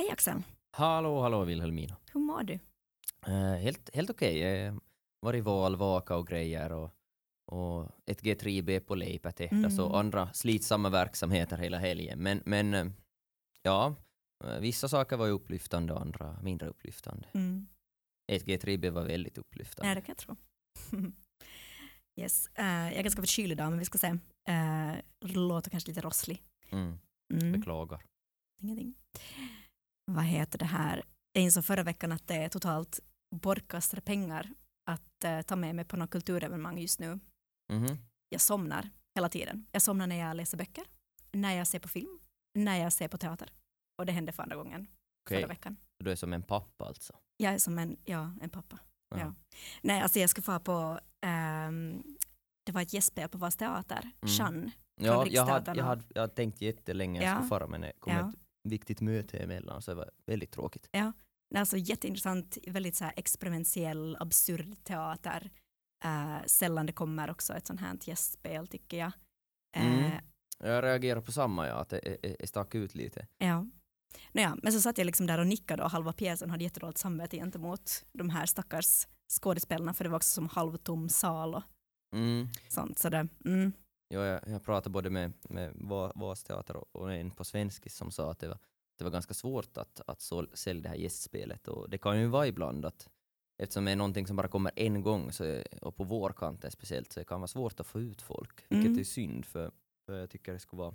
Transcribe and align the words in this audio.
Hej 0.00 0.10
Axel, 0.10 0.42
Hallå, 0.76 1.20
hallå 1.22 1.44
Vilhelmina. 1.44 1.96
hur 2.12 2.20
mår 2.20 2.42
du? 2.42 2.58
Eh, 3.26 3.54
helt 3.54 3.94
helt 3.94 4.10
okej. 4.10 4.68
Okay. 4.68 4.80
Var 5.20 5.36
i 5.36 5.40
val, 5.40 5.76
vaka 5.76 6.16
och 6.16 6.26
grejer 6.26 6.72
och, 6.72 6.90
och 7.52 7.90
ett 8.06 8.22
G3B 8.22 8.80
på 8.80 8.94
Leipä 8.94 9.32
tehdas 9.32 9.72
Mm. 9.72 9.84
och 9.84 9.98
andra 9.98 10.32
slitsamma 10.32 10.88
verksamheter 10.90 11.56
hela 11.56 11.78
helgen. 11.78 12.18
Men, 12.22 12.42
men 12.46 12.74
eh, 12.74 12.86
ja, 13.62 13.94
eh, 14.44 14.58
vissa 14.58 14.88
saker 14.88 15.16
var 15.16 15.26
ju 15.26 15.32
upplyftande 15.32 15.92
och 15.92 16.00
andra 16.00 16.38
mindre 16.42 16.68
upplyftande. 16.68 17.28
Mm. 17.34 17.66
Ett 18.32 18.44
G3B 18.46 18.90
var 18.90 19.02
väldigt 19.04 19.38
upplyftande. 19.38 19.86
Nej, 19.88 19.94
det 19.94 20.00
kan 20.00 20.14
jag 20.18 20.18
tro. 20.18 20.36
yes. 22.20 22.46
eh, 22.54 22.64
jag 22.66 22.92
är 22.94 23.02
ganska 23.02 23.22
förkyld 23.22 23.52
idag, 23.52 23.70
men 23.70 23.78
vi 23.78 23.84
ska 23.84 23.98
se. 23.98 24.10
Uh, 24.50 24.94
låter 25.20 25.70
kanske 25.70 25.90
lite 25.90 26.00
rosslig. 26.00 26.42
Mm, 26.70 26.98
Mm. 27.34 27.52
beklagar. 27.52 28.02
Ingenting. 28.62 28.94
Vad 30.14 30.24
heter 30.24 30.58
det 30.58 30.64
här? 30.64 31.02
Jag 31.32 31.44
insåg 31.44 31.64
förra 31.64 31.82
veckan 31.82 32.12
att 32.12 32.26
det 32.28 32.34
är 32.34 32.48
totalt 32.48 33.00
bortkastade 33.34 34.02
pengar 34.02 34.54
att 34.90 35.24
eh, 35.24 35.42
ta 35.42 35.56
med 35.56 35.74
mig 35.74 35.84
på 35.84 35.96
något 35.96 36.10
kulturevenemang 36.10 36.78
just 36.78 37.00
nu. 37.00 37.20
Mhm. 37.72 37.98
Jag 38.28 38.40
somnar 38.40 38.90
hela 39.14 39.28
tiden. 39.28 39.66
Jag 39.72 39.82
somnar 39.82 40.06
när 40.06 40.16
jag 40.16 40.36
läser 40.36 40.58
böcker, 40.58 40.84
när 41.32 41.54
jag 41.56 41.66
ser 41.66 41.78
på 41.78 41.88
film, 41.88 42.18
när 42.54 42.76
jag 42.76 42.92
ser 42.92 43.08
på 43.08 43.18
teater. 43.18 43.52
Och 43.98 44.06
det 44.06 44.12
hände 44.12 44.32
för 44.32 44.42
andra 44.42 44.56
gången 44.56 44.86
Okej, 45.26 45.38
förra 45.38 45.46
veckan. 45.48 45.76
du 46.04 46.10
är 46.12 46.16
som 46.16 46.32
en 46.32 46.42
pappa 46.42 46.84
alltså. 46.84 47.12
Jag 47.36 47.54
är 47.54 47.58
som 47.58 47.78
en, 47.78 47.96
ja, 48.04 48.32
en 48.40 48.50
pappa. 48.50 48.78
Ja. 49.14 49.18
Ja. 49.20 49.34
Nej, 49.82 50.00
alltså 50.02 50.18
jag 50.18 50.30
ska 50.30 50.42
få 50.42 50.60
på, 50.60 51.00
ehm, 51.26 52.02
det 52.66 52.72
var 52.72 52.82
ett 52.82 52.92
gästspel 52.92 53.28
på 53.28 53.38
Vas 53.38 53.56
teater, 53.56 54.00
Mm. 54.02 54.34
Jeanne. 54.34 54.70
Ja, 55.02 55.26
jag 55.26 55.46
hade, 55.46 55.72
jag, 55.74 55.84
hade, 55.84 56.02
jag 56.14 56.20
hade 56.22 56.34
tänkt 56.34 56.60
jättelänge 56.60 57.22
jag 57.22 57.30
Ja. 57.30 57.34
skulle 57.36 57.48
fara 57.48 57.66
men 57.66 57.80
det 57.80 57.92
kom 58.00 58.12
Ja. 58.12 58.32
Viktigt 58.68 59.00
möte 59.00 59.38
emellan 59.38 59.82
så 59.82 59.90
det 59.90 59.94
var 59.94 60.10
väldigt 60.26 60.50
tråkigt. 60.52 60.88
Det 60.92 60.98
är 60.98 61.12
Alltså 61.56 61.76
jätteintressant, 61.76 62.58
väldigt 62.66 62.96
så 62.96 63.04
här 63.04 63.12
experimentell, 63.16 64.16
absurd 64.20 64.84
teater. 64.84 65.50
Eh, 66.04 66.36
sällan 66.46 66.86
det 66.86 66.92
kommer 66.92 67.30
också 67.30 67.52
ett 67.54 67.66
sånt 67.66 67.80
här 67.80 67.98
gästspel 68.02 68.66
tycker 68.66 68.96
jag. 68.98 69.12
Eh, 69.76 69.86
Mm. 69.86 70.10
Jag 70.62 70.84
reagerar 70.84 71.20
på 71.20 71.32
samma 71.32 71.66
ja, 71.68 71.74
att 71.74 71.88
det 71.88 72.48
stack 72.48 72.74
ut 72.74 72.94
lite. 72.94 73.26
Ja. 73.38 73.66
Nåja, 74.32 74.56
men 74.62 74.72
så 74.72 74.80
satt 74.80 74.98
jag 74.98 75.04
liksom 75.04 75.26
där 75.26 75.38
och 75.38 75.46
nickade 75.46 75.82
och 75.82 75.90
halva 75.90 76.12
pjäsen 76.12 76.50
hade 76.50 76.64
jättedåligt 76.64 76.98
samvete 76.98 77.36
gentemot 77.36 78.04
de 78.12 78.30
här 78.30 78.46
stackars 78.46 79.06
skådespelarna 79.40 79.94
för 79.94 80.04
det 80.04 80.10
var 80.10 80.16
också 80.16 80.34
som 80.34 80.48
halvtom 80.48 81.08
sal 81.08 81.54
och 81.54 81.62
Mm. 82.12 82.48
sånt. 82.68 82.98
Så 82.98 83.08
det, 83.08 83.28
mm, 83.44 83.72
Ja, 84.12 84.24
jag, 84.26 84.40
jag 84.46 84.62
pratade 84.64 84.90
både 84.92 85.10
med, 85.10 85.32
med 85.48 85.72
Va- 85.74 86.12
Vas 86.14 86.42
teater 86.44 86.96
och- 86.96 87.12
en 87.12 87.30
på 87.30 87.44
svenskis 87.44 87.94
som 87.96 88.10
sa 88.10 88.30
att 88.30 88.38
det 88.38 88.48
var, 88.48 88.58
det 88.98 89.04
var 89.04 89.10
ganska 89.10 89.34
svårt 89.34 89.76
att, 89.76 90.00
att 90.06 90.20
så, 90.20 90.46
sälja 90.54 90.82
det 90.82 90.88
här 90.88 90.96
gästspelet 90.96 91.68
och 91.68 91.90
det 91.90 91.98
kan 91.98 92.20
ju 92.20 92.26
vara 92.26 92.46
ibland 92.46 92.84
att 92.84 93.08
eftersom 93.58 93.84
det 93.84 93.92
är 93.92 93.96
någonting 93.96 94.26
som 94.26 94.36
bara 94.36 94.48
kommer 94.48 94.72
en 94.76 95.02
gång 95.02 95.32
så, 95.32 95.62
och 95.82 95.96
på 95.96 96.04
vårkanten 96.04 96.70
speciellt 96.70 97.12
så 97.12 97.20
det 97.20 97.24
kan 97.24 97.40
vara 97.40 97.48
svårt 97.48 97.80
att 97.80 97.86
få 97.86 98.00
ut 98.00 98.22
folk, 98.22 98.60
vilket 98.68 98.86
Mm. 98.88 98.98
är 99.00 99.04
synd 99.04 99.44
för, 99.46 99.70
för 100.06 100.18
jag 100.18 100.30
tycker 100.30 100.52
det 100.52 100.58
skulle 100.58 100.80
vara 100.82 100.94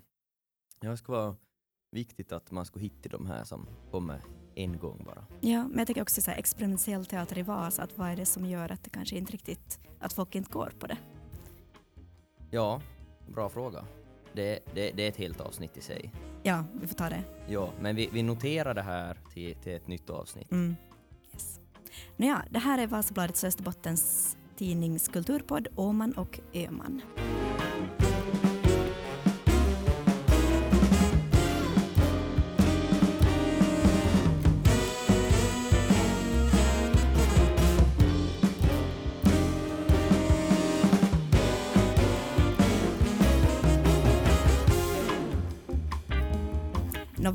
det 0.79 0.97
skulle 0.97 1.17
vara 1.17 1.35
viktigt 1.91 2.31
att 2.31 2.51
man 2.51 2.65
skulle 2.65 2.83
hitta 2.83 3.09
de 3.09 3.25
här 3.25 3.43
som 3.43 3.67
kommer 3.91 4.21
en 4.55 4.77
gång 4.79 5.03
bara. 5.05 5.25
Ja, 5.41 5.67
men 5.67 5.77
jag 5.77 5.87
tänker 5.87 6.01
också 6.01 6.21
så 6.21 6.31
här, 6.31 6.37
experimentell 6.37 7.05
teater 7.05 7.37
i 7.37 7.41
Vasa, 7.41 7.83
att 7.83 7.97
vad 7.97 8.09
är 8.09 8.15
det 8.15 8.25
som 8.25 8.45
gör 8.45 8.71
att 8.71 8.83
det 8.83 8.89
kanske 8.89 9.17
inte 9.17 9.33
riktigt, 9.33 9.79
att 9.99 10.13
folk 10.13 10.35
inte 10.35 10.51
går 10.51 10.73
på 10.79 10.87
det? 10.87 10.97
Ja, 12.51 12.81
bra 13.27 13.49
fråga. 13.49 13.85
Det, 14.33 14.59
det, 14.73 14.91
det 14.91 15.03
är 15.03 15.09
ett 15.09 15.17
helt 15.17 15.41
avsnitt 15.41 15.77
i 15.77 15.81
sig. 15.81 16.11
Ja, 16.43 16.63
vi 16.81 16.87
får 16.87 16.95
ta 16.95 17.09
det. 17.09 17.23
Ja, 17.47 17.71
men 17.79 17.95
vi, 17.95 18.09
vi 18.13 18.23
noterar 18.23 18.73
det 18.73 18.81
här 18.81 19.17
till, 19.33 19.55
till 19.55 19.73
ett 19.73 19.87
nytt 19.87 20.09
avsnitt. 20.09 20.51
Mm. 20.51 20.75
Yes. 21.33 21.59
Nåja, 22.17 22.45
det 22.49 22.59
här 22.59 22.79
är 22.79 22.87
Vasabladets 22.87 23.43
Österbottens 23.43 24.37
tidnings 24.57 25.07
kulturpodd 25.07 25.67
Åman 25.75 26.11
och 26.11 26.39
Öman. 26.53 27.01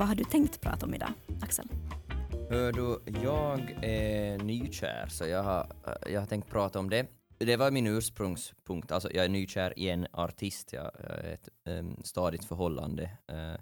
Vad 0.01 0.09
har 0.09 0.15
du 0.15 0.25
tänkt 0.25 0.61
prata 0.61 0.87
om 0.87 0.95
idag, 0.95 1.13
Axel? 1.43 1.69
Hör 2.51 2.73
du, 2.73 3.01
jag 3.23 3.85
är 3.85 4.39
nykär 4.39 5.07
så 5.09 5.27
jag 5.27 5.43
har, 5.43 5.67
jag 6.07 6.21
har 6.21 6.27
tänkt 6.27 6.49
prata 6.49 6.79
om 6.79 6.91
det. 6.91 7.07
Det 7.39 7.57
var 7.57 7.71
min 7.71 7.87
ursprungspunkt, 7.87 8.93
alltså 8.93 9.13
jag 9.13 9.25
är 9.25 9.29
nykär 9.29 9.79
i 9.79 9.89
en 9.89 10.07
artist, 10.13 10.73
jag 10.73 10.91
är 11.01 11.25
ett 11.25 11.49
um, 11.65 11.97
stadigt 12.05 12.45
förhållande. 12.45 13.03
eh, 13.27 13.61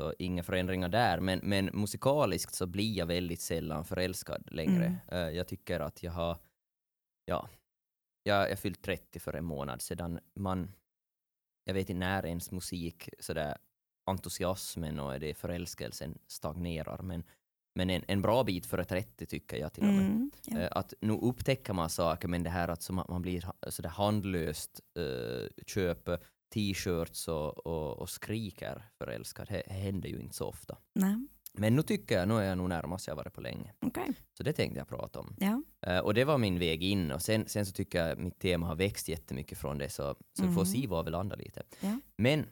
så 0.00 0.14
inga 0.18 0.42
förändringar 0.42 0.88
där, 0.88 1.20
men, 1.20 1.40
men 1.42 1.70
musikaliskt 1.72 2.54
så 2.54 2.66
blir 2.66 2.98
jag 2.98 3.06
väldigt 3.06 3.40
sällan 3.40 3.84
förälskad 3.84 4.48
längre. 4.50 4.84
Mm. 4.84 4.96
Eh, 5.08 5.36
jag 5.36 5.48
tycker 5.48 5.80
att 5.80 6.02
jag 6.02 6.12
har, 6.12 6.38
ja, 7.24 7.48
jag, 8.22 8.50
jag 8.50 8.58
fyllt 8.58 8.82
30 8.82 9.20
för 9.20 9.32
en 9.32 9.44
månad 9.44 9.82
sedan. 9.82 10.20
Man, 10.34 10.72
jag 11.64 11.74
vet 11.74 11.90
inte 11.90 11.98
när 11.98 12.26
ens 12.26 12.50
musik, 12.50 13.08
sådär 13.18 13.56
entusiasmen 14.04 15.00
och 15.00 15.20
det 15.20 15.34
förälskelsen 15.34 16.18
stagnerar, 16.26 17.02
men 17.02 17.24
men 17.74 17.90
en, 17.90 18.02
en 18.08 18.22
bra 18.22 18.44
bit 18.44 18.66
före 18.66 18.84
30 18.84 19.26
tycker 19.26 19.56
jag 19.56 19.72
till 19.72 19.82
och 19.82 19.88
med. 19.94 20.06
Mm, 20.06 20.30
ja. 20.46 20.58
Eh, 20.60 20.68
Att 20.72 20.94
nu 21.00 21.12
upptäcker 21.12 21.72
man 21.72 21.90
saker, 21.90 22.28
men 22.28 22.42
det 22.42 22.50
här 22.50 22.68
att 22.68 22.90
man 22.90 23.22
blir 23.22 23.44
sådär 23.68 23.88
handlöst, 23.88 24.80
uh, 24.98 25.46
köper 25.66 26.18
t-shirts 26.54 27.28
och, 27.28 27.66
och, 27.66 27.98
och 27.98 28.10
skriker 28.10 28.84
förälskad, 28.98 29.46
det 29.48 29.72
händer 29.72 30.08
ju 30.08 30.20
inte 30.20 30.36
så 30.36 30.46
ofta. 30.48 30.78
Nej, 30.94 31.26
Men 31.52 31.76
nu 31.76 31.82
tycker 31.82 32.18
jag, 32.18 32.28
nu 32.28 32.34
är 32.34 32.42
jag 32.42 32.58
nog 32.58 32.68
närmast 32.68 33.06
jag 33.06 33.16
varit 33.16 33.34
på 33.34 33.40
länge. 33.40 33.72
okej. 33.86 34.12
Så 34.36 34.42
det 34.42 34.52
tänkte 34.52 34.78
jag 34.78 34.88
prata 34.88 35.20
om. 35.20 35.36
Ja. 35.40 35.62
Eh, 35.86 35.98
och 35.98 36.14
det 36.14 36.24
var 36.24 36.38
min 36.38 36.58
väg 36.58 36.82
in 36.82 37.12
och 37.12 37.22
sen, 37.22 37.48
sen 37.48 37.66
så 37.66 37.72
tycker 37.72 38.06
jag 38.08 38.18
mitt 38.18 38.38
tema 38.38 38.66
har 38.66 38.76
växt 38.76 39.08
jättemycket 39.08 39.58
från 39.58 39.78
det, 39.78 39.88
så, 39.88 40.16
så 40.38 40.46
vi 40.46 40.52
får 40.54 40.64
Mhm. 40.64 40.66
se 40.72 40.86
var 40.86 41.04
vi 41.04 41.10
landar 41.10 41.36
lite. 41.36 41.62
Ja. 41.80 41.98
Men 42.16 42.46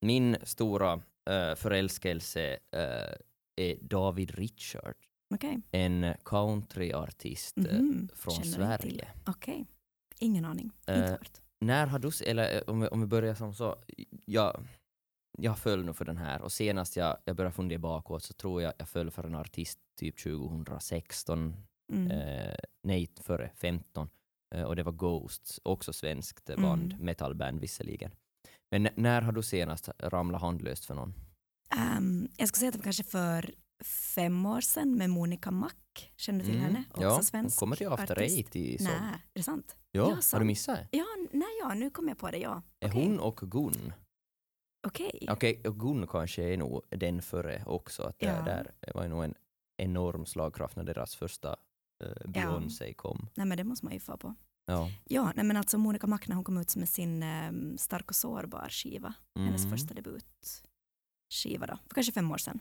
min 0.00 0.36
stora 0.42 0.94
uh, 0.96 1.54
förälskelse 1.56 2.58
eh, 2.72 3.14
är 3.56 3.76
David 3.80 4.30
Richard 4.30 4.94
Okej. 5.34 5.60
en 5.70 6.14
countryartist 6.24 7.58
eh, 7.58 7.64
Mhm. 7.64 8.08
från 8.14 8.34
Känner 8.34 8.78
Sverige. 8.78 9.08
Okej. 9.26 9.66
Ingen 10.18 10.44
aning. 10.44 10.64
Inte 10.80 10.92
hört. 10.92 11.40
När 11.60 11.86
har 11.86 11.98
du, 11.98 12.10
eller 12.26 12.70
om 12.70 12.80
vi, 12.80 12.88
om 12.88 13.00
vi 13.00 13.06
börjar 13.06 13.34
som 13.34 13.54
så, 13.54 13.76
jag, 14.24 14.66
jag 15.38 15.58
föll 15.58 15.84
nog 15.84 15.96
för 15.96 16.04
den 16.04 16.16
här 16.16 16.42
och 16.42 16.52
senast 16.52 16.96
jag, 16.96 17.16
jag 17.24 17.36
började 17.36 17.54
fundera 17.54 17.78
bakåt 17.78 18.22
så 18.22 18.34
tror 18.34 18.62
jag 18.62 18.72
jag 18.78 18.88
föll 18.88 19.10
för 19.10 19.24
en 19.24 19.34
artist 19.34 19.78
typ 19.98 20.18
2016, 20.22 21.56
Mm. 21.92 22.10
eh, 22.10 22.54
nej 22.82 23.08
före 23.20 23.50
15 23.56 24.08
eh, 24.54 24.62
och 24.62 24.76
det 24.76 24.82
var 24.82 24.92
Ghosts, 24.92 25.60
också 25.62 25.92
svenskt 25.92 26.50
Mm. 26.50 26.62
band, 26.62 27.00
metalband 27.00 27.60
visserligen. 27.60 28.10
Men 28.70 28.88
när 28.96 29.22
har 29.22 29.32
du 29.32 29.42
senast 29.42 29.88
ramlat 29.98 30.40
handlöst 30.40 30.84
för 30.84 30.94
någon? 30.94 31.14
Ehm, 31.76 32.28
jag 32.36 32.48
ska 32.48 32.58
säga 32.58 32.68
att 32.68 32.72
det 32.72 32.78
var 32.78 32.84
kanske 32.84 33.04
för 33.04 33.54
fem 34.14 34.46
år 34.46 34.60
sedan 34.60 34.94
med 34.98 35.10
Monica 35.10 35.50
Mack. 35.50 36.12
Känner 36.16 36.38
du 36.40 36.44
till 36.44 36.54
Mm. 36.58 36.64
henne? 36.66 36.84
Också 36.90 37.02
ja, 37.02 37.14
hon 37.14 37.24
svensk 37.24 37.58
kommer 37.58 37.76
till 37.76 37.88
After. 37.88 38.20
Eight 38.22 38.56
i 38.56 38.78
så. 38.78 38.84
Nej, 38.84 38.92
är 39.34 39.38
det 39.38 39.42
sant? 39.42 39.76
Ja, 39.92 40.00
Ja, 40.10 40.18
har 40.32 40.38
du 40.40 40.46
missat 40.46 40.78
det? 40.90 40.98
Ja, 40.98 41.04
nej, 41.32 41.48
ja, 41.62 41.74
nu 41.74 41.90
kom 41.90 42.08
jag 42.08 42.18
på 42.18 42.30
det, 42.30 42.38
ja. 42.38 42.62
Är 42.80 42.88
Okej. 42.90 43.02
hon 43.06 43.20
och 43.20 43.36
Gun? 43.36 43.92
Okej. 44.86 45.26
Okej, 45.30 45.62
och 45.66 45.80
Gun 45.80 46.06
kanske 46.06 46.42
är 46.42 46.56
nog 46.56 46.82
den 46.90 47.22
före 47.22 47.62
också. 47.66 48.02
Att 48.02 48.16
Ja. 48.18 48.28
där, 48.42 48.72
där 48.80 48.92
var 48.94 49.02
ju 49.02 49.08
nog 49.08 49.24
en 49.24 49.34
enorm 49.76 50.26
slagkraft 50.26 50.76
när 50.76 50.84
deras 50.84 51.16
första 51.16 51.56
uh, 52.04 52.30
Beyoncé 52.30 52.94
kom. 52.94 53.28
Nej, 53.34 53.46
men 53.46 53.56
det 53.58 53.64
måste 53.64 53.84
man 53.84 53.94
ju 53.94 54.00
få 54.00 54.16
på. 54.16 54.34
Ja. 54.68 54.90
Ja, 55.04 55.32
nej, 55.36 55.44
men 55.44 55.56
alltså 55.56 55.78
Monica 55.78 56.06
Mack 56.06 56.28
när 56.28 56.34
hon 56.34 56.44
kom 56.44 56.58
ut 56.58 56.76
med 56.76 56.88
sin 56.88 57.22
ehm, 57.22 57.78
Stark 57.78 58.08
och 58.10 58.16
sårbar 58.16 58.68
skiva, 58.70 59.14
hennes 59.38 59.64
Mm. 59.64 59.70
första 59.78 59.94
debutskiva 59.94 61.66
då, 61.66 61.78
för 61.88 61.94
kanske 61.94 62.12
fem 62.12 62.30
år 62.32 62.38
sedan. 62.38 62.60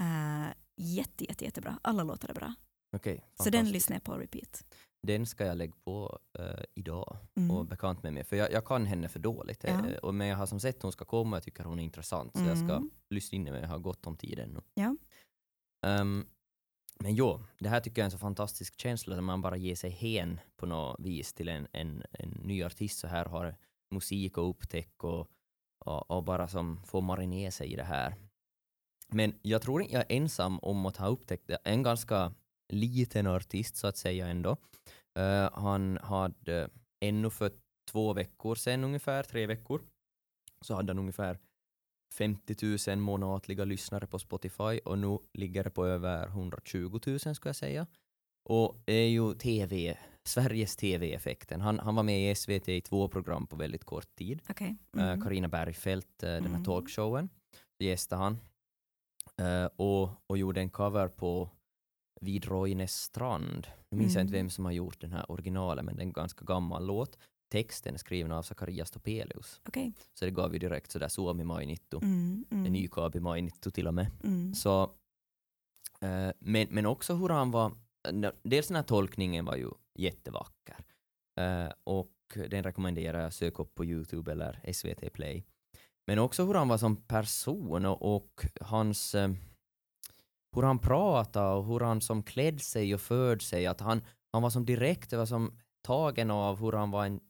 Uh, 0.00 0.48
jätte, 0.76 1.24
jätte, 1.24 1.44
jättebra. 1.44 1.78
Alla 1.82 2.02
låtar 2.02 2.28
är 2.28 2.34
bra. 2.34 2.54
Okej, 2.96 3.24
Så 3.34 3.50
den 3.50 3.70
lyssnar 3.70 3.96
jag 3.96 4.04
på 4.04 4.14
repeat. 4.18 4.64
Den 5.06 5.26
ska 5.26 5.46
jag 5.46 5.56
lägga 5.58 5.74
på 5.84 6.18
eh, 6.38 6.64
idag 6.74 7.16
Mm. 7.36 7.50
och 7.50 7.66
bekant 7.66 8.02
med 8.02 8.12
mig. 8.12 8.24
För 8.24 8.36
jag, 8.36 8.52
jag 8.52 8.64
kan 8.64 8.86
henne 8.86 9.08
för 9.08 9.18
dåligt. 9.18 9.64
eh, 9.64 9.70
Ja. 9.92 9.98
och, 10.02 10.14
men 10.14 10.26
jag 10.26 10.36
har 10.36 10.46
som 10.46 10.60
sett 10.60 10.82
hon 10.82 10.92
ska 10.92 11.04
komma 11.04 11.36
och 11.36 11.38
jag 11.38 11.44
tycker 11.44 11.64
hon 11.64 11.78
är 11.80 11.84
intressant. 11.84 12.32
Så 12.38 12.44
jag 12.44 12.58
ska 12.58 12.76
Mm. 12.76 12.90
lyssna 13.10 13.36
in 13.36 13.42
mig, 13.44 13.60
jag 13.60 13.68
har 13.68 13.78
gott 13.78 14.06
om 14.06 14.16
tid 14.16 14.38
ännu. 14.38 14.60
Ja. 14.74 14.96
Ehm, 15.86 16.26
men 16.98 17.14
jo, 17.14 17.42
det 17.58 17.68
här 17.68 17.80
tycker 17.80 18.02
jag 18.02 18.04
är 18.04 18.06
en 18.06 18.10
så 18.10 18.18
fantastisk 18.18 18.80
känsla 18.80 19.14
när 19.14 19.22
man 19.22 19.42
bara 19.42 19.56
ger 19.56 19.74
sig 19.74 19.90
hen 19.90 20.40
på 20.56 20.66
något 20.66 21.00
vis 21.00 21.32
till 21.32 21.48
en, 21.48 21.66
en, 21.72 22.02
en 22.12 22.28
ny 22.28 22.64
artist 22.64 22.98
så 22.98 23.06
här 23.06 23.24
har 23.24 23.56
musik 23.90 24.38
och 24.38 24.50
upptäck 24.50 25.04
och, 25.04 25.28
och, 25.84 26.10
och 26.10 26.24
bara 26.24 26.48
som 26.48 26.82
får 26.84 27.02
marinera 27.02 27.50
sig 27.50 27.72
i 27.72 27.76
det 27.76 27.84
här. 27.84 28.14
Men 29.08 29.38
jag 29.42 29.62
tror 29.62 29.82
inte 29.82 29.94
jag 29.94 30.04
är 30.08 30.16
ensam 30.16 30.58
om 30.58 30.86
att 30.86 30.96
ha 30.96 31.06
upptäckt 31.06 31.46
det. 31.46 31.58
En 31.64 31.82
ganska 31.82 32.34
liten 32.68 33.26
artist 33.26 33.76
så 33.76 33.86
att 33.86 33.96
säga 33.96 34.26
ändå. 34.26 34.56
Uh, 35.18 35.50
han 35.52 35.98
hade 36.02 36.62
eh, 36.62 36.68
ännu 37.00 37.30
för 37.30 37.52
två 37.90 38.12
veckor 38.12 38.54
sedan 38.54 38.84
ungefär, 38.84 39.22
tre 39.22 39.46
veckor, 39.46 39.82
så 40.60 40.74
hade 40.74 40.90
han 40.90 40.98
ungefär 40.98 41.38
50 42.14 42.90
000 42.90 42.98
månatliga 42.98 43.64
lyssnare 43.64 44.06
på 44.06 44.18
Spotify 44.18 44.78
och 44.84 44.98
nu 44.98 45.18
ligger 45.34 45.64
det 45.64 45.70
på 45.70 45.86
över 45.86 46.26
120 46.28 47.00
000 47.06 47.18
ska 47.18 47.48
jag 47.48 47.56
säga. 47.56 47.86
Och 48.48 48.76
det 48.84 48.92
är 48.92 49.08
ju 49.08 49.34
TV, 49.34 49.98
Sveriges 50.24 50.76
TV-effekten. 50.76 51.60
Han, 51.60 51.78
han 51.78 51.94
var 51.94 52.02
med 52.02 52.30
i 52.30 52.34
SVT 52.34 52.68
i 52.68 52.80
två 52.80 53.08
program 53.08 53.46
på 53.46 53.56
väldigt 53.56 53.84
kort 53.84 54.14
tid. 54.14 54.40
Karina 54.46 54.76
Mhm. 55.14 55.22
Carina 55.22 55.48
Bergfeldt, 55.48 56.22
eh, 56.22 56.28
den 56.30 56.42
här 56.42 56.50
Mm. 56.50 56.64
talkshowen, 56.64 57.28
gästade 57.78 58.22
han. 58.22 58.38
Eh, 59.40 59.68
och, 59.76 60.08
och 60.26 60.38
gjorde 60.38 60.60
en 60.60 60.70
cover 60.70 61.08
på 61.08 61.50
Vid 62.20 62.44
Roines 62.44 62.94
strand. 63.02 63.66
Nu 63.90 63.98
minns 63.98 64.14
jag 64.14 64.22
inte 64.22 64.30
Mm. 64.36 64.44
vem 64.44 64.50
som 64.50 64.64
har 64.64 64.72
gjort 64.72 65.00
den 65.00 65.12
här 65.12 65.30
originalen, 65.30 65.84
men 65.84 65.96
det 65.96 66.00
är 66.02 66.06
en 66.06 66.12
ganska 66.12 66.44
gammal 66.44 66.86
låt. 66.86 67.18
Texten 67.48 67.94
är 67.94 67.98
skriven 67.98 68.32
av 68.32 68.42
Zacharias 68.42 68.90
Topelius. 68.90 69.60
Okej. 69.68 69.92
Så 70.14 70.24
det 70.24 70.30
gav 70.30 70.52
ju 70.52 70.58
direkt 70.58 70.90
sådär 70.92 71.08
Suomi 71.08 71.44
Mainittu. 71.44 71.96
Mm, 72.02 72.44
mm, 72.50 72.72
ny 72.72 72.88
Kabi 72.88 73.20
Mainittu 73.20 73.70
till 73.70 73.86
och 73.86 73.94
med. 73.94 74.10
mm. 74.24 74.54
Så, 74.54 74.82
eh, 76.00 76.30
men, 76.38 76.66
men 76.70 76.86
också 76.86 77.14
hur 77.14 77.28
han 77.28 77.50
var, 77.50 77.72
n- 78.08 78.32
dels 78.42 78.66
den 78.68 78.76
här 78.76 78.82
tolkningen 78.82 79.44
var 79.44 79.56
ju 79.56 79.70
jättevacker. 79.94 80.76
Eh, 81.40 81.68
och 81.84 82.12
den 82.34 82.62
rekommenderar 82.62 83.20
jag, 83.22 83.32
sök 83.32 83.58
upp 83.58 83.74
på 83.74 83.84
Youtube 83.84 84.32
eller 84.32 84.60
SVT 84.72 85.10
Play. 85.12 85.44
Men 86.06 86.18
också 86.18 86.44
hur 86.46 86.54
han 86.54 86.68
var 86.68 86.78
som 86.78 86.96
person 86.96 87.86
och, 87.86 88.14
och 88.16 88.46
hans, 88.60 89.14
eh, 89.14 89.30
hur 90.56 90.62
han 90.62 90.78
pratade 90.78 91.54
och 91.56 91.64
hur 91.66 91.80
han 91.80 92.00
som 92.00 92.22
klädde 92.22 92.58
sig 92.58 92.94
och 92.94 93.00
förde 93.00 93.44
sig. 93.44 93.66
Att 93.66 93.80
han, 93.80 94.02
han 94.32 94.42
var 94.42 94.50
som 94.50 94.64
direkt, 94.64 95.10
det 95.10 95.16
var 95.16 95.26
som 95.26 95.58
tagen 95.82 96.30
av 96.30 96.60
hur 96.60 96.72
han 96.72 96.90
var 96.90 97.06
en 97.06 97.20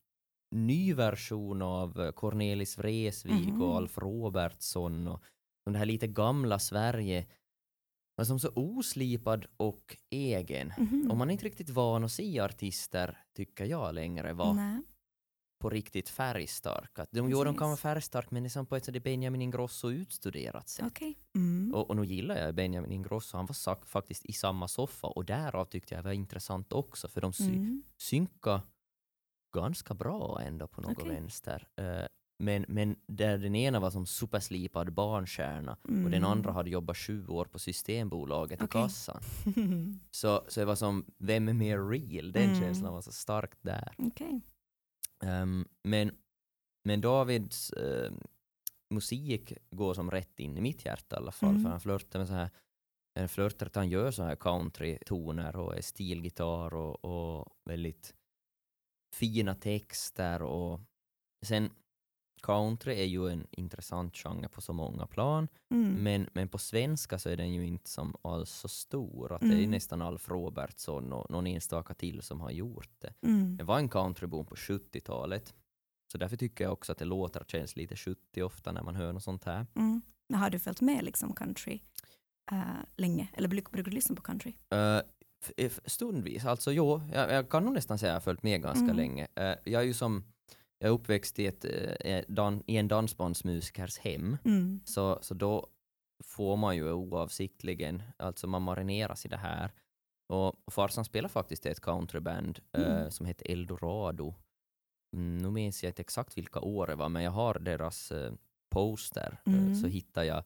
ny 0.51 0.95
version 0.95 1.63
av 1.63 2.13
Cornelis 2.13 2.79
Vreeswijk 2.79 3.47
Mhm. 3.49 3.63
och 3.63 3.77
Alf 3.77 3.99
Robertsson 3.99 5.07
och 5.09 5.23
det 5.73 5.79
här 5.79 5.87
lite 5.87 6.07
gamla 6.07 6.59
Sverige 6.59 7.27
var 8.17 8.25
som 8.25 8.39
så 8.39 8.49
oslipad 8.55 9.47
och 9.57 9.97
egen. 10.11 10.73
Mhm. 10.79 11.11
Och 11.11 11.17
man 11.17 11.29
är 11.29 11.33
inte 11.33 11.45
riktigt 11.45 11.71
van 11.71 12.05
att 12.05 12.13
se 12.13 12.41
artister, 12.41 13.19
tycker 13.37 13.65
jag 13.65 13.95
längre, 13.95 14.33
vara 14.33 14.83
på 15.63 15.71
riktigt 15.71 16.09
färgstarka. 16.09 17.07
De, 17.11 17.31
jo, 17.31 17.45
de 17.45 17.57
kan 17.57 17.67
vara 17.69 17.77
färgstarka 17.77 18.29
men 18.31 18.43
det 18.43 18.47
är 18.47 18.51
som 18.51 18.67
på 18.67 18.77
ett 18.77 18.85
sätt 18.85 19.03
Benjamin 19.03 19.43
Ingrosso 19.43 19.91
utstuderat 19.91 20.69
sätt. 20.69 20.87
Okej. 20.87 21.19
Mm. 21.35 21.75
Och, 21.75 21.91
och 21.91 21.97
nu 21.97 22.05
gillar 22.05 22.37
jag 22.37 22.55
Benjamin 22.55 22.93
Ingrosso, 22.93 23.37
han 23.37 23.47
var 23.47 23.55
sak, 23.55 23.87
faktiskt 23.87 24.25
i 24.27 24.33
samma 24.33 24.69
soffa 24.69 25.07
och 25.07 25.25
därav 25.25 25.65
tyckte 25.65 25.95
jag 25.95 26.05
det 26.05 26.09
var 26.09 26.15
intressant 26.15 26.73
också 26.73 27.09
för 27.09 27.21
de 27.21 27.33
sy- 27.33 27.45
Mm. 27.45 27.83
synka 28.03 28.63
ganska 29.61 29.95
bra 29.95 30.41
ändå 30.43 30.67
på 30.69 30.81
något 30.81 30.99
Okej. 30.99 31.09
vänster. 31.15 31.69
Eh, 31.77 32.07
men, 32.39 32.65
men 32.69 32.97
där 33.07 33.39
den 33.39 33.55
ena 33.55 33.81
var 33.81 33.91
som 33.91 34.07
superslipad 34.07 34.93
barnstjärna 34.93 35.73
och 35.83 35.89
den 35.89 36.15
Mm. 36.15 36.25
andra 36.25 36.53
hade 36.53 36.71
jobbat 36.71 36.97
sju 36.97 37.27
år 37.27 37.45
på 37.45 37.59
Systembolaget 37.59 38.61
i 38.63 38.65
Okej. 38.65 38.83
kassan. 38.83 39.21
Så, 40.11 40.45
så 40.49 40.61
det 40.61 40.67
var 40.67 40.75
som, 40.77 41.05
vem 41.19 41.49
är 41.49 41.53
mer 41.53 41.79
real? 41.89 42.33
Den 42.33 42.43
Mm. 42.43 42.61
känslan 42.61 42.93
var 42.93 43.03
så 43.03 43.13
starkt 43.13 43.59
där. 43.63 43.95
Okej. 43.99 44.41
Ehm, 45.23 45.69
men, 45.83 46.11
men 46.85 47.01
Davids 47.01 47.71
eh, 47.71 48.13
musik 48.91 49.53
går 49.71 49.95
som 49.95 50.11
rätt 50.11 50.41
in 50.41 50.57
i 50.57 50.61
mitt 50.61 50.85
hjärta 50.85 51.17
i 51.17 51.19
alla 51.19 51.33
fall, 51.33 51.51
Mm. 51.51 51.63
för 51.63 51.71
han 51.71 51.81
flörtar 51.81 52.19
med 52.19 52.29
så 52.29 52.35
här 52.35 52.51
flörtar 53.29 53.67
att 53.67 53.77
han 53.77 53.89
gör 53.89 54.11
så 54.11 54.23
här 54.23 54.37
country-toner 54.37 55.57
och 55.57 55.85
stilgitarr 55.85 56.75
och, 56.75 57.05
och 57.05 57.49
väldigt 57.65 58.15
fina 59.19 59.55
texter 59.55 60.43
och 60.43 60.81
sen 61.43 61.71
country 62.43 62.93
är 63.01 63.05
ju 63.05 63.29
en 63.29 63.47
intressant 63.51 64.17
genre 64.17 64.49
på 64.49 64.61
så 64.61 64.73
många 64.73 65.07
plan 65.07 65.49
Mm. 65.71 66.03
men, 66.03 66.29
men 66.35 66.49
på 66.49 66.59
svenska 66.59 67.19
så 67.19 67.29
är 67.29 67.37
den 67.37 67.53
ju 67.55 67.67
inte 67.67 67.91
som 67.91 68.15
alls 68.23 68.51
så 68.51 68.69
stor. 68.69 69.33
Att 69.33 69.41
Det 69.41 69.47
är 69.47 69.53
Mm. 69.59 69.71
nästan 69.71 70.03
Alf 70.03 70.29
Robertsson 70.29 71.13
och 71.13 71.31
någon 71.31 71.47
enstaka 71.47 71.95
till 71.95 72.23
som 72.23 72.41
har 72.41 72.51
gjort 72.51 72.91
det. 72.99 73.15
Mm. 73.23 73.57
Det 73.57 73.65
var 73.65 73.79
en 73.79 73.89
countryboom 73.89 74.47
på 74.47 74.55
70-talet. 74.57 75.55
Så 76.13 76.19
därför 76.19 76.37
tycker 76.37 76.65
jag 76.65 76.73
också 76.73 76.93
att 76.93 76.99
det 76.99 77.05
låter 77.05 77.45
känns 77.49 77.77
lite 77.77 77.97
70 77.97 78.43
ofta 78.43 78.73
när 78.73 78.83
man 78.83 78.97
hör 78.97 79.13
något 79.13 79.23
sånt 79.25 79.45
här. 79.45 79.67
Mm. 79.75 80.03
Men 80.29 80.41
har 80.41 80.51
du 80.51 80.59
följt 80.59 80.81
med 80.81 81.05
liksom 81.05 81.33
country 81.35 81.81
eh, 82.53 82.63
länge? 82.97 83.29
Eller 83.33 83.49
bruk- 83.49 83.71
brukar 83.71 83.91
du 83.91 83.95
lyssna 83.95 84.17
på 84.17 84.23
country? 84.23 84.51
Uh, 84.75 85.01
stundvis, 85.87 86.45
alltså 86.45 86.73
jo, 86.73 87.03
jag, 87.13 87.33
jag 87.33 87.49
kan 87.51 87.65
nog 87.65 87.75
nästan 87.75 87.99
säga 87.99 88.11
att 88.11 88.15
jag 88.15 88.21
har 88.21 88.25
följt 88.25 88.43
med 88.43 88.63
ganska 88.63 88.85
Mm. 88.85 88.97
länge. 88.97 89.27
Eh, 89.35 89.55
jag 89.65 89.83
är 89.83 89.87
ju 89.87 89.95
som, 89.95 90.25
jag 90.79 90.89
är 90.89 90.93
uppväxt 90.95 91.39
i, 91.39 91.47
ett, 91.47 91.65
eh, 91.65 92.53
i 92.67 92.77
en 92.77 92.89
dansbandsmusikers 92.89 93.99
hem. 93.99 94.37
Mm. 94.45 94.81
Så, 94.85 95.19
så 95.23 95.35
då 95.35 95.67
får 96.25 96.57
man 96.57 96.77
ju 96.77 96.93
oavsiktligen, 96.93 98.03
alltså 98.17 98.47
man 98.47 98.63
marineras 98.63 99.25
i 99.27 99.29
det 99.29 99.37
här. 99.37 99.73
Och 100.29 100.55
farsan 100.71 101.05
spelar 101.05 101.29
faktiskt 101.29 101.67
i 101.67 101.69
ett 101.69 101.81
countryband 101.81 102.59
eh, 102.73 102.97
Mm. 102.99 103.11
som 103.11 103.27
heter 103.27 103.51
Eldorado. 103.51 104.35
Mm, 105.17 105.39
nu 105.39 105.51
minns 105.51 105.83
jag 105.83 105.91
inte 105.91 106.03
exakt 106.03 106.39
vilka 106.39 106.61
år 106.61 106.87
det 106.87 106.95
var, 106.95 107.09
men 107.09 107.23
jag 107.23 107.31
har 107.31 107.55
deras 107.59 108.13
eh, 108.13 108.33
poster, 108.71 109.41
eh, 109.47 109.53
Mm. 109.55 109.75
så 109.75 109.87
hittar 109.87 110.23
jag 110.25 110.45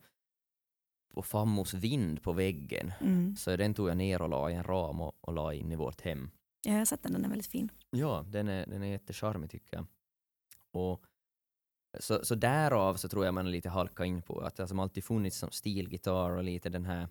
på 1.14 1.22
Fammos 1.22 1.74
vind 1.74 2.22
på 2.22 2.32
väggen. 2.32 2.92
Mm. 3.00 3.36
Så 3.36 3.56
den 3.56 3.74
tog 3.74 3.88
jag 3.88 3.96
ner 3.96 4.22
och 4.22 4.28
la 4.28 4.50
i 4.50 4.54
en 4.54 4.64
ram 4.64 5.00
och, 5.00 5.14
och 5.20 5.32
la 5.32 5.54
in 5.54 5.72
i 5.72 5.76
vårt 5.76 6.00
hem. 6.00 6.30
Ja, 6.66 6.72
jag 6.72 6.78
har 6.78 6.84
sett 6.84 7.02
den, 7.02 7.12
den 7.12 7.24
är 7.24 7.28
väldigt 7.28 7.46
fin. 7.50 7.68
Ja, 7.90 8.24
den 8.28 8.48
är, 8.48 8.66
den 8.66 8.82
är 8.82 8.86
jättecharmig 8.86 9.50
tycker 9.50 9.76
jag. 9.76 9.86
Och 10.72 11.04
så, 11.98 12.24
så 12.24 12.34
därav 12.34 12.94
så 12.94 13.08
tror 13.08 13.24
jag 13.24 13.34
man 13.34 13.50
lite 13.50 13.68
halka 13.68 14.04
in 14.04 14.22
på 14.22 14.40
att 14.40 14.56
det 14.56 14.70
har 14.70 14.82
alltid 14.82 15.04
funnits 15.04 15.38
som 15.38 15.50
stilgitarr 15.50 16.30
och 16.30 16.44
lite 16.44 16.68
den 16.68 16.84
här, 16.84 17.08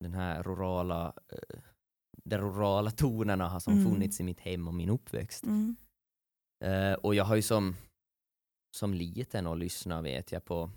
den 0.00 0.12
här 0.14 0.42
rurala, 0.42 1.12
eh, 1.32 1.58
de 2.24 2.36
rurala 2.36 2.90
tonerna 2.90 3.48
har 3.48 3.60
som 3.60 3.72
Mm. 3.72 3.90
funnits 3.92 4.20
i 4.20 4.22
mitt 4.22 4.40
hem 4.40 4.68
och 4.68 4.74
min 4.74 4.88
uppväxt. 4.90 5.44
Mm. 5.44 5.76
Eh, 6.64 6.92
och 6.92 7.14
jag 7.14 7.24
har 7.24 7.36
ju 7.36 7.42
som, 7.42 7.76
som 8.76 8.94
liten 8.94 9.46
och 9.46 9.56
lyssnat 9.56 10.04
vet 10.04 10.32
jag 10.32 10.44
på, 10.44 10.70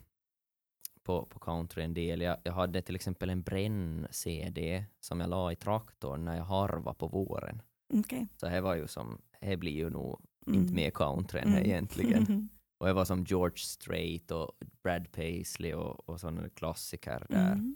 på, 1.04 1.26
på 1.26 1.40
country 1.40 1.84
en 1.84 1.94
del. 1.94 2.22
Jag, 2.22 2.38
jag 2.44 2.54
hade 2.54 2.82
till 2.82 2.96
exempel 2.96 3.30
en 3.30 3.42
bränn-CD 3.42 4.86
som 5.00 5.20
jag 5.20 5.30
la 5.30 5.52
i 5.52 5.56
traktorn 5.56 6.26
när 6.26 6.38
jag 6.38 6.44
harvade 6.44 6.98
på 6.98 7.08
våren. 7.08 7.62
Okej. 7.94 8.28
Så 8.38 8.46
det 8.46 8.62
var 8.62 8.76
ju 8.76 8.88
som, 8.88 9.22
det 9.42 9.58
blir 9.58 9.72
ju 9.72 9.90
nog 9.90 10.20
Mm. 10.48 10.60
inte 10.62 10.74
mer 10.74 10.90
country 10.92 11.40
än 11.42 11.48
Mm. 11.48 11.66
egentligen. 11.66 12.50
Och 12.80 12.88
det 12.88 12.94
var 12.94 13.06
som 13.06 13.24
George 13.24 13.58
Strait 13.58 14.32
och 14.32 14.52
Brad 14.84 15.12
Paisley 15.12 15.74
och, 15.74 16.10
och 16.10 16.20
sådana 16.20 16.50
klassiker 16.50 17.26
där. 17.30 17.52
Mm. 17.52 17.76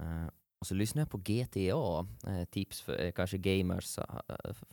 Eh, 0.00 0.26
och 0.60 0.66
så 0.66 0.74
lyssnade 0.74 1.02
jag 1.02 1.10
på 1.10 1.18
GTA, 1.18 2.06
eh, 2.32 2.44
tips 2.44 2.80
för 2.80 3.00
eh, 3.04 3.12
kanske 3.12 3.38
gamers 3.38 3.98
eh, 3.98 4.04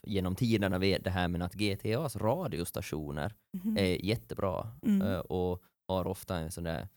genom 0.04 0.36
tiderna 0.36 0.78
vet 0.78 1.04
det 1.04 1.10
här 1.10 1.28
men 1.28 1.42
att 1.42 1.54
GTAs 1.54 2.16
radiostationer 2.16 3.36
Mhm. 3.54 3.78
är 3.78 4.06
jättebra 4.06 4.72
Mm. 4.84 5.02
eh, 5.02 5.20
och 5.20 5.64
har 5.88 6.08
ofta 6.08 6.38
en 6.38 6.52
sån 6.52 6.64
där 6.64 6.88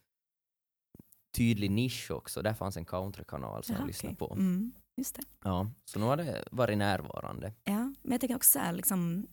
tydlig 1.37 1.71
nisch 1.71 2.11
också. 2.11 2.43
Där 2.43 2.55
fanns 2.55 2.77
en 2.77 2.85
countrykanal 2.85 3.65
som 3.65 3.73
Jaha, 3.73 3.83
jag 3.83 3.87
lyssnade 3.87 4.17
okej. 4.21 4.29
på. 4.29 4.35
Mm. 4.35 4.73
Just 4.97 5.15
det. 5.17 5.23
Ja, 5.45 5.71
så 5.85 5.99
nu 5.99 6.05
har 6.05 6.17
det 6.17 6.45
varit 6.51 6.79
närvarande. 6.79 7.53
Ja, 7.65 7.79
men 8.03 8.13
jag 8.13 8.21
tänker 8.21 8.37
också 8.37 8.51
så 8.51 8.59
här, 8.59 8.73
liksom, 8.73 9.27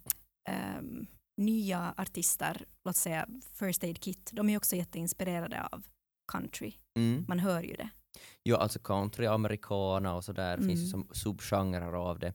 ehm, 0.50 1.06
nya 1.38 1.94
artister, 1.98 2.66
låt 2.86 2.96
säga 2.96 3.28
First 3.54 3.84
Aid 3.84 4.00
Kit, 4.04 4.30
de 4.34 4.50
är 4.50 4.58
också 4.58 4.76
jätteinspirerade 4.76 5.64
av 5.72 5.88
country. 6.32 6.74
Mm. 7.00 7.26
Man 7.28 7.40
hör 7.40 7.64
ju 7.64 7.74
det. 7.76 7.90
Ja, 8.44 8.58
alltså 8.58 8.80
country, 8.80 9.26
americana 9.26 10.16
och 10.16 10.24
sådär, 10.24 10.58
det 10.58 10.64
finns 10.64 10.80
ju 10.80 10.84
Mm. 10.86 10.90
som 10.92 11.08
subgenrer 11.16 11.94
av 11.94 12.20
det. 12.20 12.34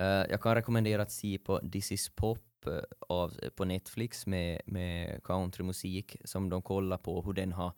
Eh, 0.00 0.04
jag 0.30 0.40
kan 0.42 0.54
rekommendera 0.54 1.02
att 1.02 1.12
se 1.12 1.38
på 1.38 1.58
This 1.72 1.92
is 1.92 2.08
Pop 2.08 2.66
eh, 2.66 2.78
av, 3.08 3.34
på 3.56 3.64
Netflix 3.64 4.26
med, 4.26 4.60
med 4.66 5.22
countrymusik 5.24 6.16
som 6.24 6.48
de 6.50 6.62
kollar 6.62 6.98
på 6.98 7.22
hur 7.22 7.32
den 7.32 7.52
har 7.52 7.72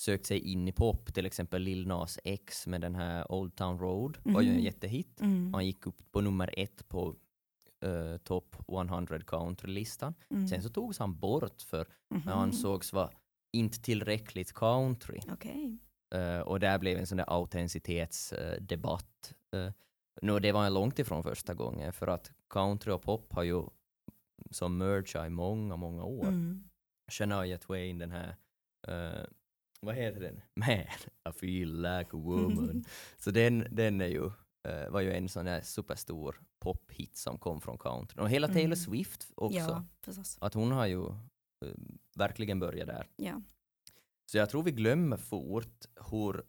sökt 0.00 0.26
sig 0.26 0.38
in 0.52 0.68
i 0.68 0.72
pop, 0.72 1.14
till 1.14 1.26
exempel 1.26 1.62
Lil 1.62 1.86
Nas 1.86 2.18
X 2.24 2.66
med 2.66 2.80
den 2.80 2.94
här 2.94 3.32
Old 3.32 3.54
Town 3.56 3.78
Road 3.78 4.18
var 4.22 4.40
ju 4.40 4.48
en 4.48 4.54
Mhm. 4.54 4.64
jättehit. 4.64 5.20
Mm. 5.20 5.54
Han 5.54 5.66
gick 5.66 5.86
upp 5.86 6.12
på 6.12 6.20
nummer 6.20 6.54
ett 6.56 6.88
på 6.88 7.14
uh, 7.84 8.16
Top 8.16 8.56
100 8.68 9.20
country-listan. 9.20 10.14
Mm. 10.30 10.48
Sen 10.48 10.62
så 10.62 10.68
togs 10.68 10.98
han 10.98 11.18
bort 11.18 11.62
för 11.62 11.86
Mhm. 12.10 12.22
han 12.22 12.38
ansågs 12.38 12.92
vara 12.92 13.10
inte 13.52 13.80
tillräckligt 13.82 14.52
country. 14.52 15.20
Okej. 15.32 15.78
Eh, 16.14 16.40
och 16.40 16.60
där 16.60 16.78
blev 16.78 16.98
en 16.98 17.06
sån 17.06 17.18
där 17.18 17.24
autenticitetsdebatt. 17.28 19.34
Uh, 19.56 19.70
no, 20.22 20.38
det 20.38 20.52
var 20.52 20.70
långt 20.70 20.98
ifrån 20.98 21.22
första 21.22 21.54
gången 21.54 21.92
för 21.92 22.06
att 22.06 22.30
country 22.50 22.92
och 22.92 23.02
pop 23.02 23.32
har 23.32 23.42
ju 23.42 23.62
som 24.50 24.78
mergea 24.78 25.26
i 25.26 25.30
många, 25.30 25.76
många 25.76 26.04
år. 26.04 26.26
Mm. 26.28 26.64
Shania 27.10 27.58
Twain, 27.58 27.98
den 27.98 28.10
här 28.10 28.36
uh, 28.88 29.24
vad 29.80 29.94
heter 29.94 30.20
den? 30.20 30.40
Man, 30.54 30.70
I 30.70 31.32
feel 31.34 31.82
like 31.82 32.10
a 32.12 32.20
woman. 32.20 32.84
Så 33.18 33.30
den, 33.30 33.66
den 33.70 34.00
är 34.00 34.06
ju, 34.06 34.24
uh, 34.24 34.90
var 34.90 35.00
ju 35.00 35.12
en 35.12 35.28
sån 35.28 35.44
där 35.44 35.60
superstor 35.60 36.40
pophit 36.58 37.16
som 37.16 37.38
kom 37.38 37.60
från 37.60 37.78
country. 37.78 38.22
Och 38.22 38.30
hela 38.30 38.46
Taylor 38.46 38.64
Mm. 38.64 38.76
Swift 38.76 39.32
också. 39.34 39.58
Ja, 39.58 39.84
förstås. 40.04 40.38
Att 40.40 40.54
hon 40.54 40.72
har 40.72 40.86
ju 40.86 40.98
uh, 41.06 41.74
verkligen 42.16 42.60
börjat 42.60 42.86
där. 42.88 43.06
Ja. 43.16 43.42
Så 44.26 44.38
jag 44.38 44.50
tror 44.50 44.62
vi 44.62 44.70
glömmer 44.72 45.16
fort 45.16 45.84
hur 46.10 46.42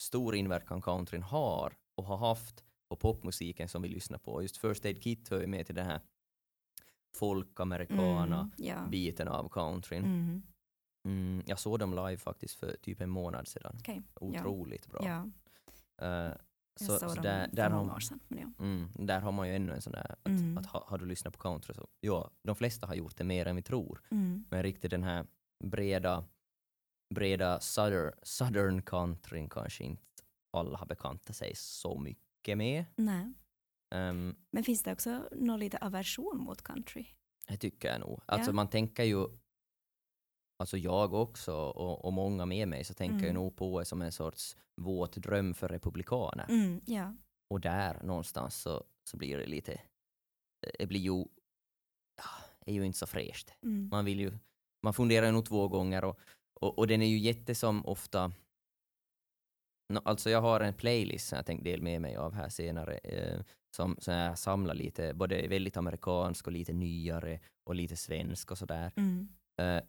stor 0.00 0.34
inverkan 0.34 0.82
countryn 0.82 1.22
har 1.22 1.72
och 1.94 2.04
har 2.04 2.16
haft 2.16 2.64
på 2.88 2.96
popmusiken 2.96 3.68
som 3.68 3.82
vi 3.82 3.88
lyssnar 3.88 4.18
på. 4.18 4.42
Just 4.42 4.56
First 4.56 4.84
Aid 4.84 5.02
Kit 5.02 5.28
hör 5.28 5.40
ju 5.40 5.46
med 5.46 5.66
till 5.66 5.74
den 5.74 5.86
här 5.86 6.00
folkamerikana 7.16 8.40
Mm, 8.40 8.50
ja. 8.56 8.86
biten 8.90 9.28
av 9.28 9.48
countryn. 9.48 10.04
Mm, 10.04 10.42
Mm, 11.04 11.42
jag 11.46 11.58
såg 11.58 11.78
dem 11.78 11.90
live 11.94 12.16
faktiskt 12.16 12.54
för 12.54 12.76
typ 12.82 13.00
en 13.00 13.10
månad 13.10 13.48
sedan. 13.48 13.76
Okej, 13.78 14.02
Otroligt 14.14 14.86
bra. 14.86 15.00
ja. 15.04 15.30
Eh, 16.06 16.08
Jag 16.08 16.38
så, 16.76 16.98
såg 16.98 16.98
så 17.10 17.14
dem 17.14 17.22
där, 17.24 17.48
för 17.48 17.56
där, 17.56 17.70
många 17.70 17.88
har, 17.88 17.96
år 17.96 18.00
sedan. 18.00 18.20
Men 18.28 18.38
ja. 18.58 18.64
mm, 18.64 18.90
där 19.06 19.20
har 19.20 19.32
man 19.32 19.48
ju 19.48 19.54
ännu 19.56 19.72
en 19.72 19.82
sån 19.82 19.92
där, 19.92 20.10
att, 20.22 20.26
Mm. 20.28 20.58
att 20.58 20.66
ha, 20.66 20.84
har 20.88 20.98
du 20.98 21.06
lyssnat 21.06 21.32
på 21.34 21.40
country 21.40 21.74
så, 21.74 21.88
ja, 22.00 22.30
de 22.42 22.56
flesta 22.56 22.86
har 22.86 22.94
gjort 22.94 23.16
det 23.16 23.24
mer 23.24 23.46
än 23.46 23.56
vi 23.56 23.62
tror. 23.62 24.00
Mm. 24.10 24.44
Men 24.50 24.62
riktigt 24.62 24.90
den 24.90 25.02
här 25.02 25.26
breda, 25.64 26.24
breda 27.14 27.60
southern, 27.60 28.12
southern 28.22 28.82
countryn 28.82 29.48
kanske 29.48 29.84
inte 29.84 30.02
alla 30.52 30.78
har 30.78 30.86
bekantat 30.86 31.36
sig 31.36 31.52
så 31.56 31.98
mycket 31.98 32.58
med. 32.58 32.84
Nej. 32.96 33.32
Um, 33.94 34.36
Men 34.50 34.64
finns 34.64 34.82
det 34.82 34.92
också 34.92 35.28
någon 35.32 35.60
lite 35.60 35.78
aversion 35.78 36.38
mot 36.38 36.62
country? 36.62 37.06
det 37.48 37.56
tycker 37.56 37.88
jag 37.88 38.00
nog. 38.00 38.20
Alltså 38.26 38.50
Ja. 38.50 38.54
man 38.54 38.68
tänker 38.68 39.04
ju, 39.04 39.26
alltså 40.58 40.76
jag 40.76 41.14
också 41.14 41.54
och, 41.56 42.04
och 42.04 42.12
många 42.12 42.46
med 42.46 42.68
mig 42.68 42.84
så 42.84 42.94
tänker 42.94 43.14
jag 43.16 43.22
Mm. 43.22 43.34
nog 43.34 43.56
på 43.56 43.78
det 43.78 43.84
som 43.84 44.02
en 44.02 44.12
sorts 44.12 44.56
våt 44.80 45.16
dröm 45.16 45.54
för 45.54 45.68
republikaner. 45.68 46.46
Mm, 46.48 46.80
ja. 46.86 47.14
Och 47.50 47.60
där 47.60 48.02
någonstans 48.02 48.56
så, 48.62 48.84
så 49.10 49.16
blir 49.16 49.36
det 49.38 49.46
lite, 49.46 49.80
det 50.78 50.86
blir 50.86 51.00
ju, 51.00 51.24
är 52.66 52.72
ju 52.74 52.84
inte 52.86 52.98
så 52.98 53.06
fräscht. 53.06 53.50
Mm. 53.62 53.88
Man 53.92 54.04
vill 54.04 54.20
ju, 54.20 54.38
man 54.82 54.94
funderar 54.94 55.32
nog 55.32 55.46
två 55.46 55.68
gånger 55.68 56.04
och, 56.04 56.18
och, 56.60 56.78
och 56.78 56.86
den 56.86 57.02
är 57.02 57.06
ju 57.06 57.18
jättesom 57.18 57.86
ofta, 57.86 58.32
Nå, 59.92 60.00
alltså 60.04 60.30
jag 60.30 60.40
har 60.40 60.60
en 60.60 60.74
playlist 60.74 61.28
som 61.28 61.36
jag 61.36 61.46
tänkte 61.46 61.70
dela 61.70 61.82
med 61.82 62.00
mig 62.02 62.16
av 62.16 62.32
här 62.34 62.48
senare, 62.48 62.98
eh, 62.98 63.40
som, 63.76 63.96
som 63.98 64.14
jag 64.14 64.38
samlar 64.38 64.74
lite, 64.74 65.14
både 65.14 65.48
väldigt 65.48 65.76
amerikansk 65.76 66.46
och 66.46 66.52
lite 66.52 66.72
nyare 66.72 67.40
och 67.64 67.74
lite 67.74 67.96
svensk 67.96 68.50
och 68.50 68.58
sådär. 68.58 68.92
Mm. 68.96 69.28
Eh, 69.60 69.82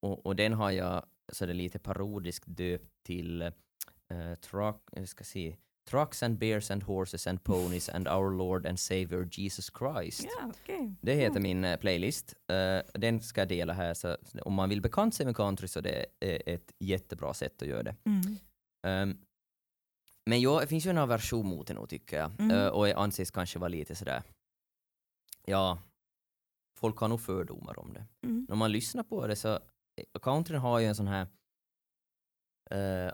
och, 0.00 0.26
och 0.26 0.36
den 0.36 0.52
har 0.52 0.70
jag 0.70 1.04
så 1.32 1.46
det 1.46 1.52
lite 1.54 1.78
parodiskt 1.78 2.44
döpt 2.46 3.02
till 3.02 3.42
eh, 3.42 4.34
truck, 4.40 4.82
jag 4.92 5.08
ska 5.08 5.24
se, 5.24 5.56
Trucks 5.84 6.22
and 6.22 6.38
bears 6.38 6.70
and 6.70 6.82
horses 6.82 7.26
and 7.26 7.44
ponies 7.44 7.88
and 7.88 8.08
our 8.08 8.30
Lord 8.30 8.66
and 8.66 8.80
Savior 8.80 9.28
Jesus 9.32 9.70
Christ. 9.78 10.24
Ja, 10.24 10.50
okej. 10.62 10.94
Det 11.00 11.14
heter 11.14 11.30
Mm. 11.36 11.42
min 11.42 11.64
eh, 11.64 11.76
playlist. 11.76 12.34
Eh, 12.48 13.00
den 13.00 13.20
ska 13.20 13.40
jag 13.40 13.48
dela 13.48 13.72
här, 13.72 13.94
så 13.94 14.16
om 14.42 14.54
man 14.54 14.68
vill 14.68 14.80
bekanta 14.80 15.16
sig 15.16 15.26
med 15.26 15.36
country 15.36 15.68
så 15.68 15.80
det 15.80 16.06
är 16.20 16.42
ett 16.54 16.72
jättebra 16.78 17.34
sätt 17.34 17.62
att 17.62 17.68
göra 17.68 17.82
det. 17.82 17.96
Mm. 18.04 19.10
Um, 19.10 19.18
men 20.26 20.40
ja, 20.40 20.60
det 20.60 20.66
finns 20.66 20.86
ju 20.86 20.90
en 20.90 20.98
aversion 20.98 21.46
mot 21.46 21.66
det 21.66 21.74
nog 21.74 21.88
tycker 21.88 22.18
jag. 22.18 22.40
Mm. 22.40 22.50
Eh, 22.50 22.66
och 22.66 22.86
det 22.86 22.94
anses 22.94 23.30
kanske 23.30 23.58
vara 23.58 23.68
lite 23.68 23.94
sådär, 23.94 24.22
ja, 25.46 25.78
folk 26.78 26.96
har 26.98 27.08
nog 27.08 27.20
fördomar 27.20 27.78
om 27.78 27.92
det. 27.92 28.06
Mm. 28.26 28.46
När 28.48 28.56
man 28.56 28.72
lyssnar 28.72 29.02
på 29.02 29.26
det 29.26 29.36
så, 29.36 29.58
countryn 30.22 30.60
har 30.60 30.78
ju 30.78 30.86
en 30.86 30.94
sån 30.94 31.08
här 31.08 31.26
uh, 32.74 33.12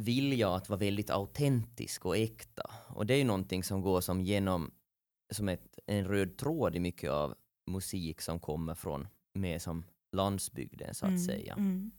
vilja 0.00 0.54
att 0.54 0.68
vara 0.68 0.78
väldigt 0.78 1.10
autentisk 1.10 2.06
och 2.06 2.16
äkta. 2.16 2.70
Och 2.88 3.06
det 3.06 3.14
är 3.14 3.18
ju 3.18 3.24
någonting 3.24 3.64
som 3.64 3.80
går 3.82 4.00
som 4.00 4.20
genom, 4.20 4.70
som 5.32 5.48
ett, 5.48 5.78
en 5.86 6.04
röd 6.08 6.36
tråd 6.36 6.76
i 6.76 6.80
mycket 6.80 7.10
av 7.10 7.34
musik 7.70 8.20
som 8.20 8.40
kommer 8.40 8.74
från 8.74 9.08
mer 9.34 9.58
som 9.58 9.84
landsbygden 10.16 10.94
så 10.94 11.06
att 11.06 11.10
Mm. 11.10 11.24
säga. 11.24 11.54
Mm. 11.54 11.90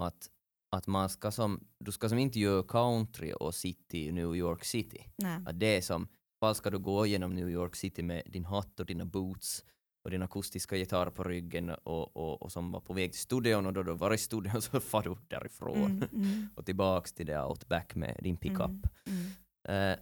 Att, 0.00 0.30
att 0.76 0.86
man 0.86 1.08
ska 1.08 1.30
som, 1.30 1.66
du 1.78 1.92
ska 1.92 2.08
som 2.08 2.18
inte 2.18 2.40
göra 2.40 2.62
country 2.62 3.32
och 3.40 3.54
city 3.54 4.06
i 4.08 4.12
New 4.12 4.36
York 4.36 4.64
City. 4.64 5.06
Nej. 5.16 5.40
Att 5.46 5.60
det 5.60 5.76
är 5.76 5.80
som, 5.80 6.08
fall 6.40 6.54
ska 6.54 6.70
du 6.70 6.78
gå 6.78 7.06
genom 7.06 7.34
New 7.34 7.50
York 7.50 7.76
City 7.76 8.02
med 8.02 8.22
din 8.26 8.44
hatt 8.44 8.80
och 8.80 8.86
dina 8.86 9.04
boots 9.04 9.64
och 10.04 10.10
din 10.10 10.22
akustiska 10.22 10.76
gitarr 10.76 11.10
på 11.10 11.24
ryggen 11.24 11.70
och, 11.70 12.16
och, 12.16 12.42
och 12.42 12.52
som 12.52 12.72
var 12.72 12.80
på 12.80 12.92
väg 12.92 13.12
till 13.12 13.20
studion 13.20 13.66
och 13.66 13.72
då 13.72 13.82
du 13.82 13.94
var 13.94 14.14
i 14.14 14.18
studion 14.18 14.62
så 14.62 14.80
far 14.80 15.02
du 15.02 15.16
därifrån 15.28 15.76
Mm. 15.86 16.08
Mm. 16.12 16.48
och 16.56 16.66
tillbaks 16.66 17.12
till 17.12 17.26
det 17.26 17.42
outback 17.44 17.94
med 17.94 18.20
din 18.22 18.36
pickup. 18.36 18.60
Mm. 19.06 19.20
Mm. 19.68 19.92
Eh, 19.92 19.98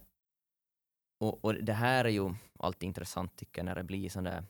och, 1.21 1.45
och 1.45 1.53
det 1.53 1.73
här 1.73 2.05
är 2.05 2.09
ju 2.09 2.33
alltid 2.59 2.87
intressant 2.87 3.35
tycker 3.35 3.59
jag 3.59 3.65
när 3.65 3.75
det 3.75 3.83
blir 3.83 4.09
sån 4.09 4.23
där, 4.23 4.43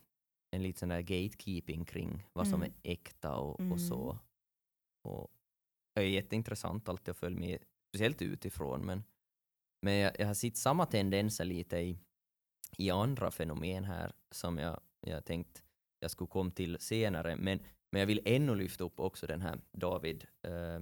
en 0.52 0.64
liten 0.64 0.80
sån 0.80 0.90
där 0.90 1.02
gatekeeping 1.02 1.86
kring 1.86 2.24
vad 2.34 2.48
som 2.48 2.62
Mm. 2.62 2.74
är 2.84 2.92
äkta 2.92 3.36
och, 3.36 3.60
Mm. 3.60 3.72
och 3.72 3.82
så. 3.82 4.20
Och 5.04 5.28
det 5.96 6.02
är 6.02 6.06
jätteintressant 6.06 6.90
alltid 6.90 7.10
att 7.12 7.18
följa 7.18 7.40
med, 7.40 7.64
speciellt 7.90 8.22
utifrån 8.22 8.86
men, 8.86 9.04
men 9.82 9.94
jag, 9.94 10.20
jag 10.20 10.28
har 10.28 10.34
sett 10.34 10.58
samma 10.58 10.86
tendenser 10.86 11.46
lite 11.46 11.78
i, 11.78 12.00
i 12.78 12.90
andra 12.92 13.32
fenomen 13.32 13.84
här 13.84 14.14
som 14.32 14.58
jag, 14.58 14.80
jag 15.02 15.26
tänkt 15.26 15.64
jag 16.00 16.12
skulle 16.12 16.28
komma 16.28 16.52
till 16.52 16.78
senare 16.80 17.36
men, 17.36 17.60
men 17.92 18.00
jag 18.00 18.08
vill 18.08 18.22
ännu 18.26 18.56
lyfta 18.56 18.84
upp 18.84 19.00
också 19.00 19.28
den 19.28 19.42
här 19.42 19.60
David 19.72 20.28
eh, 20.48 20.80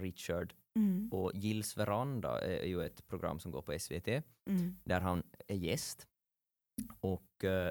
Richard 0.00 0.54
Mm. 0.76 1.08
och 1.12 1.32
Gills 1.34 1.76
veranda 1.76 2.40
är 2.40 2.64
ju 2.66 2.82
ett 2.84 3.06
program 3.06 3.38
som 3.40 3.50
går 3.52 3.62
på 3.62 3.78
SVT 3.78 4.08
Mm. 4.08 4.76
där 4.84 5.00
han 5.00 5.22
är 5.48 5.56
gäst. 5.56 6.08
Och 7.00 7.44
eh, 7.44 7.70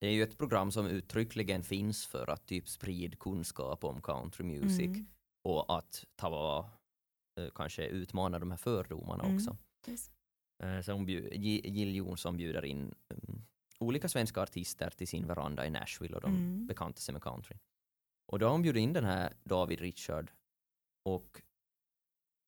det 0.00 0.06
är 0.06 0.10
ju 0.12 0.22
ett 0.22 0.38
program 0.38 0.70
som 0.72 0.86
uttryckligen 0.86 1.62
finns 1.62 2.06
för 2.06 2.30
att 2.30 2.46
typ 2.46 2.68
sprida 2.68 3.16
kunskap 3.16 3.84
om 3.84 4.02
country 4.02 4.44
music 4.44 4.86
Mm. 4.86 5.06
och 5.44 5.78
att 5.78 6.04
ta 6.16 6.70
eh, 7.40 7.50
kanske 7.54 7.86
utmana 7.86 8.38
de 8.38 8.50
här 8.50 8.58
fördomarna 8.58 9.24
Mm. 9.24 9.36
också. 9.36 9.56
Yes. 9.88 10.10
Eh, 10.62 10.80
så 10.80 10.92
hon 10.92 11.06
bjud, 11.06 11.32
Gi- 11.32 11.68
Jill 11.70 11.94
Johnson 11.96 12.36
bjuder 12.36 12.64
in 12.64 12.94
mm, 13.10 13.42
olika 13.80 14.08
svenska 14.08 14.42
artister 14.42 14.90
till 14.90 15.08
sin 15.08 15.26
veranda 15.26 15.66
i 15.66 15.70
Nashville 15.70 16.14
och 16.16 16.22
de 16.22 16.34
Mm. 16.36 16.66
bekantar 16.66 17.00
sig 17.00 17.12
med 17.12 17.22
country. 17.22 17.56
Och 18.26 18.38
då 18.38 18.46
har 18.46 18.52
hon 18.52 18.62
bjudit 18.62 18.80
in 18.80 18.92
den 18.92 19.04
här 19.04 19.32
David 19.44 19.80
Richard 19.80 20.30
och, 21.04 21.42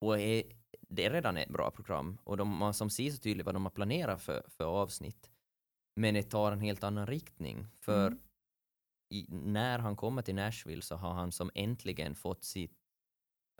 och 0.00 0.20
är, 0.20 0.42
det 0.80 1.04
är 1.04 1.10
redan 1.10 1.36
ett 1.36 1.48
bra 1.48 1.70
program 1.70 2.18
och 2.24 2.36
de, 2.36 2.74
som 2.74 2.90
ser 2.90 3.10
så 3.10 3.18
tydligt 3.18 3.46
vad 3.46 3.54
de 3.54 3.64
har 3.64 3.70
planerat 3.70 4.22
för, 4.22 4.44
för 4.48 4.64
avsnitt. 4.64 5.30
Men 5.96 6.14
det 6.14 6.22
tar 6.22 6.52
en 6.52 6.60
helt 6.60 6.84
annan 6.84 7.06
riktning 7.06 7.66
för 7.78 8.06
Mm. 8.06 8.20
i, 9.14 9.26
när 9.28 9.78
han 9.78 9.96
kommer 9.96 10.22
till 10.22 10.34
Nashville 10.34 10.82
så 10.82 10.96
har 10.96 11.12
han 11.12 11.32
som 11.32 11.50
äntligen 11.54 12.14
fått 12.14 12.44
sitt 12.44 12.76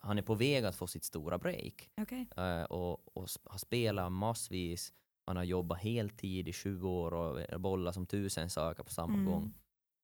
han 0.02 0.18
är 0.18 0.22
på 0.22 0.34
väg 0.34 0.64
att 0.64 0.76
få 0.76 0.86
sitt 0.86 1.04
stora 1.04 1.38
break 1.38 1.90
Okej. 1.96 2.26
eh, 2.36 2.62
och, 2.62 3.16
och 3.16 3.28
har 3.44 3.58
spelat 3.58 4.12
massvis. 4.12 4.92
Han 5.30 5.36
har 5.36 5.44
jobbat 5.44 5.78
heltid 5.78 6.48
i 6.48 6.52
20 6.52 6.88
år 6.88 7.14
och 7.14 7.60
bollat 7.60 7.94
som 7.94 8.06
tusen 8.06 8.50
saker 8.50 8.82
på 8.82 8.90
samma 8.92 9.14
Mm. 9.14 9.26
gång. 9.26 9.54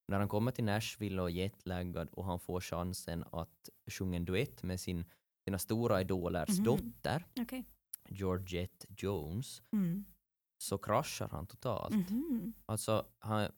När 0.08 0.18
han 0.18 0.28
kommer 0.28 0.50
till 0.52 0.64
Nashville 0.64 1.22
och 1.22 1.30
är 1.30 1.34
jetlaggad 1.34 2.08
och 2.12 2.24
han 2.24 2.38
får 2.40 2.60
chansen 2.60 3.24
att 3.32 3.68
sjunga 3.90 4.16
en 4.16 4.24
duett 4.24 4.62
med 4.62 4.80
sin, 4.80 5.04
sina 5.44 5.58
stora 5.58 6.00
idolers 6.00 6.48
Mhm. 6.58 6.64
dotter, 6.64 7.24
Okej. 7.40 7.64
Georgette 8.08 8.86
Jones, 8.96 9.62
Mm. 9.72 10.04
så 10.62 10.78
kraschar 10.78 11.28
han 11.28 11.46
totalt. 11.46 11.94
Mhm. 11.94 12.52
Alltså, 12.66 13.06
han, 13.18 13.50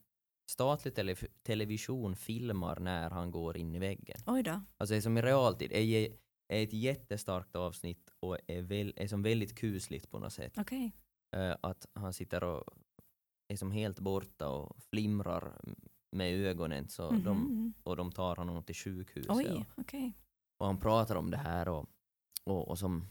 statlig 0.50 0.94
tele, 0.94 1.14
television 1.42 2.16
filmar 2.16 2.80
när 2.80 3.10
han 3.10 3.30
går 3.30 3.56
in 3.56 3.74
i 3.74 3.78
väggen. 3.78 4.16
Oj 4.26 4.42
då. 4.42 4.60
Alltså 4.76 4.92
det 4.92 4.96
är 4.96 5.00
som 5.00 5.18
i 5.18 5.22
realtid, 5.22 5.70
det 5.70 5.78
är, 5.80 6.12
är 6.48 6.62
ett 6.64 6.72
jättestarkt 6.72 7.56
avsnitt 7.56 8.10
och 8.20 8.38
är, 8.46 8.62
väl, 8.62 8.92
är 8.96 9.06
som 9.08 9.22
väldigt 9.22 9.54
kusligt 9.58 10.10
på 10.10 10.18
något 10.18 10.32
sätt. 10.32 10.58
Okej. 10.58 10.92
Eh, 11.36 11.56
att 11.60 11.86
han 11.94 12.12
sitter 12.12 12.44
och 12.44 12.64
är 13.48 13.56
som 13.56 13.70
helt 13.72 14.00
borta 14.00 14.48
och 14.48 14.82
flimrar 14.82 15.60
med 16.16 16.32
ögonen 16.34 16.88
så 16.88 17.10
de, 17.10 17.38
Mhm. 17.38 17.72
och 17.82 17.96
de 17.96 18.12
tar 18.12 18.36
honom 18.36 18.62
till 18.62 18.74
sjukhuset. 18.74 19.36
Oj, 19.36 19.46
Och, 19.76 19.78
okej. 19.82 20.12
och 20.60 20.66
han 20.66 20.80
pratar 20.80 21.16
om 21.16 21.30
det 21.30 21.36
här 21.36 21.68
och, 21.68 21.86
och, 22.44 22.68
och 22.68 22.78
som 22.78 23.04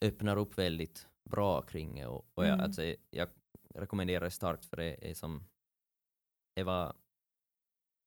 öppnar 0.00 0.36
upp 0.36 0.58
väldigt 0.58 1.08
bra 1.30 1.62
kring 1.62 1.94
det. 1.94 2.06
Och, 2.06 2.26
och 2.34 2.44
jag, 2.44 2.52
Mm. 2.54 2.60
alltså, 2.64 2.94
jag 3.10 3.28
rekommenderar 3.74 4.24
det 4.24 4.30
starkt 4.30 4.64
för 4.64 4.76
det 4.76 5.10
är 5.10 5.14
som 5.14 5.44
det 6.56 6.62
var 6.64 6.96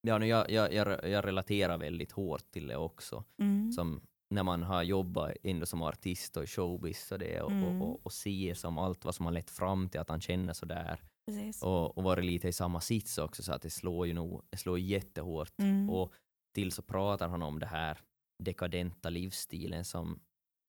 Ja, 0.08 0.18
nu 0.18 0.28
jag, 0.28 0.50
jag, 0.52 0.74
jag, 0.74 1.10
jag 1.10 1.26
relaterar 1.26 1.78
väldigt 1.78 2.12
hårt 2.12 2.52
till 2.52 2.68
det 2.68 2.76
också. 2.78 3.24
Mm. 3.38 3.72
Som 3.72 4.02
när 4.32 4.44
man 4.44 4.64
har 4.64 4.84
jobbat 4.84 5.32
ändå 5.44 5.66
som 5.66 5.82
artist 5.82 6.38
och 6.38 6.50
showbiz 6.50 7.12
och 7.12 7.20
det 7.20 7.42
och, 7.42 7.52
Mm. 7.52 7.82
och, 7.82 7.90
och, 7.90 8.06
och 8.06 8.14
ser 8.14 8.54
som 8.54 8.78
allt 8.78 9.06
vad 9.06 9.16
som 9.16 9.26
har 9.26 9.34
lett 9.34 9.50
fram 9.50 9.90
till 9.90 10.00
att 10.00 10.10
han 10.10 10.22
känner 10.22 10.54
sådär. 10.54 11.02
Precis. 11.26 11.64
Och, 11.64 11.98
och 11.98 12.04
varit 12.04 12.26
lite 12.26 12.48
i 12.48 12.54
samma 12.54 12.82
sits 12.82 13.18
också 13.18 13.44
så 13.44 13.54
att 13.54 13.62
det 13.62 13.70
slår 13.70 14.08
ju 14.08 14.14
nog, 14.14 14.42
det 14.50 14.58
slår 14.58 14.80
jättehårt. 14.80 15.60
Mm. 15.60 15.90
Och 15.90 16.14
till 16.56 16.72
så 16.72 16.82
pratar 16.82 17.28
han 17.30 17.42
om 17.44 17.60
det 17.60 17.66
här 17.66 17.98
dekadenta 18.44 19.10
livsstilen 19.10 19.86
som 19.86 20.20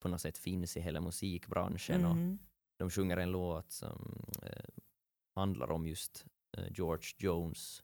på 0.03 0.09
något 0.09 0.21
sätt 0.21 0.39
finns 0.39 0.77
i 0.77 0.81
hela 0.81 1.01
musikbranschen. 1.01 2.05
Och 2.05 2.13
Mm. 2.13 2.39
de 2.79 2.91
sjunger 2.91 3.17
en 3.17 3.31
låt 3.33 3.71
som 3.73 4.25
eh, 4.43 4.65
handlar 5.35 5.71
om 5.71 5.87
just 5.87 6.27
eh, 6.57 6.65
George 6.73 7.09
Jones 7.19 7.83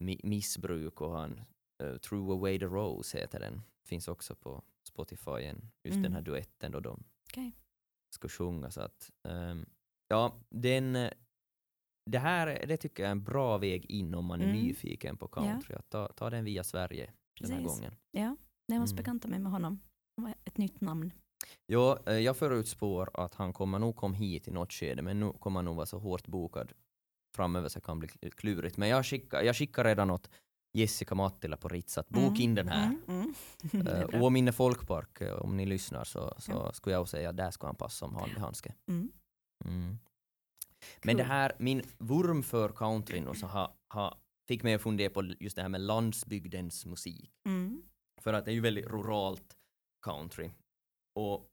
mi- 0.00 0.20
missbruk 0.26 1.00
och 1.00 1.12
han 1.12 1.40
eh, 1.82 1.96
Threw 1.96 2.32
away 2.32 2.58
the 2.58 2.64
rose 2.66 3.18
heter 3.18 3.40
den. 3.40 3.62
Finns 3.86 4.08
också 4.08 4.34
på 4.34 4.62
Spotify, 4.88 5.30
en, 5.44 5.70
just 5.84 5.94
Mm. 5.96 6.02
den 6.02 6.12
här 6.12 6.22
duetten 6.22 6.72
då 6.72 6.80
de 6.80 7.04
Okej. 7.30 7.52
ska 8.14 8.28
sjunga. 8.28 8.70
Så 8.70 8.80
att, 8.80 9.10
ehm, 9.28 9.66
ja, 10.08 10.40
den, 10.50 10.92
det 12.10 12.18
här 12.18 12.66
det 12.66 12.76
tycker 12.76 13.02
jag 13.02 13.08
är 13.08 13.12
en 13.12 13.24
bra 13.24 13.58
väg 13.58 13.84
in 13.90 14.14
om 14.14 14.24
man 14.24 14.40
är 14.40 14.44
Mm. 14.44 14.56
nyfiken 14.56 15.16
på 15.16 15.28
country. 15.28 15.74
Att 15.74 15.88
ta, 15.90 16.08
ta 16.12 16.30
den 16.30 16.44
via 16.44 16.64
Sverige 16.64 17.10
den 17.40 17.50
här 17.50 17.58
Precis. 17.62 17.78
gången. 17.78 17.94
Ja, 18.10 18.36
jag 18.66 18.80
måste 18.80 18.94
Mm. 18.94 19.02
bekanta 19.02 19.28
mig 19.28 19.38
med 19.38 19.52
honom. 19.52 19.80
Ett 20.44 20.58
nytt 20.58 20.80
namn. 20.80 21.12
Ja, 21.66 21.98
eh, 22.06 22.12
jag 22.18 22.36
förutspår 22.36 23.10
att 23.14 23.34
han 23.34 23.52
kommer 23.52 23.78
nog 23.78 23.96
komma 23.96 24.14
hit 24.16 24.48
i 24.48 24.50
något 24.50 24.72
skede, 24.72 25.02
men 25.02 25.20
nu 25.20 25.32
kommer 25.32 25.58
han 25.58 25.64
nog 25.64 25.76
vara 25.76 25.86
så 25.86 25.98
hårt 25.98 26.26
bokad 26.26 26.72
framöver 27.36 27.68
så 27.68 27.78
det 27.78 27.84
kan 27.84 27.98
bli 27.98 28.08
kl- 28.08 28.30
klurigt. 28.30 28.76
Men 28.76 28.88
jag 28.88 29.06
skickar, 29.06 29.42
jag 29.42 29.56
skickar 29.56 29.84
redan 29.84 30.10
åt 30.10 30.30
Jessica 30.72 31.14
Mattila 31.14 31.56
på 31.56 31.68
Ritz 31.68 31.98
att 31.98 32.08
bok 32.08 32.22
Mm, 32.28 32.40
in 32.40 32.54
den 32.54 32.68
här. 32.68 32.84
Mm, 32.86 33.02
mm. 33.08 33.34
Det 33.84 33.90
är 33.90 34.14
Eh. 34.14 34.22
Åminne 34.22 34.52
folkpark, 34.52 35.20
eh, 35.20 35.32
om 35.34 35.56
ni 35.56 35.66
lyssnar 35.66 36.04
så, 36.04 36.34
så 36.38 36.52
Ja. 36.52 36.72
skulle 36.72 36.94
jag 36.96 37.08
säga 37.08 37.30
att 37.30 37.36
där 37.36 37.50
ska 37.50 37.66
han 37.66 37.76
passa 37.76 37.96
som 37.98 38.14
hand 38.14 38.32
i 38.36 38.40
handske. 38.40 38.74
Mm. 38.88 39.12
Mm. 39.64 39.98
Men 41.04 41.16
det 41.16 41.22
Cool. 41.22 41.30
här, 41.32 41.52
min 41.58 41.82
vurm 41.98 42.42
för 42.42 42.68
country 42.68 43.20
nu 43.20 43.34
så 43.34 43.46
ha, 43.46 43.76
ha, 43.94 44.18
fick 44.48 44.62
mig 44.62 44.74
att 44.74 44.82
fundera 44.82 45.10
på 45.10 45.24
just 45.40 45.56
det 45.56 45.62
här 45.62 45.68
med 45.68 45.80
landsbygdens 45.80 46.86
musik. 46.86 47.32
Mm. 47.46 47.82
För 48.20 48.32
att 48.32 48.44
det 48.44 48.50
är 48.50 48.54
ju 48.54 48.60
väldigt 48.60 48.86
ruralt 48.86 49.56
country. 50.06 50.50
Och 51.14 51.48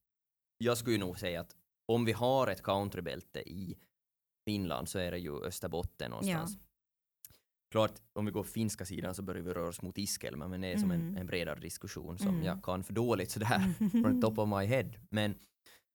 jag 0.58 0.78
skulle 0.78 0.98
nog 0.98 1.20
säga 1.20 1.42
att 1.42 1.56
om 1.92 2.06
vi 2.06 2.12
har 2.12 2.48
ett 2.48 2.62
countrybälte 2.64 3.40
i 3.50 3.78
Finland 4.48 4.90
så 4.90 5.00
är 5.00 5.12
det 5.12 5.18
ju 5.20 5.44
Österbotten 5.44 6.12
någonstans. 6.12 6.58
Klart, 7.72 7.92
om 8.14 8.26
vi 8.26 8.32
går 8.32 8.44
finska 8.44 8.86
sidan 8.86 9.16
så 9.16 9.22
börjar 9.22 9.42
vi 9.44 9.54
röra 9.54 9.70
oss 9.70 9.82
mot 9.82 9.98
Iskelma, 9.98 10.48
men 10.48 10.62
det 10.62 10.68
är 10.68 10.78
som 10.78 10.92
en, 10.92 11.02
Mm. 11.02 11.18
en 11.18 11.26
bredare 11.28 11.60
diskussion 11.60 12.18
som 12.18 12.28
Mm. 12.28 12.44
jag 12.44 12.64
kan 12.64 12.84
för 12.84 12.94
dåligt 12.94 13.32
sådär 13.32 13.60
från 14.02 14.22
top 14.22 14.38
of 14.40 14.50
my 14.50 14.66
head. 14.66 14.90
Men, 15.10 15.32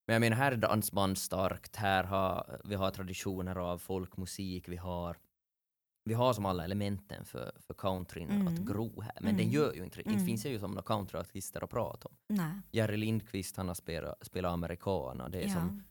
men 0.07 0.13
jag 0.15 0.21
menar, 0.21 0.37
här 0.37 0.53
är 0.53 0.57
dansband 0.57 1.19
starkt, 1.19 1.77
här 1.77 2.05
har 2.05 2.61
vi 2.65 2.75
har 2.75 2.91
traditioner 2.91 3.57
av 3.57 3.79
folkmusik, 3.79 4.69
vi 4.69 4.77
har 4.77 5.17
vi 6.05 6.15
har 6.15 6.33
som 6.33 6.47
alla 6.47 6.65
elementen 6.65 7.25
för, 7.25 7.53
för 7.67 7.75
countryn 7.75 8.31
Mm. 8.31 8.47
att 8.49 8.59
gro 8.59 9.01
här, 9.01 9.13
men 9.21 9.37
den 9.37 9.41
Mm. 9.47 9.51
gör 9.55 9.73
ju 9.75 9.85
inte 9.85 10.01
Mm. 10.01 10.27
finns 10.27 10.43
det 10.43 10.49
ju 10.49 10.59
som 10.59 10.71
några 10.71 10.83
countryartister 10.83 11.65
att 11.65 11.71
prata 11.71 12.09
om. 12.09 12.15
Nej. 12.29 12.53
Jerry 12.71 12.97
Lindqvist 12.97 13.57
han 13.57 13.69
har 13.69 13.75
spelat, 13.75 14.27
spelat 14.27 14.53
americana, 14.53 15.29
det 15.29 15.39
är 15.45 15.49
Ja. 15.49 15.55
som 15.55 15.83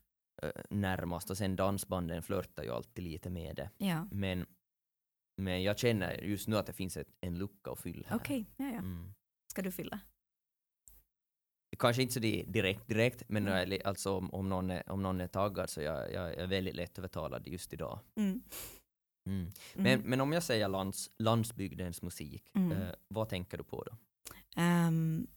eh, 0.44 0.50
närmast 0.70 1.30
och 1.30 1.38
sen 1.38 1.56
dansbanden 1.56 2.22
flörtar 2.24 2.64
ju 2.64 2.70
alltid 2.72 3.04
lite 3.04 3.30
med 3.30 3.56
det. 3.56 3.70
Ja. 3.78 4.08
Men, 4.12 4.46
men 5.40 5.64
jag 5.64 5.78
känner 5.80 6.14
just 6.24 6.48
nu 6.48 6.58
att 6.58 6.66
det 6.66 6.74
finns 6.74 6.98
ett, 6.98 7.08
en 7.22 7.38
lucka 7.38 7.72
att 7.72 7.80
fylla. 7.80 8.08
Okej, 8.16 8.46
ja, 8.58 8.66
ja. 8.66 8.72
Mm. 8.78 9.14
Ska 9.52 9.62
du 9.62 9.72
fylla? 9.72 10.00
Kanske 11.80 12.02
inte 12.02 12.14
så 12.14 12.20
det 12.20 12.44
direkt, 12.48 12.88
direkt 12.88 13.24
men 13.30 13.48
Mm. 13.48 13.54
jag 13.70 13.74
är 13.80 13.88
alltså 13.88 14.18
om, 14.18 14.34
om, 14.34 14.50
någon 14.50 14.70
är, 14.72 14.90
om 14.92 15.02
någon 15.04 15.22
är 15.22 15.28
taggad 15.28 15.70
så 15.70 15.82
jag, 15.82 16.14
jag 16.14 16.34
är 16.34 16.48
väldigt 16.48 16.76
lätt 16.76 16.98
övertalad 16.98 17.48
just 17.48 17.74
idag. 17.74 18.00
Mm. 18.16 18.30
Mm. 19.30 19.42
Mm. 19.42 19.52
Men, 19.74 20.02
men 20.02 20.22
om 20.22 20.32
jag 20.32 20.44
säger 20.44 20.68
lands, 20.68 21.10
landsbygdens 21.20 22.02
musik, 22.02 22.52
Mm. 22.56 22.72
eh, 22.72 22.94
vad 23.08 23.30
tänker 23.30 23.58
du 23.58 23.64
på 23.64 23.84
då? 23.84 23.92
Um, 24.62 25.28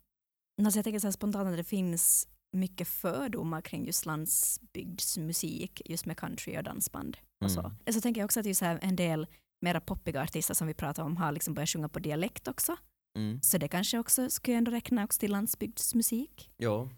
alltså 0.62 0.78
jag 0.78 0.84
tänker 0.84 0.98
så 1.00 1.12
spontant 1.12 1.48
att 1.48 1.56
det 1.56 1.64
finns 1.64 2.28
mycket 2.56 2.88
fördomar 2.88 3.60
kring 3.60 3.86
just 3.86 4.06
landsbygdsmusik, 4.06 5.82
just 5.84 6.06
med 6.06 6.16
country 6.16 6.58
och 6.58 6.64
dansband. 6.64 7.16
Och 7.44 7.50
så. 7.50 7.60
Mm. 7.60 7.72
så 7.92 8.00
tänker 8.00 8.20
jag 8.20 8.24
också 8.24 8.40
att 8.40 8.56
så 8.56 8.64
här 8.64 8.78
en 8.82 8.96
del 8.96 9.26
mera 9.62 9.80
poppiga 9.80 10.22
artister 10.22 10.54
som 10.54 10.66
vi 10.66 10.74
pratar 10.74 11.02
om 11.02 11.16
har 11.16 11.32
liksom 11.32 11.54
börjat 11.54 11.68
sjunga 11.70 11.88
på 11.88 11.98
dialekt 11.98 12.48
också. 12.48 12.76
Mm. 13.18 13.42
Så 13.42 13.58
det 13.58 13.68
kanske 13.68 13.98
också 13.98 14.30
skulle 14.30 14.52
jag 14.54 14.58
ändå 14.58 14.70
räkna 14.70 15.04
också 15.04 15.20
till 15.20 15.30
landsbygdsmusik. 15.32 16.50
Ja, 16.56 16.88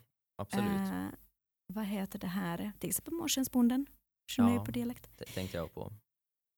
absolut. 0.43 0.67
Eh, 0.93 1.07
vad 1.73 1.85
heter 1.85 2.19
det 2.19 2.27
här? 2.27 2.73
Till 2.79 2.89
exempel 2.91 3.15
Mårskensbonden 3.15 3.87
sjunger 4.37 4.51
ju 4.51 4.57
Ja. 4.57 4.65
på 4.65 4.71
dialekt. 4.71 5.11
Det 5.19 5.25
tänkte 5.25 5.57
jag 5.57 5.75
på. 5.75 5.93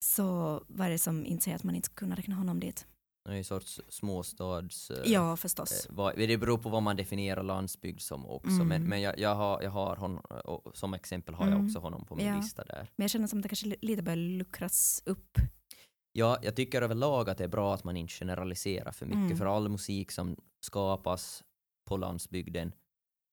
Så 0.04 0.62
vad 0.68 0.86
är 0.86 0.90
det 0.90 0.98
som 0.98 1.26
inte 1.26 1.44
säger 1.44 1.54
att 1.56 1.62
man 1.64 1.74
inte 1.74 1.86
skulle 1.86 1.98
kunna 1.98 2.14
räkna 2.16 2.34
honom 2.34 2.60
dit? 2.60 2.86
Det 3.24 3.32
är 3.32 3.36
en 3.36 3.44
sorts 3.44 3.80
småstads... 3.88 4.90
eh, 4.90 5.12
Ja, 5.12 5.36
förstås. 5.36 5.86
Eh, 5.86 5.94
vad, 5.94 6.16
det 6.18 6.36
beror 6.38 6.58
på 6.58 6.68
vad 6.68 6.82
man 6.82 6.96
definierar 6.96 7.42
landsbygd 7.42 8.00
som 8.00 8.26
också, 8.26 8.50
Mm. 8.50 8.68
men, 8.68 8.82
men 8.84 9.00
jag, 9.00 9.18
jag 9.18 9.34
har, 9.34 9.62
jag 9.62 9.70
har 9.70 9.96
honom, 9.96 10.22
som 10.74 10.94
exempel 10.94 11.34
har 11.34 11.44
jag 11.46 11.54
Mm. 11.54 11.66
också 11.66 11.78
honom 11.78 12.04
på 12.04 12.16
min 12.16 12.26
Ja. 12.26 12.36
lista 12.36 12.64
där. 12.64 12.90
Men 12.96 13.04
jag 13.04 13.10
känner 13.10 13.26
som 13.26 13.38
att 13.38 13.42
det 13.42 13.48
kanske 13.48 13.66
li- 13.66 13.76
lite 13.80 14.02
börjar 14.02 14.16
luckras 14.16 15.02
upp. 15.06 15.38
Ja, 16.18 16.38
jag 16.42 16.56
tycker 16.56 16.82
överlag 16.82 17.30
att 17.30 17.38
det 17.38 17.44
är 17.44 17.48
bra 17.48 17.74
att 17.74 17.84
man 17.84 17.96
inte 17.96 18.12
generaliserar 18.14 18.92
för 18.92 19.06
mycket, 19.06 19.18
Mm. 19.24 19.36
för 19.36 19.46
all 19.46 19.68
musik 19.68 20.10
som 20.10 20.36
skapas 20.60 21.44
på 21.84 21.96
landsbygden 21.96 22.72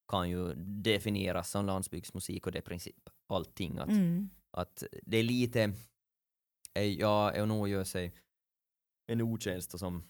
kan 0.08 0.30
ju 0.30 0.54
definieras 0.56 1.50
som 1.52 1.66
landsbygdsmusik 1.66 2.46
och 2.46 2.52
det 2.52 2.58
är 2.58 2.62
i 2.62 2.66
princip 2.66 3.10
allting. 3.28 3.78
Att, 3.78 3.90
Mm. 3.90 4.30
att 4.52 4.84
det 5.04 5.18
är 5.18 5.24
lite, 5.24 5.74
eh, 6.74 6.84
ja, 6.84 7.36
jag 7.36 7.48
nog 7.48 7.70
gör 7.70 7.84
sig 7.84 8.14
en 9.08 9.22
otjänst 9.22 9.80
som 9.80 10.04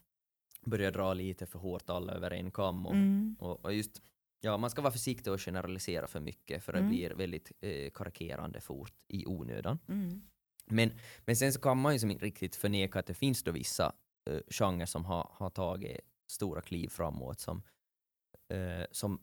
börjar 0.66 0.92
dra 0.92 1.14
lite 1.14 1.46
för 1.46 1.60
hårt 1.60 1.90
alla 1.90 2.14
över 2.14 2.32
en 2.32 2.52
kam. 2.52 2.86
Och, 2.86 2.94
Mm. 2.94 3.36
Och, 3.40 3.66
och 3.66 3.74
just, 3.74 4.02
ja, 4.42 4.58
man 4.58 4.70
ska 4.70 4.82
vara 4.82 4.92
försiktig 4.92 5.34
och 5.34 5.42
generalisera 5.42 6.08
för 6.08 6.20
mycket 6.20 6.64
för 6.64 6.74
det 6.74 6.80
Mm. 6.80 6.92
blir 6.92 7.10
väldigt 7.10 7.52
eh, 7.62 7.92
karikerande 7.92 8.62
fort 8.62 8.94
i 9.08 9.26
onödan. 9.26 9.80
Men, 10.66 10.92
men 11.26 11.36
sen 11.36 11.54
så 11.54 11.62
kan 11.62 11.78
man 11.78 11.94
ju 11.94 12.00
som 12.00 12.12
inte 12.12 12.26
riktigt 12.26 12.56
förneka 12.56 13.00
att 13.00 13.06
det 13.06 13.14
finns 13.14 13.44
då 13.44 13.52
vissa 13.52 13.96
eh, 14.30 14.40
genrer 14.50 14.86
som 14.86 15.06
har, 15.06 15.30
har 15.34 15.50
tagit 15.50 16.00
stora 16.32 16.62
kliv 16.62 16.88
framåt 16.88 17.40
som, 17.40 17.64
eh, 18.54 18.86
som 18.92 19.22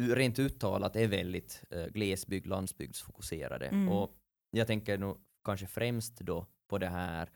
rent 0.00 0.38
uttalat 0.38 0.96
är 0.96 1.06
väldigt 1.08 1.64
eh, 1.70 1.86
glesbygd, 1.86 2.46
landsbygdsfokuserade. 2.46 3.66
Mm. 3.68 3.88
Och 3.88 4.16
jag 4.50 4.66
tänker 4.66 4.98
nog 4.98 5.18
kanske 5.44 5.66
främst 5.66 6.16
då 6.18 6.46
på 6.68 6.78
det 6.78 6.88
här 6.88 7.30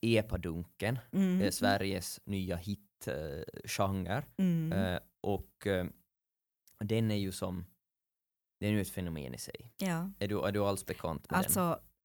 epadunken, 0.00 0.98
Mm. 1.12 1.40
eh, 1.40 1.50
Sveriges 1.50 2.20
nya 2.24 2.56
hit-genre. 2.56 4.16
Eh. 4.18 4.24
Mm. 4.38 4.72
Eh, 4.72 5.00
och 5.20 5.66
den 6.84 7.10
är 7.10 7.16
ju 7.16 7.32
som, 7.32 7.64
det 8.60 8.66
är 8.66 8.70
ju 8.70 8.80
ett 8.80 8.88
fenomen 8.90 9.34
i 9.34 9.38
sig. 9.38 9.72
ja. 9.78 10.10
Är 10.18 10.28
du, 10.28 10.46
är 10.46 10.52
du 10.52 10.60
alls 10.60 10.86
bekant 10.86 11.30
med 11.30 11.40
den? 11.44 11.50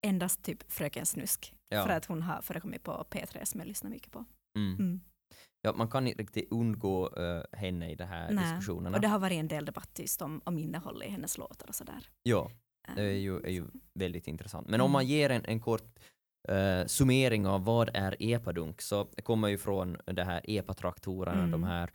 Endast 0.07 0.43
typ 0.43 0.71
Fröken 0.71 1.05
Snusk. 1.05 1.53
Ja. 1.69 1.83
För 1.83 1.89
att 1.89 2.05
hon 2.05 2.21
har 2.21 2.41
förekommit 2.41 2.83
på 2.83 3.05
P3 3.09 3.45
som 3.45 3.59
jag 3.59 3.67
lyssnar 3.67 3.89
mycket 3.91 4.11
på. 4.11 4.25
Mm. 4.57 4.75
Mm. 4.79 5.01
Ja, 5.61 5.73
man 5.73 5.87
kan 5.89 6.07
inte 6.07 6.21
riktigt 6.23 6.51
undgå 6.51 7.09
eh, 7.17 7.43
henne 7.59 7.91
i 7.91 7.95
de 7.95 8.03
här 8.03 8.31
Nej. 8.31 8.43
diskussionerna. 8.43 8.95
Och 8.97 9.01
det 9.01 9.07
har 9.07 9.19
varit 9.19 9.37
en 9.39 9.47
del 9.47 9.65
debatt 9.65 9.99
just 9.99 10.21
om, 10.21 10.41
om 10.45 10.57
innehållet 10.59 11.07
i 11.07 11.11
hennes 11.11 11.37
låtar 11.37 11.67
och 11.67 11.75
sådär. 11.75 12.09
Ja, 12.23 12.51
det 12.95 13.01
är 13.01 13.05
Eh, 13.05 13.11
ju, 13.17 13.37
är 13.39 13.49
ju 13.51 13.65
väldigt 13.93 14.27
intressant. 14.27 14.67
Men 14.67 14.73
Mm. 14.73 14.85
om 14.85 14.91
man 14.91 15.05
ger 15.07 15.29
en, 15.29 15.45
en 15.45 15.59
kort 15.59 15.99
eh, 16.49 16.85
summering 16.85 17.47
av 17.47 17.63
vad 17.65 17.89
är 17.93 18.15
epadunk 18.19 18.81
så 18.81 19.05
kommer 19.05 19.47
ju 19.47 19.57
från 19.57 19.97
det 20.05 20.23
här 20.23 20.41
epatraktorerna, 20.43 21.37
Mm. 21.39 21.51
de 21.51 21.63
här 21.63 21.91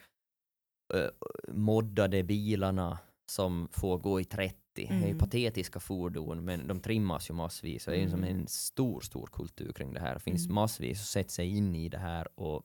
eh, 0.95 1.09
moddade 1.49 2.23
bilarna 2.23 2.99
som 3.33 3.69
får 3.73 3.99
gå 3.99 4.21
i 4.21 4.25
30. 4.25 4.59
Det 4.75 4.87
är 4.89 4.99
ju 4.99 5.05
Mm. 5.05 5.19
patetiska 5.19 5.81
fordon 5.81 6.45
men 6.45 6.67
de 6.69 6.81
trimmas 6.81 7.31
ju 7.31 7.35
massvis 7.35 7.87
och 7.87 7.93
det 7.93 7.99
är 7.99 8.03
ju 8.03 8.11
som 8.11 8.25
Mm. 8.25 8.37
en 8.41 8.47
stor, 8.47 9.01
stor 9.01 9.27
kultur 9.33 9.73
kring 9.73 9.93
det 9.93 10.01
här. 10.01 10.15
Det 10.15 10.21
finns 10.21 10.45
Mm. 10.47 10.55
massvis 10.55 11.01
att 11.01 11.07
sätta 11.07 11.29
sig 11.29 11.57
in 11.57 11.75
i 11.77 11.89
det 11.89 11.99
här 11.99 12.41
och, 12.41 12.63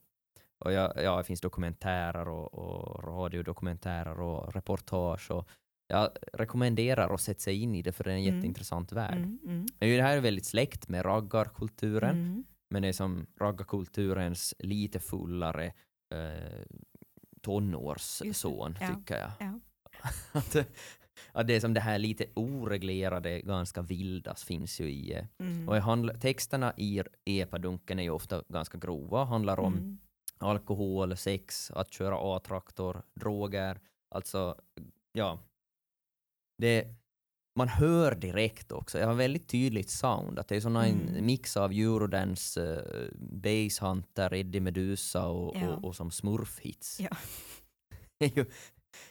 och 0.59 0.71
ja, 0.73 0.93
ja, 1.01 1.17
det 1.17 1.23
finns 1.23 1.41
dokumentärer 1.41 2.27
och, 2.27 2.53
och 2.53 3.03
radiodokumentärer 3.03 4.19
och 4.19 4.53
reportage 4.55 5.31
och 5.31 5.47
jag 5.89 6.09
rekommenderar 6.33 7.13
att 7.13 7.21
sätta 7.21 7.39
sig 7.39 7.61
in 7.61 7.75
i 7.75 7.81
det 7.81 7.91
för 7.91 8.03
det 8.03 8.11
är 8.11 8.15
en 8.17 8.23
Mm. 8.23 8.35
jätteintressant 8.35 8.91
värld. 8.91 9.17
Mm, 9.17 9.39
mm, 9.45 9.65
Det 9.79 10.01
här 10.01 10.17
är 10.17 10.21
väldigt 10.21 10.45
släkt 10.45 10.87
med 10.89 11.05
raggarkulturen 11.05 12.15
mm. 12.17 12.43
men 12.69 12.81
det 12.81 12.87
är 12.87 12.93
som 12.93 13.25
raggarkulturens 13.39 14.53
lite 14.59 14.99
fullare 14.99 15.65
eh, 16.13 16.65
tonårsson 17.41 18.73
tycker 18.73 19.17
jag. 19.19 19.31
ja. 19.39 19.59
att, 20.31 20.55
att 21.31 21.47
det 21.47 21.55
är 21.55 21.59
som 21.59 21.73
det 21.73 21.79
här 21.79 21.99
lite 21.99 22.25
oreglerade, 22.33 23.41
ganska 23.41 23.81
vilda 23.81 24.35
finns 24.35 24.79
ju 24.81 24.89
i 24.91 25.13
eh, 25.13 25.25
Mm. 25.39 25.69
och 25.69 25.77
i 25.77 25.79
handl- 25.79 26.19
texterna 26.19 26.73
i 26.77 27.01
epadunken 27.25 27.99
är 27.99 28.03
ju 28.03 28.09
ofta 28.09 28.43
ganska 28.49 28.77
grova, 28.77 29.23
handlar 29.25 29.59
om 29.59 29.73
Mm. 29.73 29.97
alkohol, 30.37 31.17
sex, 31.17 31.71
att 31.71 31.91
köra 31.93 32.17
A-traktor, 32.35 33.01
droger, 33.19 33.79
alltså 34.15 34.55
ja. 35.13 35.39
Det, 36.61 36.87
man 37.59 37.67
hör 37.67 38.15
direkt 38.15 38.71
också, 38.71 38.99
jag 38.99 39.07
har 39.07 39.13
väldigt 39.13 39.47
tydligt 39.47 39.89
sound, 39.89 40.39
att 40.39 40.47
det 40.47 40.55
är 40.55 40.61
såna 40.61 40.85
en 40.87 41.09
Mm. 41.09 41.25
mix 41.25 41.57
av 41.57 41.71
eurodance, 41.71 42.61
uh, 42.61 43.09
Basshunter, 43.19 44.33
Eddie 44.33 44.59
Meduza 44.59 45.27
och, 45.27 45.55
Ja. 45.57 45.75
och, 45.75 45.83
och 45.85 45.95
som 45.95 46.11
smurfhits. 46.11 46.99
Ja. 46.99 47.09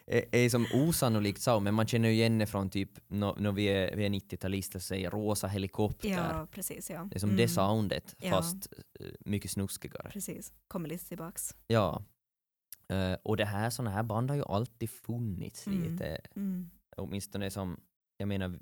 är 0.06 0.48
som 0.48 0.66
osannolikt 0.74 1.40
så, 1.42 1.60
men 1.60 1.74
man 1.74 1.86
känner 1.86 2.08
ju 2.08 2.14
igen 2.14 2.38
det 2.38 2.46
från 2.46 2.70
typ 2.70 2.90
när 3.08 3.34
no, 3.40 3.50
vi 3.52 3.64
är, 3.66 3.96
vi 3.96 4.04
är 4.06 4.10
90-talister 4.10 4.78
säger 4.78 5.10
rosa 5.10 5.46
helikopter. 5.46 6.08
Ja, 6.08 6.46
precis. 6.50 6.90
Ja. 6.90 7.08
Det 7.10 7.16
är 7.16 7.20
som 7.20 7.30
Mm. 7.30 7.36
det 7.36 7.48
soundet 7.48 8.16
fast 8.30 8.72
eh, 9.00 9.06
mycket 9.20 9.50
snuskigare. 9.50 10.10
Precis. 10.12 10.52
Kommer 10.68 10.88
lite 10.88 11.08
tillbaks. 11.08 11.54
Ja. 11.66 12.02
Eh, 12.88 13.12
och 13.22 13.36
det 13.36 13.44
här, 13.44 13.70
såna 13.70 13.90
här 13.90 14.02
band 14.02 14.30
har 14.30 14.36
ju 14.36 14.44
alltid 14.44 14.90
funnits 14.90 15.66
Mm. 15.66 15.82
lite. 15.92 16.20
Mm. 16.36 16.70
Åtminstone 16.96 17.50
som, 17.50 17.80
jag 18.18 18.28
menar, 18.28 18.58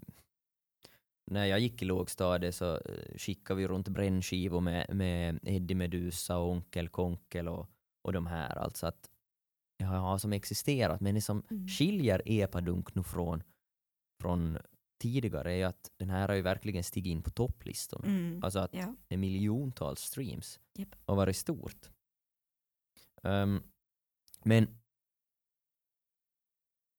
när 1.30 1.44
jag 1.46 1.60
gick 1.60 1.82
i 1.82 1.84
lågstadiet 1.84 2.54
så 2.54 2.74
eh, 2.74 3.16
skickade 3.18 3.60
vi 3.60 3.66
runt 3.66 3.88
brännskivor 3.88 4.60
med, 4.60 4.94
med 4.94 5.38
Eddie 5.42 5.74
Medusa 5.74 6.36
och 6.38 6.50
Onkel 6.50 6.88
Konkel 6.88 7.48
och, 7.48 7.66
och 8.02 8.12
de 8.12 8.26
här. 8.26 8.56
Alltså 8.58 8.86
att 8.86 9.10
har 9.86 10.18
som 10.18 10.32
existerat, 10.32 11.00
men 11.00 11.14
det 11.14 11.20
som 11.20 11.42
Mm. 11.50 11.68
skiljer 11.68 12.22
Epadunk 12.24 12.94
nu 12.94 13.02
från, 13.02 13.42
från 14.22 14.58
tidigare 15.02 15.52
är 15.52 15.56
ju 15.56 15.62
att 15.62 15.90
den 15.96 16.10
här 16.10 16.28
har 16.28 16.34
ju 16.34 16.42
verkligen 16.42 16.84
stigit 16.84 17.10
in 17.10 17.22
på 17.22 17.30
topplistorna. 17.30 18.06
Mm. 18.06 18.44
Alltså 18.44 18.58
att 18.58 18.74
Ja. 18.74 18.94
det 19.08 19.14
är 19.14 19.18
miljontals 19.18 20.00
streams 20.00 20.60
Japp. 20.78 20.94
och 21.04 21.16
varit 21.16 21.36
stort. 21.36 21.90
Ehm, 23.22 23.62
men 24.44 24.68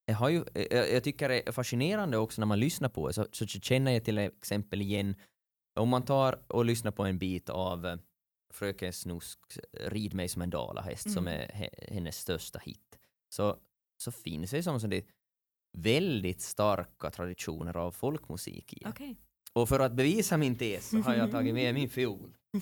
jag, 0.05 0.15
har 0.15 0.29
ju, 0.29 0.45
jag, 0.53 0.91
jag 0.91 1.03
tycker 1.03 1.29
det 1.29 1.47
är 1.47 1.51
fascinerande 1.51 2.17
också 2.17 2.41
när 2.41 2.45
man 2.45 2.59
lyssnar 2.59 2.89
på 2.89 3.07
det, 3.07 3.13
så, 3.13 3.27
så 3.31 3.47
känner 3.47 3.91
jag 3.91 4.03
till 4.05 4.17
exempel 4.17 4.81
igen, 4.81 5.15
om 5.79 5.89
man 5.89 6.05
tar 6.05 6.51
och 6.51 6.65
lyssnar 6.65 6.91
på 6.91 7.03
en 7.05 7.17
bit 7.19 7.49
av 7.49 7.85
eh, 7.85 7.97
Fröken 8.55 8.93
Snusks 8.93 9.59
Rid 9.73 10.13
mig 10.13 10.29
som 10.29 10.41
en 10.41 10.49
dalahäst 10.49 11.11
som 11.11 11.27
Mm. 11.27 11.39
är 11.39 11.53
he, 11.53 11.69
hennes 11.87 12.17
största 12.17 12.59
hit, 12.59 12.99
så, 13.29 13.57
så 13.97 14.11
finns 14.11 14.51
det 14.51 14.63
som 14.63 14.79
så 14.79 14.87
det 14.87 15.05
väldigt 15.77 16.41
starka 16.41 17.11
traditioner 17.11 17.77
av 17.77 17.91
folkmusik 17.91 18.73
i. 18.73 18.83
Okej. 18.85 19.15
Och 19.53 19.69
för 19.69 19.79
att 19.79 19.93
bevisa 19.93 20.37
min 20.37 20.57
tes 20.57 20.89
så 20.89 20.97
har 20.97 21.15
jag 21.15 21.31
tagit 21.31 21.53
med 21.53 21.73
min 21.73 21.89
fiol. 21.89 22.37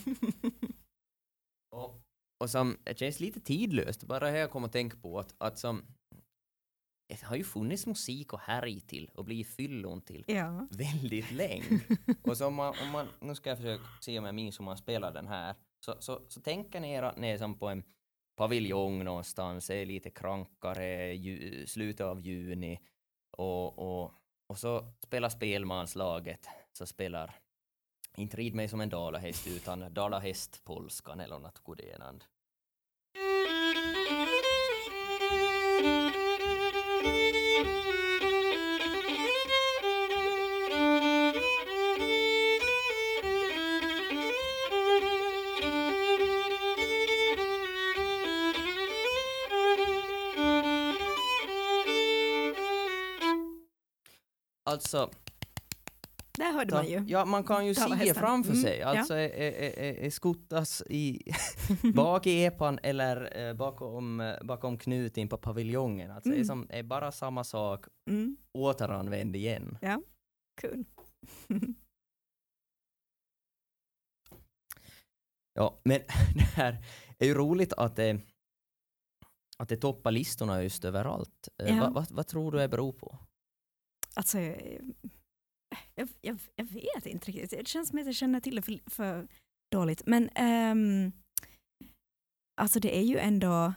Och, 1.71 2.01
och 2.37 2.49
som, 2.49 2.77
det 2.83 2.99
känns 2.99 3.19
lite 3.19 3.39
tidlöst, 3.39 4.03
bara 4.03 4.29
här 4.29 4.37
jag 4.37 4.51
kom 4.51 4.63
att 4.63 4.71
tänka 4.71 4.97
på 4.97 5.19
att, 5.19 5.35
att 5.37 5.59
som, 5.59 5.81
det 7.07 7.21
har 7.21 7.35
ju 7.35 7.43
funnits 7.43 7.85
musik 7.85 8.33
och 8.33 8.39
härj 8.39 8.79
till 8.79 9.09
och 9.13 9.25
bli 9.25 9.43
fyllon 9.43 10.01
till 10.01 10.23
ja. 10.27 10.67
väldigt 10.71 11.31
länge. 11.31 11.81
och 12.23 12.37
så 12.37 12.47
om 12.47 12.55
man, 12.55 12.73
om 12.81 12.89
man, 12.89 13.07
nu 13.21 13.35
ska 13.35 13.49
jag 13.49 13.57
försöka 13.57 13.83
se 14.01 14.19
om 14.19 14.25
jag 14.25 14.35
minns 14.35 14.59
hur 14.59 14.65
man 14.65 14.77
spelar 14.77 15.13
den 15.13 15.27
här, 15.27 15.55
så, 15.85 15.95
så, 15.99 16.21
så 16.27 16.41
tänker 16.41 16.79
ni 16.79 16.93
er 16.93 17.03
att 17.03 17.17
ni 17.17 17.29
är 17.29 17.37
som 17.37 17.57
på 17.59 17.67
en 17.67 17.83
paviljong 18.35 19.03
någonstans, 19.03 19.69
är 19.69 19.85
lite 19.85 20.09
krankare, 20.09 21.13
ju, 21.13 21.67
slutet 21.67 22.05
av 22.05 22.19
juni 22.21 22.79
och, 23.31 23.79
och, 23.79 24.11
och 24.47 24.57
så 24.57 24.93
spelar 24.99 25.29
spelmanslaget, 25.29 26.47
så 26.73 26.85
spelar 26.85 27.35
inte 28.15 28.37
Rid 28.37 28.55
mig 28.55 28.67
som 28.67 28.81
en 28.81 28.89
dalahäst 28.89 29.47
utan 29.47 29.93
dalahästpolskan 29.93 31.19
eller 31.19 31.39
något 31.39 31.59
godenande. 31.59 32.25
Alltså, 54.73 55.09
Där 56.37 56.53
hörde 56.53 56.71
ta, 56.71 56.75
man 56.77 56.87
ju. 56.89 57.03
ja 57.07 57.25
man 57.25 57.43
kan 57.43 57.65
ju 57.65 57.75
se 57.75 57.81
Dalahästen. 57.81 58.15
framför 58.15 58.51
Mm, 58.51 58.63
sig, 58.63 58.77
ja. 58.79 58.85
alltså 58.99 59.13
är, 59.13 59.29
är, 59.29 59.51
är, 59.79 59.93
är 59.93 60.09
skottas 60.09 60.83
i 60.89 61.21
bak 61.95 62.27
i 62.27 62.43
epan 62.45 62.79
eller 62.83 63.37
eh, 63.47 63.53
bakom, 63.53 64.19
eh, 64.21 64.35
bakom 64.43 64.77
knuten 64.77 65.27
på 65.27 65.37
paviljongen. 65.37 66.11
Alltså 66.11 66.29
det 66.29 66.35
är, 66.35 66.37
Mm. 66.37 66.47
som, 66.47 66.67
är 66.69 66.83
bara 66.83 67.11
samma 67.11 67.43
sak 67.43 67.85
Mm. 68.09 68.37
återanvänd 68.53 69.35
igen. 69.35 69.77
Kul. 70.61 70.85
Ja, 75.53 75.81
men 75.83 75.99
det 76.35 76.41
här 76.55 76.85
är 77.19 77.25
ju 77.25 77.33
roligt 77.33 77.73
att 77.73 77.95
det, 77.95 78.21
att 79.57 79.69
det 79.69 79.77
toppar 79.77 80.11
listorna 80.11 80.63
just 80.63 80.85
överallt. 80.85 81.49
Eh, 81.63 81.75
Ja. 81.77 81.81
vad, 81.81 81.93
vad, 81.93 82.11
vad 82.11 82.27
tror 82.27 82.51
du 82.51 82.57
det 82.57 82.67
beror 82.67 82.93
på? 82.93 83.19
Alltså, 84.15 84.37
eh, 84.39 84.81
jag, 85.95 86.09
jag, 86.21 86.39
jag 86.55 86.65
vet 86.65 87.05
inte 87.05 87.31
riktigt. 87.31 87.49
Det 87.49 87.67
känns 87.67 87.89
som 87.89 87.99
att 87.99 88.05
jag 88.05 88.15
känner 88.15 88.39
till 88.39 88.55
det 88.55 88.61
för, 88.61 88.79
för 88.89 89.27
dåligt. 89.71 90.01
Men 90.05 90.29
ehm, 90.35 91.11
alltså 92.61 92.79
det 92.79 92.97
är 92.97 93.01
ju 93.03 93.17
ändå, 93.17 93.73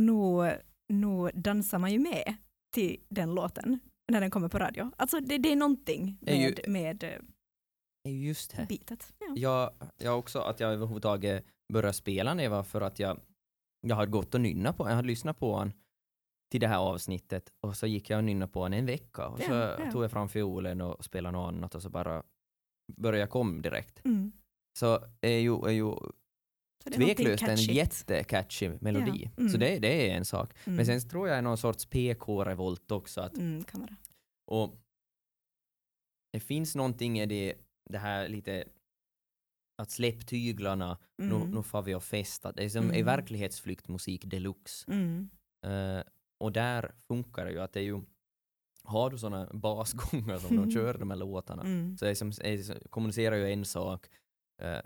nog, 0.00 0.44
nog 0.92 1.30
dansar 1.34 1.78
man 1.78 1.92
ju 1.92 1.98
med 1.98 2.34
till 2.74 3.00
den 3.08 3.34
låten 3.34 3.80
när 4.12 4.20
den 4.20 4.30
kommer 4.30 4.48
på 4.48 4.58
radio. 4.58 4.90
Alltså 4.96 5.20
det, 5.20 5.38
det 5.38 5.52
är 5.52 5.56
någonting 5.56 6.18
Det 6.20 6.32
är 6.32 6.36
ju- 6.48 6.54
med, 6.68 7.00
med 7.00 7.04
eh, 8.08 8.22
just 8.24 8.56
det. 8.56 8.66
bitet. 8.68 9.12
Ja. 9.18 9.32
Jag, 9.36 9.72
jag 9.96 10.18
också, 10.18 10.38
att 10.40 10.60
jag 10.60 10.72
överhuvudtaget 10.72 11.44
började 11.72 11.92
spela 11.92 12.34
det 12.34 12.48
var 12.48 12.62
för 12.62 12.80
att 12.80 12.98
jag, 12.98 13.20
jag 13.86 13.96
hade 13.96 14.10
gått 14.10 14.34
och 14.34 14.40
nynnat 14.40 14.76
på 14.76 14.88
Jag 14.88 14.94
hade 14.96 15.08
lyssnat 15.08 15.38
på 15.38 15.56
han 15.56 15.72
till 16.54 16.60
det 16.60 16.68
här 16.68 16.78
avsnittet 16.78 17.52
och 17.60 17.76
så 17.76 17.86
gick 17.86 18.10
jag 18.10 18.18
och 18.18 18.24
nynnade 18.24 18.52
på 18.52 18.62
han 18.62 18.72
en 18.72 18.86
vecka 18.86 19.28
och 19.28 19.38
så 19.38 19.52
Ja, 19.52 19.80
ja. 19.84 19.92
tog 19.92 20.04
jag 20.04 20.10
fram 20.10 20.28
fiolen 20.28 20.80
och 20.80 21.04
spelade 21.04 21.38
något 21.38 21.48
annat 21.48 21.74
och 21.74 21.82
så 21.82 21.90
bara 21.90 22.22
började 22.96 23.18
jag 23.18 23.30
komma 23.30 23.62
direkt. 23.62 24.04
Mm. 24.04 24.32
Så 24.78 25.04
är 25.20 25.38
ju, 25.38 25.54
är 25.66 25.70
ju 25.70 25.84
Så 26.84 26.90
det 26.90 26.90
tveklöst 26.90 27.42
en 27.42 27.56
jättecatchy 27.56 28.70
melodi. 28.80 29.24
Ja, 29.24 29.30
mm. 29.40 29.48
Så 29.52 29.58
det, 29.58 29.78
det 29.78 30.10
är 30.10 30.16
en 30.16 30.24
sak. 30.24 30.52
Mm. 30.66 30.76
Men 30.76 30.86
sen 30.86 31.08
tror 31.08 31.28
jag 31.28 31.38
är 31.38 31.42
någon 31.42 31.58
sorts 31.58 31.86
PK-revolt 31.86 32.90
också. 32.90 33.20
Att, 33.20 33.36
Mm, 33.36 33.64
kan 33.64 33.80
vara. 33.80 33.96
och 34.50 34.74
det 36.32 36.40
finns 36.40 36.74
någonting 36.74 37.20
i 37.20 37.26
det, 37.26 37.54
det 37.90 37.98
här 37.98 38.28
lite 38.28 38.64
att 39.82 39.90
släpp 39.90 40.26
tyglarna, 40.26 40.98
nu, 41.18 41.34
Mm. 41.34 41.50
nu 41.50 41.62
får 41.62 41.82
vi 41.82 41.94
och 41.94 42.04
festa. 42.04 42.52
Det 42.52 42.64
är 42.64 42.68
som 42.68 42.90
Mm. 42.90 43.06
verklighetsflyktmusik 43.06 44.24
deluxe. 44.24 44.92
Mm. 44.92 45.28
Och 46.38 46.52
där 46.52 46.94
funkar 47.08 47.44
det 47.44 47.50
ju 47.50 47.60
att 47.60 47.72
det 47.72 47.80
är 47.80 47.84
ju, 47.84 48.00
har 48.84 49.10
du 49.10 49.18
sådana 49.18 49.48
basgångar 49.52 50.38
som 50.38 50.56
de 50.56 50.70
kör 50.74 50.94
de 50.98 51.10
här 51.10 51.16
låtarna, 51.18 51.62
Mm. 51.62 51.98
så 51.98 52.06
är 52.06 52.14
som, 52.14 52.28
är, 52.28 52.62
som- 52.62 52.76
kommunicerar 52.90 53.36
ju 53.36 53.52
en 53.52 53.64
sak 53.64 54.06
eh, 54.62 54.78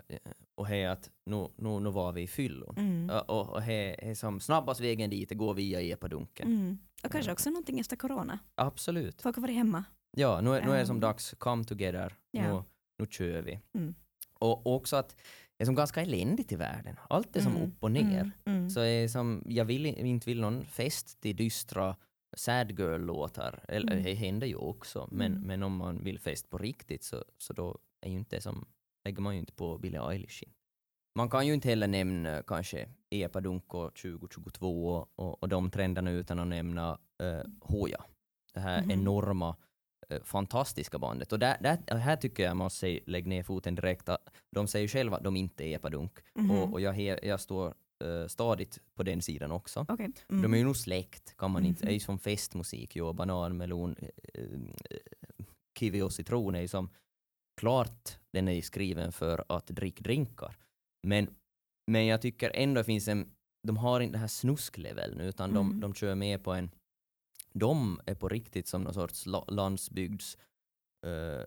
och 0.55 0.67
här 0.67 0.87
att 0.89 1.09
nu, 1.25 1.47
nu, 1.55 1.79
nu 1.79 1.89
var 1.89 2.11
vi 2.11 2.21
i 2.21 2.27
fyllon. 2.27 2.75
Mm. 2.77 3.09
Och, 3.27 3.49
och 3.49 3.61
här 3.61 4.03
är 4.03 4.15
som 4.15 4.39
snabbast 4.39 4.81
vägen 4.81 5.09
dit, 5.09 5.31
går 5.31 5.53
via 5.53 5.81
epadunken. 5.81 6.47
Mm. 6.47 6.77
Och 7.03 7.11
kanske 7.11 7.31
också 7.31 7.49
någonting 7.49 7.79
efter 7.79 7.95
corona. 7.95 8.39
Absolut. 8.55 9.21
Folk 9.21 9.35
har 9.35 9.41
varit 9.41 9.55
hemma. 9.55 9.83
Ja, 10.17 10.41
nu, 10.41 10.49
nu 10.49 10.55
är 10.71 10.77
det 10.79 10.85
som 10.85 10.95
Um, 10.95 10.99
dags, 10.99 11.35
come 11.37 11.63
together, 11.63 12.15
ja. 12.31 12.41
nu, 12.53 12.63
nu 12.99 13.05
kör 13.11 13.41
vi. 13.41 13.59
Mm. 13.73 13.95
Och, 14.33 14.67
och 14.67 14.75
också 14.75 14.95
att 14.95 15.15
är 15.63 15.65
som 15.65 15.75
ganska 15.75 16.01
eländigt 16.01 16.51
i 16.51 16.55
världen. 16.55 16.95
Allt 17.09 17.35
är 17.35 17.41
som 17.41 17.55
Mm. 17.55 17.67
upp 17.67 17.83
och 17.83 17.91
ner. 17.91 18.01
Mm. 18.21 18.31
Mm. 18.45 18.69
Så 18.69 18.79
är 18.79 19.07
som, 19.07 19.43
jag 19.45 19.65
vill 19.65 19.85
inte 19.85 20.29
vill 20.29 20.41
någon 20.41 20.65
fest 20.65 21.21
till 21.21 21.35
dystra 21.35 21.95
sad 22.37 22.71
girl-låtar. 22.79 23.63
Eller 23.67 23.91
Mm. 23.91 24.03
det 24.03 24.13
händer 24.13 24.47
ju 24.47 24.55
också. 24.55 25.07
Men, 25.11 25.31
Mm. 25.31 25.47
men 25.47 25.63
om 25.63 25.75
man 25.77 26.03
vill 26.03 26.19
fest 26.19 26.49
på 26.49 26.57
riktigt 26.57 27.03
så, 27.03 27.23
så 27.37 27.53
då 27.53 27.77
är 28.01 28.09
ju 28.09 28.15
inte 28.15 28.41
som, 28.41 28.67
lägger 29.05 29.21
man 29.21 29.33
ju 29.33 29.39
inte 29.39 29.53
på 29.53 29.77
Billie 29.77 29.97
Eilish. 30.11 30.43
Man 31.15 31.29
kan 31.29 31.47
ju 31.47 31.53
inte 31.53 31.69
heller 31.69 31.87
nämna 31.87 32.43
kanske 32.43 32.89
Epadunko 33.09 33.89
2022 33.89 35.07
och, 35.15 35.43
och 35.43 35.49
de 35.49 35.71
trenderna 35.71 36.11
utan 36.11 36.39
att 36.39 36.47
nämna 36.47 36.97
uh, 37.23 37.41
Hoja. 37.61 38.03
Det 38.53 38.59
här 38.59 38.81
Mhm. 38.81 38.91
enorma 38.91 39.49
eh, 39.49 39.55
fantastiska 40.23 40.99
bandet. 40.99 41.31
Och 41.33 41.39
där, 41.39 41.57
där, 41.61 41.95
här 41.97 42.15
tycker 42.15 42.43
jag 42.43 42.57
man 42.57 42.69
säga, 42.69 42.99
lägg 43.05 43.27
ner 43.27 43.43
foten 43.43 43.75
direkt. 43.75 44.09
De 44.55 44.67
säger 44.67 44.87
själva 44.87 45.17
att 45.17 45.23
de 45.23 45.35
inte 45.35 45.63
är 45.63 45.75
epadunk. 45.75 46.11
Mhm. 46.35 46.51
Och, 46.51 46.73
och 46.73 46.81
jag, 46.81 47.25
jag 47.25 47.39
står 47.41 47.73
uh, 48.03 48.27
stadigt 48.27 48.79
på 48.95 49.03
den 49.03 49.21
sidan 49.21 49.51
också. 49.51 49.85
Okej. 49.89 50.09
De 50.27 50.53
är 50.53 50.57
ju 50.57 50.63
nog 50.63 50.77
släkt, 50.77 51.37
kan 51.37 51.51
man 51.51 51.65
inte, 51.65 51.83
Mhm. 51.83 51.89
är 51.89 51.93
ju 51.93 51.99
som 51.99 52.19
festmusik, 52.19 52.95
jo, 52.95 53.13
banan, 53.13 53.57
melon, 53.57 53.95
eh, 54.33 54.43
eh, 54.43 54.59
kiwi 55.79 56.01
och 56.01 56.13
citron 56.13 56.55
är 56.55 56.61
ju 56.61 56.67
som, 56.67 56.89
klart 57.61 58.17
den 58.33 58.47
är 58.47 58.51
ju 58.53 58.61
skriven 58.61 59.11
för 59.11 59.43
att 59.49 59.67
dricka 59.67 60.01
drinkar. 60.03 60.55
Men, 61.07 61.27
men 61.91 62.05
jag 62.05 62.21
tycker 62.21 62.51
ändå 62.55 62.83
finns 62.83 63.07
en, 63.07 63.31
de 63.67 63.77
har 63.77 63.99
inte 63.99 64.13
det 64.15 64.19
här 64.19 64.27
snuskleveln 64.27 65.19
utan 65.19 65.53
de, 65.53 65.67
Mm. 65.67 65.79
de 65.79 65.93
kör 65.93 66.15
med 66.15 66.43
på 66.43 66.53
en, 66.53 66.71
de 67.53 68.01
är 68.05 68.15
på 68.15 68.29
riktigt 68.29 68.67
som 68.67 68.81
någon 68.83 68.93
sorts 68.93 69.25
la, 69.25 69.45
landsbygds 69.47 70.37
eh, 71.05 71.45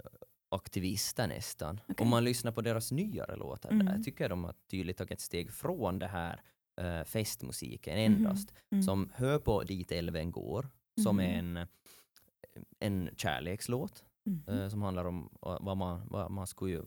nästan. 1.28 1.80
Okej. 1.88 2.04
Om 2.04 2.08
man 2.08 2.24
lyssnar 2.24 2.52
på 2.52 2.60
deras 2.60 2.92
nyare 2.92 3.36
låtar, 3.36 3.70
Mm. 3.70 3.86
där 3.86 3.98
tycker 3.98 4.24
jag 4.24 4.30
de 4.30 4.44
har 4.44 4.54
tydligt 4.70 4.96
tagit 4.96 5.10
ett 5.12 5.20
steg 5.20 5.52
från 5.52 5.98
det 5.98 6.06
här 6.06 6.42
eh, 6.80 7.04
festmusiken 7.04 7.98
endast. 7.98 8.54
Mm. 8.70 8.82
Som 8.82 9.10
hör 9.14 9.38
på 9.38 9.62
Dit 9.62 9.92
älven 9.92 10.30
går, 10.30 10.68
som 11.02 11.16
Mhm. 11.16 11.26
är 11.26 11.38
en, 11.38 11.66
en 12.78 13.10
kärlekslåt 13.16 14.04
Mhm. 14.24 14.42
eh, 14.58 14.68
som 14.68 14.82
handlar 14.82 15.04
om 15.04 15.28
eh, 15.46 15.56
vad 15.60 15.76
man, 15.76 16.08
vad 16.10 16.30
man 16.30 16.46
ska 16.46 16.68
ju 16.68 16.82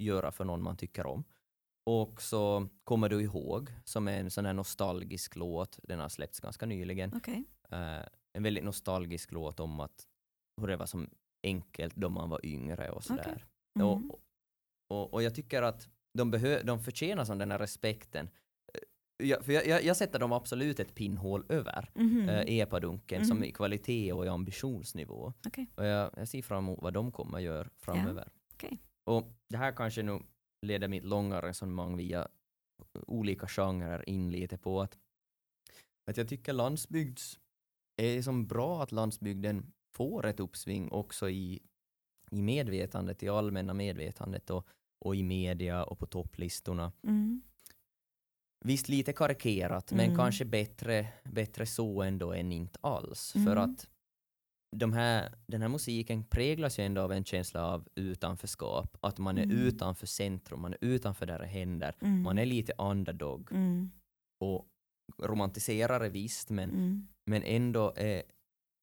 göra 0.00 0.32
för 0.32 0.44
någon 0.44 0.62
man 0.62 0.76
tycker 0.76 1.06
om. 1.06 1.24
Och 1.84 2.22
så 2.22 2.68
Kommer 2.84 3.08
du 3.08 3.22
ihåg, 3.22 3.72
som 3.84 4.08
är 4.08 4.20
en 4.20 4.30
sån 4.30 4.46
här 4.46 4.52
nostalgisk 4.52 5.36
låt, 5.36 5.78
den 5.82 6.00
har 6.00 6.08
släppts 6.08 6.40
ganska 6.40 6.66
nyligen. 6.66 7.12
Okej. 7.16 7.44
Eh, 7.70 8.02
en 8.32 8.42
väldigt 8.42 8.64
nostalgisk 8.64 9.32
låt 9.32 9.60
om 9.60 9.80
att 9.80 10.06
hur 10.60 10.66
det 10.68 10.76
var 10.76 10.86
som 10.86 11.10
enkelt 11.42 11.96
då 11.96 12.08
man 12.08 12.30
var 12.30 12.46
yngre 12.46 12.90
och 12.90 13.04
sådär. 13.04 13.44
Mm. 13.76 13.86
Och, 13.88 14.20
och, 14.88 15.14
och 15.14 15.22
jag 15.22 15.34
tycker 15.34 15.62
att 15.62 15.88
de, 16.18 16.30
behö, 16.30 16.62
de 16.62 16.80
förtjänar 16.80 17.24
som 17.24 17.38
den 17.38 17.50
här 17.50 17.58
respekten. 17.58 18.30
Eh, 18.74 19.26
Jag, 19.28 19.44
för 19.44 19.52
jag, 19.52 19.66
jag, 19.66 19.84
jag 19.84 19.96
sätter 19.96 20.18
dem 20.18 20.32
absolut 20.32 20.80
ett 20.80 20.94
pinnhål 20.94 21.44
över 21.48 21.90
Mhm. 21.94 22.28
eh, 22.28 22.44
epadunken 22.58 23.20
Mhm. 23.20 23.28
som 23.28 23.44
i 23.44 23.52
kvalitet 23.52 24.12
och 24.12 24.26
i 24.26 24.28
ambitionsnivå. 24.28 25.32
Okej. 25.46 25.66
Och 25.74 25.84
jag, 25.86 26.10
jag 26.16 26.28
ser 26.28 26.42
fram 26.42 26.64
emot 26.64 26.78
vad 26.82 26.92
de 26.92 27.12
kommer 27.12 27.38
att 27.38 27.44
göra 27.44 27.68
framöver. 27.76 28.28
okej. 28.54 28.78
Och 29.04 29.24
det 29.48 29.56
här 29.56 29.72
kanske 29.72 30.02
nu 30.02 30.20
leder 30.66 30.88
mitt 30.88 31.04
långa 31.04 31.40
resonemang 31.42 31.96
via 31.96 32.28
olika 33.06 33.46
genrer 33.48 34.08
in 34.08 34.30
lite 34.30 34.58
på 34.58 34.80
att, 34.82 34.98
att 36.10 36.16
jag 36.16 36.28
tycker 36.28 36.52
landsbygds 36.52 37.38
är 38.04 38.22
som 38.22 38.46
bra 38.46 38.82
att 38.82 38.92
landsbygden 38.92 39.72
får 39.94 40.26
ett 40.26 40.40
uppsving 40.40 40.92
också 40.92 41.30
i, 41.30 41.60
i 42.30 42.42
medvetandet, 42.42 43.22
i 43.22 43.28
allmänna 43.28 43.74
medvetandet 43.74 44.50
och, 44.50 44.66
och 45.04 45.16
i 45.16 45.22
media 45.22 45.84
och 45.84 45.98
på 45.98 46.06
topplistorna. 46.06 46.92
Mm. 47.04 47.42
Visst 48.64 48.88
lite 48.88 49.12
karikerat, 49.12 49.92
men 49.92 50.04
Mm. 50.04 50.16
kanske 50.16 50.44
bättre, 50.44 51.08
bättre 51.24 51.66
så 51.66 52.02
ändå 52.02 52.32
än 52.32 52.52
inte 52.52 52.78
alls. 52.82 53.34
Mm. 53.34 53.46
För 53.46 53.56
att 53.56 53.88
de 54.76 54.92
här, 54.92 55.34
den 55.46 55.62
här 55.62 55.68
musiken 55.68 56.24
präglas 56.24 56.78
ju 56.78 56.84
ändå 56.84 57.00
av 57.02 57.12
en 57.12 57.24
känsla 57.24 57.66
av 57.66 57.88
utanförskap, 57.94 58.96
att 59.00 59.18
man 59.18 59.38
är 59.38 59.42
Mm. 59.42 59.56
utanför 59.56 60.06
centrum, 60.06 60.60
man 60.60 60.72
är 60.72 60.78
utanför 60.80 61.26
där 61.26 61.38
det 61.38 61.46
händer, 61.46 61.94
Mm. 62.00 62.22
man 62.22 62.38
är 62.38 62.46
lite 62.46 62.72
underdog 62.78 63.52
Mm. 63.52 63.90
och 64.40 64.66
romantiserar 65.18 66.00
det 66.00 66.08
visst, 66.08 66.50
men. 66.50 66.70
Men 67.30 67.42
ändå 67.42 67.92
är, 67.96 68.22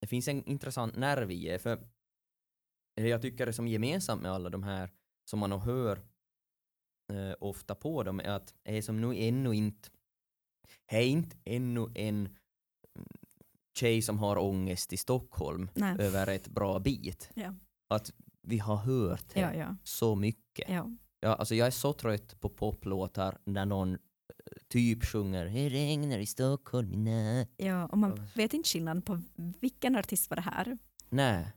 det 0.02 0.08
finns 0.08 0.28
en 0.28 0.44
intressant 0.44 0.96
nerv 0.96 1.32
i 1.32 1.48
det, 1.48 1.60
för 1.60 1.88
det 2.96 3.08
jag 3.08 3.22
tycker 3.22 3.48
är 3.48 3.52
som 3.52 3.68
gemensamt 3.68 4.22
med 4.22 4.32
alla 4.32 4.50
de 4.50 4.64
här 4.64 4.92
som 5.30 5.40
man 5.40 5.52
hör 5.52 6.02
eh, 7.14 7.34
ofta 7.40 7.76
på 7.76 8.04
dem 8.04 8.20
är 8.20 8.30
att 8.30 8.56
det 8.64 8.78
är 8.78 8.82
som 8.82 9.02
nu 9.02 9.16
ännu 9.16 9.54
inte, 9.54 9.90
det 10.86 10.96
är 10.96 11.08
inte 11.08 11.38
ännu 11.46 11.88
en 11.96 12.26
mm, 12.96 13.08
tjej 13.80 14.02
som 14.02 14.20
har 14.20 14.38
ångest 14.38 14.94
i 14.94 14.98
Stockholm 14.98 15.70
Nej. 15.74 15.96
över 16.00 16.28
ett 16.28 16.48
bra 16.48 16.80
beat. 16.80 17.30
Ja. 17.34 17.54
Att 17.90 18.14
vi 18.42 18.58
har 18.58 18.76
hört 18.76 19.34
det 19.34 19.40
Ja, 19.40 19.54
ja. 19.54 19.76
så 19.84 20.16
mycket. 20.16 20.70
Ja. 20.70 20.92
Ja, 21.20 21.36
alltså 21.36 21.56
jag 21.56 21.68
är 21.68 21.72
så 21.72 21.94
trött 21.94 22.40
på 22.40 22.50
poplåtar 22.50 23.38
där 23.46 23.66
någon 23.66 23.94
eh, 23.94 24.00
typ 24.70 25.06
sjunger 25.06 25.46
Det 25.46 25.70
regnar 25.70 26.20
i 26.20 26.26
Stockholm 26.26 26.94
i 26.94 26.98
natt. 26.98 27.50
ja, 27.58 27.86
och 27.86 27.98
man 27.98 28.22
vet 28.36 28.54
inte 28.54 28.70
skillnaden 28.70 29.02
på 29.02 29.22
vilken 29.60 29.96
artist 29.96 30.30
var 30.30 30.36
det 30.36 30.42
här. 30.42 30.78
Nej. 31.10 31.48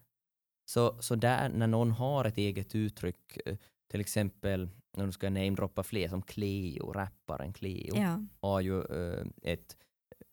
Så, 0.71 1.03
så 1.03 1.15
där 1.15 1.49
när 1.49 1.67
någon 1.67 1.91
har 1.91 2.25
ett 2.25 2.39
eget 2.39 2.75
uttryck, 2.75 3.39
eh, 3.47 3.57
till 3.91 4.01
exempel, 4.01 4.69
nu 4.97 5.13
ska 5.13 5.27
jag 5.27 5.33
namedroppa 5.33 5.83
fler, 5.83 6.09
som 6.09 6.23
Cleo, 6.23 6.93
rapparen 6.93 7.53
Cleo, 7.53 7.97
Ja. 7.97 8.25
har 8.41 8.61
ju 8.61 8.81
eh, 8.83 9.27
ett, 9.43 9.77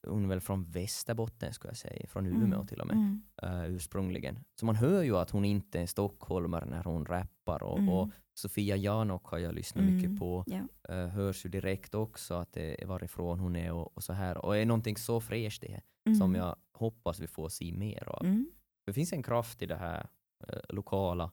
hon 0.08 0.24
är 0.24 0.28
väl 0.28 0.42
från 0.42 0.64
Västerbotten 0.72 1.54
skulle 1.54 1.70
jag 1.70 1.78
säga, 1.78 2.08
från 2.08 2.26
Mm. 2.26 2.42
Umeå 2.44 2.66
till 2.66 2.82
och 2.82 2.88
med, 2.88 2.96
Mm. 2.96 3.22
eh, 3.44 3.66
ursprungligen. 3.76 4.40
Så 4.60 4.66
man 4.66 4.76
hör 4.76 5.04
ju 5.04 5.18
att 5.18 5.30
hon 5.30 5.46
inte 5.46 5.82
är 5.82 5.86
stockholmare 5.86 6.66
när 6.66 6.84
hon 6.84 7.06
rappar 7.06 7.64
och, 7.64 7.78
Mm. 7.78 7.90
och 7.90 8.10
Sofia 8.34 8.76
Janok 8.76 9.26
har 9.28 9.38
jag 9.38 9.56
lyssnat 9.56 9.82
Mm. 9.84 9.96
mycket 9.96 10.20
på. 10.20 10.44
Ja. 10.48 10.94
eh, 10.96 11.08
hörs 11.08 11.46
ju 11.46 11.50
direkt 11.50 11.96
också 11.96 12.34
att 12.34 12.54
det 12.54 12.82
är 12.84 12.86
varifrån 12.88 13.40
hon 13.40 13.56
är 13.56 13.72
och, 13.72 13.98
och 13.98 14.04
så 14.04 14.14
här. 14.14 14.38
Och 14.38 14.58
är 14.58 14.66
någonting 14.66 14.98
så 14.98 15.22
fräscht 15.22 15.62
det 15.62 15.82
Mm. 16.06 16.16
som 16.20 16.36
jag 16.36 16.56
hoppas 16.74 17.20
vi 17.20 17.28
får 17.28 17.50
se 17.50 17.72
mer 17.72 18.10
av. 18.10 18.26
Mm. 18.26 18.52
Det 18.86 18.94
finns 18.94 19.14
en 19.14 19.24
kraft 19.24 19.62
i 19.62 19.66
det 19.66 19.76
här 19.76 20.08
eh, 20.48 20.60
lokala 20.70 21.32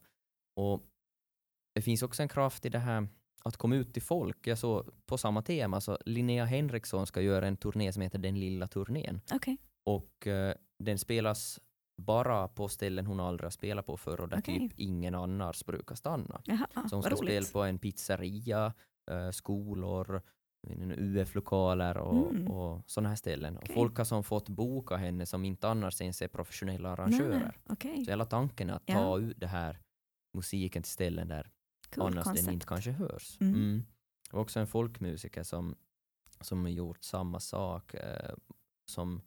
och 0.56 0.82
det 1.74 1.82
finns 1.82 2.02
också 2.02 2.22
en 2.22 2.28
kraft 2.28 2.66
i 2.66 2.68
det 2.68 2.78
här 2.78 3.08
att 3.44 3.56
komma 3.56 3.76
ut 3.76 3.92
till 3.92 4.02
folk. 4.02 4.46
Jag 4.46 4.58
såg 4.58 4.90
på 5.06 5.18
samma 5.18 5.42
tema, 5.42 5.80
så 5.80 5.98
Linnea 6.06 6.44
Henriksson 6.44 7.06
ska 7.06 7.20
göra 7.20 7.46
en 7.46 7.56
turné 7.56 7.92
som 7.92 8.02
heter 8.02 8.18
Den 8.18 8.40
lilla 8.40 8.66
turnén 8.68 9.20
Okej. 9.32 9.56
och 9.84 10.26
eh, 10.26 10.54
den 10.78 10.98
spelas 10.98 11.60
bara 12.02 12.48
på 12.48 12.68
ställen 12.68 13.06
hon 13.06 13.20
aldrig 13.20 13.44
har 13.46 13.50
spelat 13.50 13.86
på 13.86 13.96
förr 13.96 14.20
och 14.20 14.28
där 14.28 14.38
Okej. 14.38 14.58
typ 14.58 14.72
ingen 14.76 15.14
annars 15.14 15.64
brukar 15.64 15.94
stanna. 15.94 16.40
Jaha, 16.44 16.66
Så 16.88 16.96
hon 16.96 17.02
ska 17.02 17.16
spela 17.16 17.30
roligt. 17.40 17.52
på 17.52 17.62
en 17.62 17.78
pizzeria, 17.78 18.72
eh, 19.10 19.30
skolor, 19.30 20.22
UF-lokaler 20.98 21.96
och, 21.96 22.30
Mm. 22.30 22.50
och 22.50 22.82
sådana 22.86 23.08
här 23.08 23.16
ställen. 23.16 23.56
Okej. 23.56 23.68
Och 23.68 23.74
folk 23.74 23.96
har 23.98 24.04
som 24.04 24.24
fått 24.24 24.48
boka 24.48 24.96
henne 24.96 25.26
som 25.26 25.44
inte 25.44 25.68
annars 25.68 26.00
ens 26.00 26.22
är 26.22 26.28
professionella 26.28 26.88
Nej, 26.88 26.92
arrangörer. 26.92 27.38
nej. 27.38 27.52
Okej, 27.68 28.04
Så 28.04 28.10
hela 28.10 28.24
tanken 28.24 28.70
är 28.70 28.74
att 28.74 28.82
Ja. 28.86 28.94
ta 28.94 29.18
ut 29.18 29.40
det 29.40 29.46
här 29.46 29.78
musiken 30.36 30.82
till 30.82 30.92
ställen 30.92 31.28
där 31.28 31.50
cool 31.94 32.06
annars 32.12 32.24
den 32.24 32.34
koncept. 32.34 32.52
inte 32.52 32.66
kanske 32.66 32.90
hörs. 32.90 33.36
Mm. 33.40 33.54
Mm. 33.54 33.84
Och 34.32 34.40
också 34.40 34.60
en 34.60 34.66
folkmusiker 34.66 35.42
som, 35.42 35.74
som 36.40 36.62
har 36.62 36.68
gjort 36.70 37.04
samma 37.04 37.40
sak 37.40 37.94
eh, 37.94 38.34
som 38.90 39.20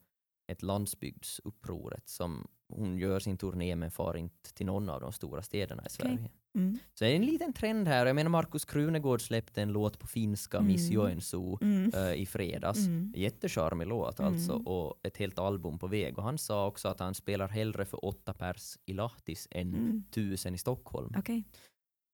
ett 0.52 0.62
landsbygdsupproret 0.64 2.10
som 2.10 2.48
hon 2.70 2.98
gör 2.98 3.20
sin 3.20 3.38
turné 3.38 3.76
men 3.76 3.92
far 3.92 4.18
inte 4.18 4.54
till 4.54 4.66
någon 4.66 4.90
av 4.90 5.02
de 5.02 5.12
stora 5.14 5.42
städerna 5.42 5.84
i 5.86 5.90
Sverige. 5.90 6.30
Mm. 6.56 6.80
Så 6.94 7.04
det 7.04 7.12
är 7.12 7.16
en 7.16 7.26
liten 7.26 7.54
trend 7.54 7.88
här. 7.88 8.06
Jag 8.06 8.16
menar 8.16 8.30
Markus 8.30 8.66
Krunegård 8.66 9.22
släppte 9.22 9.62
en 9.62 9.72
låt 9.72 10.00
på 10.00 10.08
finska, 10.08 10.62
Miss 10.62 10.82
Mm. 10.90 10.94
Joensuu, 10.94 11.58
Mm. 11.62 11.92
eh, 11.94 12.14
i 12.14 12.26
fredags. 12.26 12.78
Mm. 12.88 13.14
Jättecharmig 13.16 13.88
låt 13.88 14.20
alltså 14.20 14.52
Mm. 14.54 14.68
och 14.68 15.00
ett 15.04 15.18
helt 15.18 15.40
album 15.40 15.80
på 15.80 15.88
väg. 15.88 16.18
Och 16.18 16.24
han 16.24 16.38
sa 16.38 16.68
också 16.68 16.88
att 16.88 17.00
han 17.00 17.14
spelar 17.14 17.48
hellre 17.48 17.86
för 17.86 18.06
åtta 18.06 18.34
pers 18.34 18.78
i 18.86 18.94
Lahtis 18.94 19.48
än 19.52 19.74
Mm. 19.76 20.04
tusen 20.12 20.56
i 20.56 20.58
Stockholm. 20.58 21.14
Okej. 21.18 21.44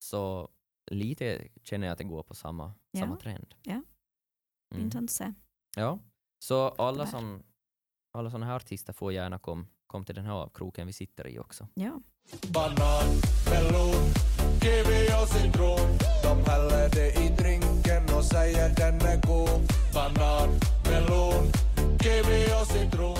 Så 0.04 0.50
lite 0.92 1.48
känner 1.64 1.88
jag 1.88 1.92
att 1.92 1.98
det 1.98 2.04
går 2.04 2.24
på 2.24 2.36
samma, 2.36 2.74
Ja. 2.92 3.00
samma 3.00 3.18
trend. 3.18 3.56
Ja. 3.64 3.72
Mm. 3.72 4.84
Intressant 4.84 5.10
att 5.10 5.14
se. 5.16 5.34
Ja, 5.76 6.00
så 6.40 6.70
alla 6.70 7.08
som 7.08 7.44
alla 8.14 8.30
sådana 8.32 8.46
här 8.46 8.56
artister 8.56 8.94
får 8.94 9.14
gärna 9.14 9.40
kom, 9.40 9.68
kom 9.88 10.06
till 10.06 10.16
den 10.16 10.26
här 10.26 10.34
avkroken 10.34 10.88
vi 10.88 10.94
sitter 10.94 11.28
i 11.28 11.40
också. 11.40 11.68
Ja. 11.74 12.02
Banan, 12.54 13.08
melon, 13.50 14.04
kiwi 14.62 15.08
och 15.24 15.28
citron 15.30 15.98
De 16.24 16.52
häller 16.52 16.90
det 16.90 17.10
i 17.26 17.36
drinken 17.36 18.18
och 18.18 18.26
säger 18.26 18.76
den 18.76 18.96
är 18.96 19.22
god 19.28 19.62
Banan, 19.94 20.50
melon, 20.90 21.44
kiwi 22.04 22.46
och 22.62 22.68
citron 22.68 23.18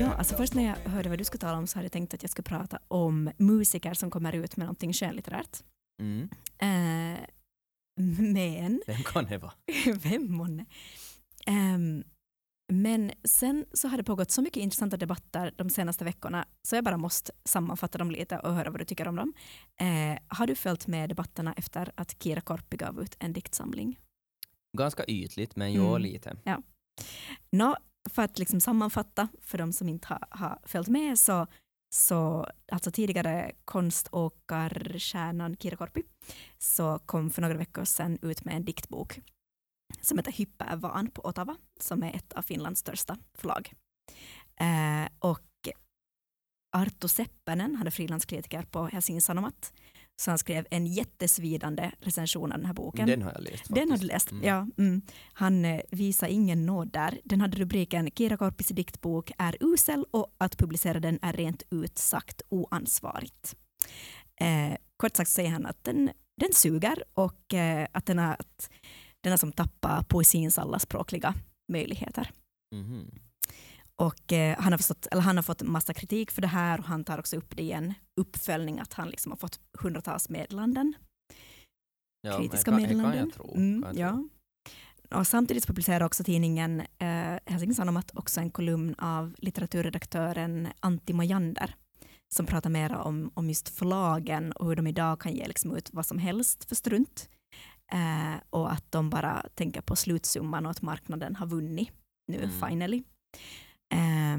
Ja, 0.00 0.12
alltså 0.14 0.36
först 0.36 0.54
när 0.54 0.64
jag 0.64 0.90
hörde 0.90 1.08
vad 1.08 1.18
du 1.18 1.24
skulle 1.24 1.40
tala 1.40 1.58
om 1.58 1.66
så 1.66 1.78
hade 1.78 1.84
jag 1.84 1.92
tänkt 1.92 2.14
att 2.14 2.22
jag 2.22 2.30
skulle 2.30 2.44
prata 2.48 2.78
om 2.88 3.30
musiker 3.36 3.94
som 3.94 4.10
kommer 4.10 4.32
ut 4.32 4.56
med 4.56 4.66
någonting 4.66 4.92
skönlitterärt. 4.92 5.62
Mm. 6.02 6.28
Eh, 6.58 7.20
men, 8.18 8.82
Vem 8.86 9.02
kan 9.04 9.24
det 9.24 9.38
vara? 9.38 9.52
vem 10.02 10.32
månne? 10.32 10.66
Ehm, 11.46 12.04
men 12.72 13.12
sen 13.24 13.64
så 13.72 13.88
har 13.88 13.96
det 13.96 14.04
pågått 14.04 14.30
så 14.30 14.42
mycket 14.42 14.62
intressanta 14.62 14.96
debatter 14.96 15.54
de 15.56 15.70
senaste 15.70 16.04
veckorna 16.04 16.44
så 16.68 16.76
jag 16.76 16.84
bara 16.84 16.96
måste 16.96 17.32
sammanfatta 17.44 17.98
dem 17.98 18.10
lite 18.10 18.38
och 18.38 18.54
höra 18.54 18.70
vad 18.70 18.80
du 18.80 18.84
tycker 18.84 19.08
om 19.08 19.16
dem. 19.16 19.32
Eh, 19.80 20.18
har 20.28 20.46
du 20.46 20.54
följt 20.54 20.86
med 20.86 21.08
debatterna 21.08 21.52
efter 21.52 21.92
att 21.94 22.22
Kira 22.22 22.40
Korpi 22.40 22.76
gav 22.76 23.00
ut 23.02 23.16
en 23.18 23.32
diktsamling? 23.32 23.98
Ganska 24.78 25.04
ytligt, 25.04 25.56
men 25.56 25.72
jo, 25.72 25.88
Mm. 25.88 26.02
lite. 26.02 26.36
Nå, 27.52 27.76
för 28.10 28.22
att 28.22 28.38
liksom 28.38 28.60
sammanfatta 28.60 29.28
för 29.42 29.58
de 29.58 29.72
som 29.72 29.88
inte 29.88 30.08
har, 30.08 30.26
har 30.30 30.58
följt 30.64 30.88
med 30.88 31.18
så, 31.18 31.46
så 31.94 32.46
alltså 32.72 32.90
tidigare 32.90 33.52
konståkarstjärnan 33.64 35.56
Kira 35.56 35.76
Korpi 35.76 36.02
så 36.58 36.98
kom 36.98 37.30
för 37.30 37.42
några 37.42 37.56
veckor 37.56 37.84
sedan 37.84 38.18
ut 38.22 38.44
med 38.44 38.56
en 38.56 38.64
diktbok 38.64 39.20
som 40.00 40.18
heter 40.18 40.32
Hypervan 40.32 41.10
på 41.10 41.24
Ottawa 41.24 41.56
som 41.80 42.02
är 42.02 42.16
ett 42.16 42.32
av 42.32 42.42
Finlands 42.42 42.80
största 42.80 43.16
förlag. 43.34 43.72
Eh, 44.60 45.08
och 45.18 45.68
Arto 46.76 47.08
Seppänen, 47.08 47.76
han 47.76 47.86
är 47.86 47.90
frilanskritiker 47.90 48.62
på 48.62 48.86
Helsingin 48.86 49.22
Sanomat, 49.22 49.72
så 50.16 50.30
han 50.30 50.38
skrev 50.38 50.66
en 50.70 50.86
jättesvidande 50.86 51.90
recension 52.00 52.52
av 52.52 52.58
den 52.58 52.66
här 52.66 52.74
boken. 52.74 53.06
Den 53.06 53.22
har 53.22 53.32
jag 53.32 53.42
läst 53.42 53.56
faktiskt. 53.56 53.74
Den 53.74 53.90
har 53.90 53.98
du 53.98 54.06
läst? 54.06 54.30
Mm. 54.30 54.44
Ja. 54.44 54.66
Mm. 54.78 55.02
Han 55.32 55.64
eh, 55.64 55.80
visar 55.90 56.26
ingen 56.26 56.66
nåd 56.66 56.92
där. 56.92 57.20
Den 57.24 57.40
hade 57.40 57.56
rubriken 57.56 58.10
Kira 58.10 58.36
Korpis 58.36 58.68
diktbok 58.68 59.30
är 59.38 59.56
usel 59.60 60.04
och 60.10 60.34
att 60.38 60.58
publicera 60.58 61.00
den 61.00 61.18
är 61.22 61.32
rent 61.32 61.62
ut 61.70 61.98
sagt 61.98 62.42
oansvarigt. 62.48 63.56
Eh, 64.40 64.76
kort 64.96 65.16
sagt 65.16 65.30
säger 65.30 65.50
han 65.50 65.66
att 65.66 65.84
den, 65.84 66.10
den 66.40 66.52
suger 66.52 67.04
och 67.14 67.54
eh, 67.54 67.86
att 67.92 68.06
den 68.06 68.18
har, 68.18 68.32
att 68.32 68.70
den 69.20 69.32
har 69.32 69.38
som 69.38 69.52
tappat 69.52 70.08
poesins 70.08 70.58
alla 70.58 70.78
språkliga 70.78 71.34
möjligheter. 71.72 72.30
Mhm. 72.74 73.10
Och 74.02 74.32
eh, 74.32 74.56
han, 74.58 74.72
har 74.72 74.78
förstått, 74.78 75.06
eller 75.10 75.22
han 75.22 75.36
har 75.36 75.42
fått 75.42 75.62
massa 75.62 75.94
kritik 75.94 76.30
för 76.30 76.42
det 76.42 76.48
här 76.48 76.78
och 76.78 76.84
han 76.84 77.04
tar 77.04 77.18
också 77.18 77.36
upp 77.36 77.56
det 77.56 77.62
i 77.62 77.72
en 77.72 77.94
uppföljning 78.20 78.80
att 78.80 78.92
han 78.92 79.08
liksom 79.08 79.32
har 79.32 79.36
fått 79.36 79.60
hundratals 79.78 80.28
meddelanden, 80.28 80.94
Ja, 82.26 82.38
kritiska 82.38 82.70
meddelanden. 82.70 83.32
Mm, 83.54 83.84
ja. 83.94 84.24
Och 85.10 85.26
samtidigt 85.26 85.66
publicerar 85.66 86.04
också 86.04 86.24
tidningen 86.24 86.80
eh, 86.80 87.38
Helsingin 87.46 87.74
Sanomat 87.74 88.10
också 88.14 88.40
en 88.40 88.50
kolumn 88.50 88.94
av 88.98 89.34
litteraturredaktören 89.38 90.68
Antti 90.80 91.12
Mojander 91.12 91.74
som 92.34 92.46
pratar 92.46 92.70
mer 92.70 92.94
om, 92.94 93.30
om 93.34 93.48
just 93.48 93.68
förlagen 93.68 94.52
och 94.52 94.66
hur 94.66 94.76
de 94.76 94.86
idag 94.86 95.20
kan 95.20 95.34
ge 95.34 95.46
liksom 95.46 95.76
ut 95.76 95.90
vad 95.92 96.06
som 96.06 96.18
helst 96.18 96.64
för 96.64 96.74
strunt. 96.74 97.28
Eh, 97.92 98.34
och 98.50 98.72
att 98.72 98.92
de 98.92 99.10
bara 99.10 99.46
tänker 99.54 99.80
på 99.80 99.96
slutsumman 99.96 100.64
och 100.66 100.70
att 100.70 100.82
marknaden 100.82 101.36
har 101.36 101.46
vunnit 101.46 101.90
nu 102.32 102.38
Mm. 102.38 102.50
finally. 102.68 103.02
Eh, 103.92 104.38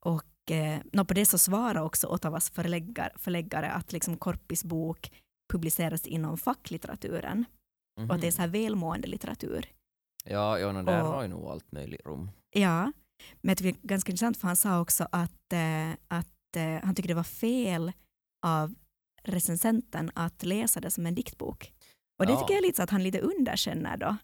och 0.00 0.50
eh, 0.50 1.04
på 1.04 1.14
det 1.14 1.26
så 1.26 1.38
svarar 1.38 1.80
också 1.82 2.06
Ottawas 2.06 2.50
förläggare, 2.50 3.12
förläggare 3.16 3.70
att 3.70 3.92
liksom 3.92 4.16
Korpis 4.16 4.64
bok 4.64 5.12
publiceras 5.52 6.06
inom 6.06 6.38
facklitteraturen 6.38 7.44
och 8.08 8.14
att 8.14 8.20
det 8.20 8.26
är 8.26 8.30
så 8.30 8.40
här 8.42 8.48
välmående 8.48 9.08
litteratur. 9.08 9.72
Ja, 10.24 10.58
ja 10.58 10.72
no, 10.72 10.82
där 10.82 11.02
Och- 11.02 11.08
har 11.08 11.22
ju 11.22 11.28
nog 11.28 11.44
allt 11.44 11.72
möjligt 11.72 12.00
rum. 12.06 12.30
Ja, 12.50 12.92
men 13.42 13.48
jag 13.48 13.58
tycker 13.58 13.72
det 13.72 13.78
är 13.86 13.88
ganska 13.88 14.12
intressant 14.12 14.36
för 14.36 14.46
han 14.46 14.56
sa 14.56 14.80
också 14.80 15.08
att, 15.12 15.52
eh, 15.52 15.90
att 16.08 16.56
eh, 16.56 16.84
han 16.84 16.94
tycker 16.94 17.08
det 17.08 17.14
var 17.14 17.22
fel 17.22 17.92
av 18.46 18.74
recensenten 19.22 20.10
att 20.14 20.42
läsa 20.42 20.80
det 20.80 20.90
som 20.90 21.06
en 21.06 21.14
diktbok. 21.14 21.72
Och 22.18 22.26
det 22.26 22.32
Ja. 22.32 22.40
tycker 22.40 22.54
jag 22.54 22.58
är 22.62 22.66
lite 22.66 22.76
så 22.76 22.82
att 22.82 22.90
han 22.90 23.02
lite 23.02 23.20
underkänner 23.20 23.96
då, 23.96 24.16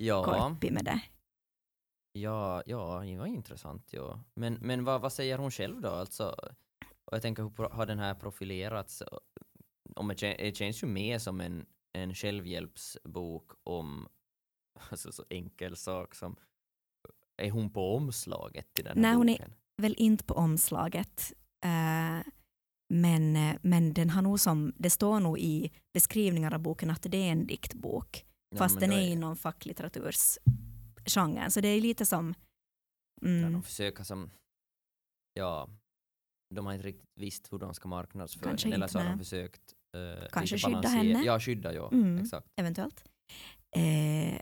Ja, 0.00 0.24
Korpi 0.24 0.70
med 0.70 0.84
det. 0.84 1.00
Ja, 2.14 2.62
ja, 2.66 3.02
det 3.06 3.18
var 3.18 3.26
intressant. 3.26 3.92
Ja. 3.92 4.20
Men, 4.34 4.54
men 4.54 4.84
vad, 4.84 5.00
vad 5.00 5.12
säger 5.12 5.38
hon 5.38 5.50
själv 5.50 5.80
då? 5.80 5.88
Alltså, 5.88 6.36
och 7.04 7.12
jag 7.12 7.22
tänker, 7.22 7.42
hur 7.42 7.68
har 7.68 7.86
den 7.86 7.98
här 7.98 8.14
profilerats? 8.14 9.02
Om 9.96 10.08
det, 10.08 10.14
det 10.20 10.56
känns 10.56 10.82
ju 10.82 10.86
mer 10.86 11.18
som 11.18 11.40
en, 11.40 11.66
en 11.92 12.14
självhjälpsbok 12.14 13.52
om 13.62 14.08
alltså, 14.90 15.12
så 15.12 15.24
enkel 15.30 15.76
sak 15.76 16.14
som 16.14 16.36
är 17.36 17.50
hon 17.50 17.70
på 17.70 17.96
omslaget 17.96 18.74
till 18.74 18.84
den 18.84 18.96
här 18.96 19.02
Nej, 19.02 19.14
hon 19.14 19.28
är- 19.28 19.32
boken? 19.32 19.54
Väl 19.76 19.94
inte 19.98 20.24
på 20.24 20.34
omslaget, 20.34 21.32
eh, 21.64 22.32
men, 22.88 23.58
men 23.62 23.94
den 23.94 24.10
har 24.10 24.22
nog 24.22 24.40
som, 24.40 24.72
det 24.76 24.90
står 24.90 25.20
nog 25.20 25.38
i 25.38 25.70
beskrivningar 25.92 26.54
av 26.54 26.60
boken 26.60 26.90
att 26.90 27.02
det 27.02 27.16
är 27.16 27.32
en 27.32 27.46
diktbok. 27.46 28.26
Ja, 28.50 28.58
fast 28.58 28.80
den 28.80 28.90
då 28.90 28.96
är 28.96 29.00
inom 29.00 29.36
facklitteratursgenren. 31.04 31.50
Så 31.50 31.60
det 31.60 31.68
är 31.68 31.80
lite 31.80 32.06
som... 32.06 32.34
Ja, 33.20 33.28
Mm, 33.28 33.52
de 33.52 33.62
försöker 33.62 34.04
som, 34.04 34.30
ja, 35.34 35.68
de 36.54 36.66
har 36.66 36.72
inte 36.72 36.86
riktigt 36.86 37.10
visst 37.20 37.52
hur 37.52 37.58
de 37.58 37.74
ska 37.74 37.88
marknadsföra 37.88 38.48
Kanske 38.48 38.68
den, 38.68 38.74
eller 38.74 38.86
så 38.86 38.98
har 38.98 39.06
de 39.10 39.18
försökt 39.18 39.72
eh, 39.96 40.28
Kanske 40.32 40.58
skydda 40.58 40.88
henne. 40.88 41.22
Ja, 41.24 41.40
skydda, 41.40 41.72
ja, 41.74 41.88
Mm. 41.92 42.18
exakt. 42.18 42.46
eventuellt. 42.60 43.04
Eh, 43.76 44.40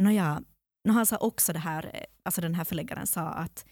Nåja, 0.00 0.42
no, 0.88 0.92
han 0.92 1.06
sa 1.06 1.16
också 1.16 1.52
det 1.52 1.58
här, 1.58 1.90
eh, 1.94 2.04
alltså 2.22 2.40
den 2.40 2.54
här 2.54 2.64
förläggaren 2.64 3.06
sa 3.06 3.20
att, 3.28 3.66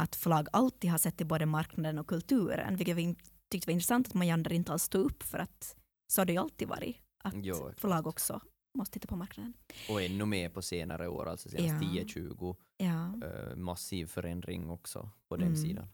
att 0.00 0.16
förlag 0.16 0.48
alltid 0.52 0.90
har 0.90 0.98
sett 0.98 1.16
till 1.16 1.26
både 1.26 1.46
marknaden 1.46 1.98
och 1.98 2.06
kulturen, 2.06 2.76
vilket 2.76 2.96
vi 2.96 3.14
tyckte 3.52 3.68
var 3.68 3.72
intressant 3.72 4.08
att 4.08 4.14
Mojander 4.14 4.52
inte 4.52 4.72
alls 4.72 4.82
stod 4.82 5.04
upp 5.06 5.22
för 5.22 5.38
att 5.38 5.76
så 6.12 6.20
har 6.20 6.26
det 6.26 6.32
ju 6.32 6.38
alltid 6.38 6.68
varit, 6.68 6.96
att 7.24 7.34
Jo, 7.36 7.72
förlag 7.76 8.06
också 8.06 8.40
måste 8.76 8.92
titta 8.92 9.08
på 9.08 9.16
marknaden. 9.16 9.54
Och 9.90 10.02
ännu 10.02 10.24
mer 10.26 10.48
på 10.48 10.62
senare 10.62 11.08
år, 11.08 11.28
alltså 11.28 11.48
senast 11.48 11.84
Ja. 11.84 12.02
10-20, 12.04 12.56
Ja. 12.76 13.14
eh, 13.26 13.56
massiv 13.56 14.06
förändring 14.06 14.70
också 14.70 15.10
på 15.28 15.36
den 15.36 15.46
Mm. 15.46 15.56
sidan. 15.56 15.88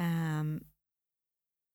Um, 0.00 0.64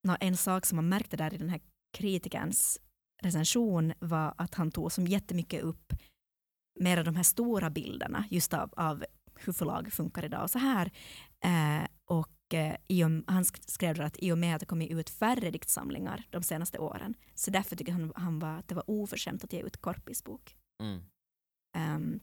nå, 0.07 0.17
en 0.19 0.37
sak 0.37 0.65
som 0.65 0.75
man 0.75 0.89
märkte 0.89 1.17
där 1.17 1.33
i 1.33 1.37
den 1.37 1.49
här 1.49 1.61
kritikerns 1.97 2.79
recension 3.23 3.93
var 3.99 4.33
att 4.37 4.55
han 4.55 4.71
tog 4.71 4.91
som 4.91 5.07
jättemycket 5.07 5.61
upp 5.63 5.93
mer 6.79 6.97
av 6.97 7.05
de 7.05 7.15
här 7.15 7.23
stora 7.23 7.69
bilderna 7.69 8.25
just 8.29 8.53
av, 8.53 8.73
av 8.77 9.05
hur 9.35 9.53
förlag 9.53 9.93
funkar 9.93 10.25
idag 10.25 10.43
och 10.43 10.49
så 10.49 10.59
här. 10.59 10.91
Eh, 11.45 11.87
och 12.05 12.29
eh, 12.53 12.75
och, 12.87 13.23
han 13.27 13.43
sk- 13.43 13.69
skrev 13.71 13.95
där 13.95 14.03
att 14.03 14.17
i 14.19 14.31
och 14.31 14.37
med 14.37 14.55
att 14.55 14.59
det 14.59 14.65
kommit 14.65 14.91
ut 14.91 15.09
färre 15.09 15.51
diktsamlingar 15.51 16.23
de 16.29 16.43
senaste 16.43 16.79
åren 16.79 17.13
så 17.35 17.51
därför 17.51 17.75
tycker 17.75 17.91
han, 17.91 18.13
han 18.15 18.39
var, 18.39 18.57
att 18.57 18.67
det 18.67 18.75
var 18.75 18.89
oförskämt 18.89 19.43
att 19.43 19.53
ge 19.53 19.61
ut 19.61 19.77
Korpis 19.77 20.23
bok. 20.23 20.57
Mm. 20.83 21.03
Ehm, 21.77 22.19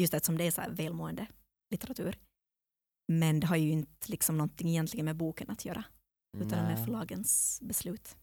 just 0.00 0.14
eftersom 0.14 0.38
det 0.38 0.44
är 0.44 0.50
så 0.50 0.60
här 0.60 0.70
välmående 0.70 1.26
litteratur. 1.70 2.18
Men 3.12 3.40
det 3.40 3.46
har 3.46 3.56
ju 3.56 3.70
inte 3.70 4.10
liksom 4.10 4.38
någonting 4.38 4.68
egentligen 4.68 5.04
med 5.04 5.16
boken 5.16 5.50
att 5.50 5.64
göra, 5.64 5.84
utan 6.38 6.64
Nej. 6.64 6.84
förlagens 6.84 7.60
beslut. 7.62 8.16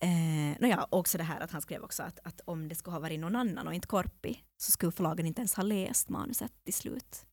Eh, 0.00 0.60
nåja, 0.60 0.86
också 0.90 1.18
det 1.18 1.24
här 1.24 1.40
att 1.40 1.50
han 1.50 1.62
skrev 1.62 1.82
också 1.82 2.02
att, 2.02 2.18
att 2.24 2.40
om 2.44 2.68
det 2.68 2.74
skulle 2.74 2.94
ha 2.94 3.00
varit 3.00 3.20
någon 3.20 3.36
annan 3.36 3.68
och 3.68 3.74
inte 3.74 3.88
Korpi 3.88 4.44
så 4.62 4.72
skulle 4.72 4.92
förlagen 4.92 5.26
inte 5.26 5.40
ens 5.40 5.54
ha 5.54 5.62
läst 5.62 6.08
manuset 6.08 6.52
till 6.64 6.74
slut. 6.74 7.26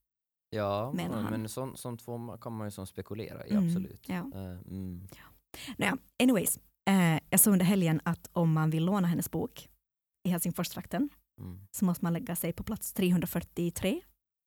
Ja, 0.49 0.91
men, 0.95 1.11
han. 1.11 1.23
men 1.23 1.49
sånt, 1.49 1.79
sånt 1.79 2.01
får 2.01 2.37
kan 2.37 2.53
man 2.53 2.67
ju 2.67 2.71
som 2.71 2.87
spekulera 2.87 3.47
i, 3.47 3.51
Mm, 3.51 3.67
absolut. 3.67 4.09
ja. 4.09 4.15
Eh, 4.15 4.59
mm. 4.67 5.07
Nåja, 5.77 5.97
anyways, 6.23 6.59
eh, 6.89 7.19
jag 7.29 7.39
såg 7.39 7.53
under 7.53 7.65
helgen 7.65 8.01
att 8.05 8.29
om 8.33 8.53
man 8.53 8.69
vill 8.69 8.85
låna 8.85 9.07
hennes 9.07 9.31
bok 9.31 9.69
i 10.27 10.29
Helsingforstrakten 10.29 11.09
Mm. 11.39 11.67
så 11.71 11.85
måste 11.85 12.05
man 12.05 12.13
lägga 12.13 12.35
sig 12.35 12.53
på 12.53 12.63
plats 12.63 12.93
343. 12.93 14.01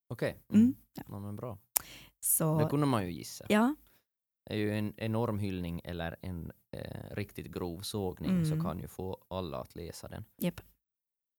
Okej, 0.08 0.38
mm. 0.52 0.62
Mm. 0.62 0.74
Ja. 0.94 1.02
ja, 1.08 1.18
men 1.18 1.36
bra. 1.36 1.58
Så, 2.20 2.58
Det 2.58 2.68
kunde 2.68 2.86
man 2.86 3.04
ju 3.06 3.12
gissa. 3.12 3.44
ja, 3.48 3.74
är 4.50 4.56
ju 4.56 4.78
en 4.78 4.94
enorm 4.96 5.38
hyllning 5.38 5.80
eller 5.84 6.16
en 6.22 6.52
eh, 6.76 7.14
riktigt 7.14 7.46
grov 7.46 7.80
sågning 7.80 8.44
så 8.46 8.52
Mm. 8.52 8.64
kan 8.64 8.78
ju 8.78 8.88
få 8.88 9.24
alla 9.28 9.58
att 9.60 9.74
läsa 9.74 10.08
den. 10.08 10.24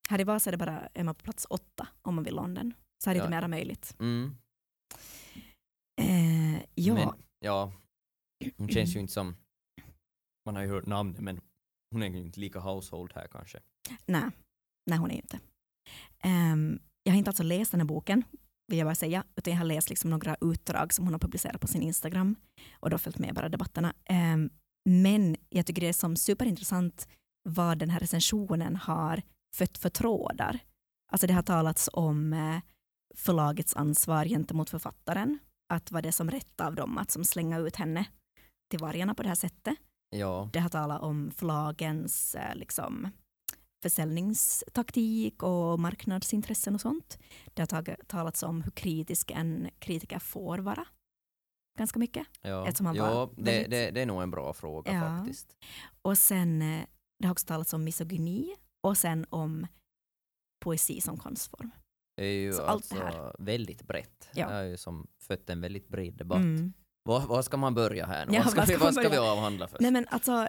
Här 0.09 0.21
i 0.21 0.23
Vasa 0.23 0.49
är 0.49 0.51
det 0.51 0.57
bara 0.57 0.79
är 0.93 1.03
man 1.03 1.15
på 1.15 1.23
plats 1.23 1.47
åtta 1.49 1.87
om 2.01 2.15
man 2.15 2.23
vill 2.23 2.35
låna 2.35 2.53
den. 2.53 2.73
Så 3.03 3.09
här 3.09 3.15
är 3.15 3.19
det 3.19 3.25
Ja. 3.25 3.29
mera 3.29 3.47
möjligt. 3.47 3.95
Mm. 3.99 4.35
Eh, 6.01 6.61
ja, 6.75 6.93
Men, 6.93 7.09
ja, 7.39 7.73
hon 8.57 8.69
känns 8.69 8.95
ju 8.95 8.99
inte 8.99 9.13
som, 9.13 9.35
man 10.45 10.55
har 10.55 10.63
ju 10.63 10.69
hört 10.69 10.85
namnet 10.85 11.21
men 11.21 11.41
hon 11.91 12.03
är 12.03 12.09
ju 12.09 12.17
inte 12.17 12.39
lika 12.39 12.59
household 12.59 13.11
här 13.15 13.27
kanske. 13.27 13.59
nej, 14.05 14.29
nej 14.89 14.99
hon 14.99 15.09
är 15.11 15.15
ju 15.15 15.21
inte. 15.21 15.39
Ehm, 16.23 16.79
jag 17.03 17.13
har 17.13 17.17
inte 17.17 17.29
alltså 17.29 17.43
läst 17.43 17.71
den 17.71 17.79
här 17.79 17.87
boken, 17.87 18.23
vill 18.67 18.79
jag 18.79 18.87
bara 18.87 18.95
säga, 18.95 19.23
utan 19.35 19.53
jag 19.53 19.57
har 19.57 19.65
läst 19.65 19.89
liksom 19.89 20.09
några 20.09 20.35
utdrag 20.41 20.93
som 20.93 21.05
hon 21.05 21.13
har 21.13 21.19
publicerat 21.19 21.61
på 21.61 21.67
sin 21.67 21.81
Instagram 21.81 22.35
och 22.79 22.89
då 22.89 22.97
följt 22.97 23.19
med 23.19 23.35
bara 23.35 23.49
debatterna. 23.49 23.93
Ehm, 24.05 24.49
men 24.89 25.35
jag 25.49 25.65
tycker 25.65 25.81
det 25.81 25.87
är 25.87 25.93
som 25.93 26.15
superintressant 26.15 27.07
vad 27.49 27.77
den 27.77 27.89
här 27.89 27.99
recensionen 27.99 28.75
har 28.75 29.21
fött 29.55 29.77
för 29.77 29.89
trådar. 29.89 30.59
Alltså 31.11 31.27
det 31.27 31.33
har 31.33 31.43
talats 31.43 31.89
om 31.93 32.33
eh, 32.33 32.61
förlagets 33.17 33.75
ansvar 33.75 34.25
gentemot 34.25 34.69
författaren, 34.69 35.39
att 35.73 35.91
var 35.91 36.01
det 36.01 36.11
som 36.11 36.31
rätt 36.31 36.61
av 36.61 36.75
dem 36.75 36.97
att 36.97 37.11
som 37.11 37.25
slänga 37.25 37.57
ut 37.59 37.75
henne 37.75 38.05
till 38.69 38.79
vargarna 38.79 39.15
på 39.15 39.23
det 39.23 39.29
här 39.29 39.35
sättet. 39.35 39.75
Ja, 40.09 40.49
Det 40.53 40.59
har 40.59 40.69
talat 40.69 41.01
om 41.01 41.31
förlagens 41.31 42.35
eh, 42.35 42.55
liksom, 42.55 43.09
försäljningstaktik 43.83 45.43
och 45.43 45.79
marknadsintressen 45.79 46.75
och 46.75 46.81
sånt. 46.81 47.17
Det 47.53 47.71
har 47.71 47.95
talats 48.07 48.43
om 48.43 48.61
hur 48.61 48.71
kritisk 48.71 49.31
en 49.31 49.69
kritiker 49.79 50.19
får 50.19 50.57
vara. 50.57 50.85
Ganska 51.79 51.99
mycket. 51.99 52.27
ja, 52.41 52.67
ja 52.95 53.29
det, 53.35 53.41
väldigt- 53.43 53.71
det, 53.71 53.91
det 53.91 54.01
är 54.01 54.05
nog 54.05 54.21
en 54.23 54.31
bra 54.31 54.53
fråga 54.53 54.93
Ja. 54.93 54.99
faktiskt. 55.01 55.55
Och 56.01 56.17
sen 56.17 56.61
eh, 56.61 56.85
det 57.19 57.27
har 57.27 57.31
också 57.31 57.45
talats 57.47 57.73
om 57.73 57.83
misogyni 57.83 58.55
och 58.87 58.97
sen 58.97 59.25
om 59.29 59.67
poesi 60.65 61.01
som 61.01 61.17
konstform. 61.17 61.71
Är 62.15 62.25
ju 62.25 62.53
Så 62.53 62.63
allt 62.63 62.89
det 62.89 63.03
alltså 63.03 63.35
väldigt 63.39 63.83
brett. 63.83 64.29
Ja. 64.33 64.47
Det 64.47 64.53
har 64.53 64.63
ju 64.63 64.77
som 64.77 65.07
fött 65.19 65.49
en 65.49 65.61
väldigt 65.61 65.87
bred 65.87 66.13
debatt. 66.13 66.37
Mm. 66.37 66.73
Var, 67.03 67.19
var 67.27 67.41
ska 67.41 67.57
man 67.57 67.73
börja 67.73 68.05
här? 68.05 68.27
Ja, 68.31 68.41
vad 68.43 68.51
ska, 68.51 68.61
vi, 68.61 68.67
ska 68.67 68.77
man 68.77 68.85
vad 68.85 68.93
ska 68.93 69.09
vi 69.09 69.17
avhandla 69.17 69.67
först? 69.67 69.81
Nej 69.81 69.91
men 69.91 70.05
alltså, 70.09 70.47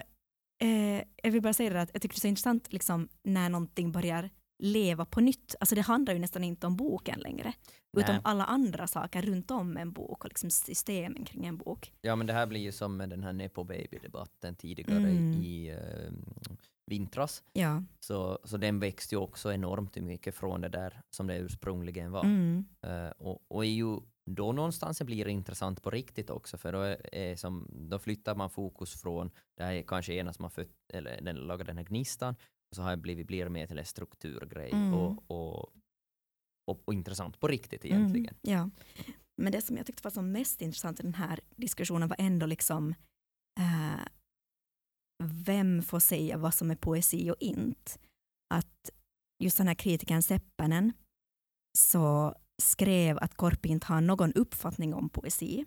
eh, 0.63 1.03
jag 1.23 1.31
vill 1.31 1.43
bara 1.43 1.53
säga 1.53 1.73
det 1.73 1.81
att 1.81 1.91
jag 1.93 2.03
tycker 2.03 2.15
det 2.15 2.19
är 2.19 2.21
så 2.21 2.27
intressant 2.29 2.73
liksom, 2.73 3.09
när 3.23 3.49
någonting 3.49 3.93
börjar 3.93 4.31
leva 4.63 5.05
på 5.05 5.21
nytt. 5.21 5.55
Alltså 5.61 5.75
det 5.75 5.81
handlar 5.81 6.15
ju 6.15 6.19
nästan 6.21 6.45
inte 6.45 6.67
om 6.67 6.77
boken 6.77 7.21
längre, 7.21 7.53
utan 7.97 8.15
Nej. 8.15 8.21
alla 8.25 8.45
andra 8.45 8.87
saker 8.87 9.23
runt 9.23 9.51
om 9.51 9.77
en 9.77 9.93
bok 9.93 10.25
och 10.25 10.31
liksom 10.31 10.51
systemen 10.51 11.25
kring 11.25 11.47
en 11.47 11.57
bok. 11.57 11.93
Ja 12.01 12.17
men 12.17 12.27
det 12.27 12.33
här 12.33 12.47
blir 12.47 12.61
ju 12.61 12.73
som 12.73 12.97
med 12.97 13.09
den 13.11 13.23
här 13.23 13.33
Nepo 13.33 13.65
Baby-debatten 13.65 14.55
tidigare 14.55 14.99
Mm. 14.99 15.33
i 15.43 15.69
eh, 15.69 16.13
vintras. 16.87 17.43
Ja. 17.53 17.83
Så, 18.01 18.39
så 18.45 18.57
den 18.57 18.81
växte 18.81 19.15
ju 19.15 19.21
också 19.21 19.53
enormt 19.53 19.97
mycket 19.97 20.35
från 20.35 20.61
det 20.61 20.69
där 20.69 21.01
som 21.11 21.27
det 21.27 21.37
ursprungligen 21.39 22.13
var. 22.13 22.25
Mm. 22.25 22.65
Eh, 22.83 23.09
och, 23.09 23.45
och 23.49 23.65
är 23.65 23.69
ju 23.69 24.01
då 24.27 24.53
någonstans 24.53 24.99
det 24.99 25.05
blir 25.05 25.29
intressant 25.29 25.83
på 25.83 25.91
riktigt 25.91 26.31
också 26.31 26.59
för 26.59 26.73
då, 26.73 26.81
är, 26.81 27.15
är 27.15 27.37
som, 27.37 27.69
då 27.73 27.99
flyttar 27.99 28.35
man 28.35 28.51
fokus 28.51 29.03
från 29.03 29.31
det 29.57 29.65
här 29.65 29.73
är 29.73 29.83
kanske 29.83 30.15
ena 30.15 30.33
som 30.33 30.43
har 30.43 30.51
fött, 30.51 30.93
eller 30.93 31.21
den 31.21 31.37
lagar 31.37 31.65
den 31.65 31.77
här 31.77 31.85
gnistan 31.85 32.37
så 32.75 32.83
har 32.83 32.91
det 32.91 32.97
blivit, 32.97 33.27
blir 33.27 33.49
mer 33.49 33.67
till 33.67 33.79
en 33.79 33.85
strukturgrej 33.85 34.71
Mm. 34.73 34.95
och, 34.95 35.31
och, 35.31 35.73
och, 36.67 36.83
och 36.85 36.95
intressant 36.95 37.41
på 37.41 37.49
riktigt 37.49 37.85
egentligen. 37.85 38.35
Mm, 38.43 38.59
ja. 38.59 38.71
Men 39.37 39.53
det 39.53 39.61
som 39.61 39.77
jag 39.77 39.87
tyckte 39.87 40.03
var 40.05 40.11
som 40.11 40.33
mest 40.33 40.63
intressant 40.63 41.01
i 41.01 41.03
den 41.03 41.15
här 41.15 41.41
diskussionen 41.57 42.09
var 42.09 42.17
ändå 42.19 42.47
liksom 42.47 42.95
eh, 43.61 44.07
vem 45.23 45.83
får 45.83 46.01
säga 46.01 46.37
vad 46.37 46.55
som 46.55 46.71
är 46.71 46.77
poesi 46.77 47.31
och 47.31 47.37
inte. 47.41 47.93
Att 48.55 48.91
just 49.43 49.57
den 49.57 49.69
här 49.69 49.75
kritikern 49.75 50.23
Seppänen 50.23 50.93
så 51.79 52.35
skrev 52.63 53.19
att 53.19 53.35
Korpi 53.35 53.69
inte 53.69 53.87
har 53.87 54.01
någon 54.01 54.33
uppfattning 54.33 54.95
om 54.95 55.09
poesi. 55.09 55.65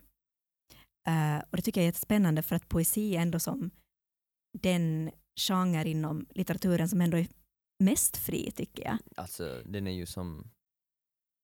Uh, 1.10 1.38
och 1.50 1.58
det 1.58 1.62
tycker 1.62 1.82
jag 1.82 1.84
är 1.84 1.88
jättespännande 1.88 2.42
för 2.42 2.56
att 2.56 2.70
poesi 2.70 3.16
är 3.16 3.22
ändå 3.22 3.40
som 3.40 3.72
den 4.60 5.12
genre 5.40 5.90
inom 5.90 6.26
litteraturen 6.30 6.90
som 6.90 7.02
ändå 7.02 7.18
är 7.18 7.28
mest 7.84 8.18
fri 8.18 8.52
tycker 8.52 8.84
jag. 8.84 8.98
Alltså 9.16 9.62
den 9.66 9.88
är 9.88 9.92
ju 9.92 10.06
som, 10.06 10.52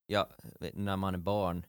ja, 0.07 0.29
när 0.73 0.97
man 0.97 1.13
är 1.13 1.19
barn 1.19 1.65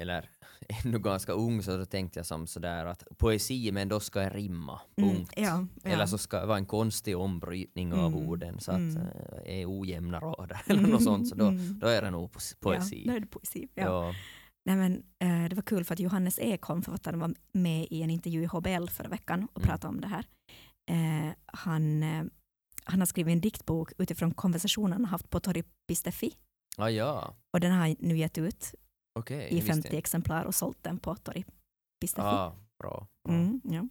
eller 0.00 0.30
ännu 0.84 0.98
ganska 0.98 1.32
ung 1.32 1.62
så 1.62 1.76
då 1.76 1.84
tänkte 1.84 2.18
jag 2.18 2.26
som 2.26 2.46
sådär 2.46 2.84
att 2.86 3.04
poesi 3.18 3.72
men 3.72 3.88
då 3.88 4.00
ska 4.00 4.22
jag 4.22 4.34
rimma, 4.36 4.80
Mm, 4.96 5.10
punkt. 5.14 5.32
ja, 5.36 5.66
ja. 5.82 5.90
Eller 5.90 6.06
så 6.06 6.18
ska 6.18 6.40
det 6.40 6.46
vara 6.46 6.58
en 6.58 6.66
konstig 6.66 7.16
ombrytning 7.18 7.92
av 7.92 8.12
Mm, 8.14 8.28
orden 8.28 8.60
så 8.60 8.70
att 8.70 8.76
mm. 8.78 8.96
eh, 8.96 9.60
är 9.60 9.80
ojämna 9.80 10.20
rader 10.20 10.60
eller 10.66 10.82
något 10.88 11.04
sånt 11.04 11.28
så 11.28 11.34
då, 11.34 11.46
Mm. 11.46 11.78
då 11.78 11.86
är 11.86 12.02
det 12.02 12.10
nog 12.10 12.30
po- 12.30 12.56
poesi. 12.60 13.02
Ja, 13.06 13.10
då 13.12 13.16
är 13.16 13.20
det 13.20 13.26
poesi. 13.26 13.68
Ja. 13.74 13.82
Ja. 13.84 14.14
Nej, 14.64 14.76
men, 14.76 15.02
eh, 15.18 15.48
det 15.48 15.54
var 15.56 15.62
kul 15.62 15.84
för 15.84 15.94
att 15.94 16.00
Johannes 16.00 16.38
Ekholm, 16.38 16.82
författaren, 16.82 17.18
var 17.20 17.34
med 17.52 17.86
i 17.90 18.02
en 18.02 18.10
intervju 18.10 18.42
i 18.42 18.46
HBL 18.46 18.86
förra 18.88 19.08
veckan 19.08 19.48
och 19.52 19.58
Mm. 19.60 19.68
pratade 19.68 19.88
om 19.88 20.00
det 20.00 20.06
här. 20.08 20.24
Eh, 20.90 21.32
han, 21.46 22.02
han 22.84 22.98
har 23.00 23.06
skrivit 23.06 23.32
en 23.32 23.40
diktbok 23.40 23.92
utifrån 23.98 24.34
konversationen 24.34 24.92
han 24.92 25.04
haft 25.04 25.30
på 25.30 25.40
Pistefi 25.88 26.32
Ah, 26.76 26.88
ja, 26.88 27.36
och 27.52 27.60
den 27.60 27.72
har 27.72 27.78
han 27.78 27.96
nu 27.98 28.16
gett 28.18 28.38
ut 28.38 28.74
okej. 29.18 29.38
i 29.38 29.42
jag 29.42 29.50
visste 29.54 29.72
50 29.72 29.88
inte. 29.88 29.98
exemplar 29.98 30.44
och 30.44 30.54
sålt 30.54 30.82
den 30.82 30.98
på 30.98 31.16
Torri 31.16 31.44
Pistefi. 32.00 32.22
Ah, 32.26 32.56
bra. 32.78 33.06
bra. 33.28 33.34
Mm, 33.34 33.60
ja. 33.64 33.88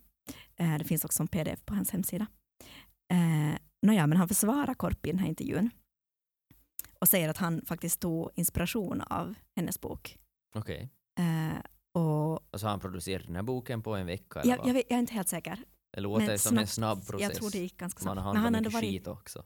eh, 0.55 0.77
det 0.77 0.83
finns 0.83 1.05
också 1.05 1.15
som 1.17 1.27
pdf 1.27 1.65
på 1.65 1.73
hans 1.75 1.91
hemsida. 1.91 2.27
Eh, 3.13 3.57
Nåja, 3.85 4.07
men 4.07 4.17
han 4.17 4.27
försvarar 4.27 4.73
Korpi 4.73 5.09
i 5.09 5.11
den 5.11 5.19
här 5.19 5.27
intervjun 5.27 5.69
och 6.99 7.07
säger 7.07 7.29
att 7.29 7.37
han 7.37 7.65
faktiskt 7.65 7.99
tog 7.99 8.29
inspiration 8.35 9.01
av 9.01 9.35
hennes 9.55 9.81
bok. 9.81 10.17
Okej. 10.55 10.89
Eh, 11.19 11.57
och 11.93 12.53
Och 12.53 12.59
så 12.59 12.65
har 12.65 12.71
han 12.71 12.79
producerat 12.79 13.25
den 13.25 13.35
här 13.35 13.43
boken 13.43 13.81
på 13.83 13.95
en 13.95 14.05
vecka 14.05 14.39
eller 14.41 14.57
jag, 14.57 14.67
jag, 14.67 14.75
jag 14.75 14.91
är 14.91 14.99
inte 14.99 15.13
helt 15.13 15.27
säker. 15.29 15.63
Det 15.93 16.01
låter 16.01 16.27
men 16.27 16.39
som 16.39 16.57
en 16.57 16.67
snabbt. 16.67 16.73
snabb 17.03 17.07
process. 17.07 17.21
Jag 17.29 17.33
tror 17.37 17.51
det 17.51 17.57
gick 17.57 17.77
ganska 17.77 18.05
Man 18.05 18.15
snabbt. 18.15 18.25
har 18.25 18.33
Men 18.33 18.43
han 18.43 18.53
handlat 18.53 18.61
mycket 18.61 18.73
varit, 18.73 18.89
skit 18.89 19.07
också. 19.07 19.45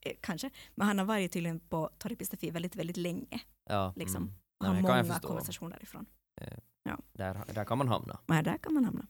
eh, 0.00 0.12
kanske, 0.20 0.50
men 0.74 0.86
han 0.86 0.98
har 0.98 1.04
varit 1.04 1.32
tydligen 1.32 1.60
på 1.60 1.90
Torri 1.98 2.16
Pistafi 2.16 2.50
väldigt, 2.50 2.76
väldigt 2.76 2.96
länge. 2.96 3.40
Ja, 3.70 3.92
Liksom. 3.96 4.22
mm. 4.22 4.34
Har 4.64 4.72
Nej, 4.72 4.82
många 4.82 5.18
konversationer 5.20 5.76
därifrån. 5.76 6.06
Där, 7.12 7.44
där 7.54 7.64
kan 7.64 7.78
man 7.78 7.88
hamna. 7.88 8.18
Men 8.26 8.44
där 8.44 8.58
kan 8.58 8.74
man 8.74 8.84
hamna. 8.84 9.06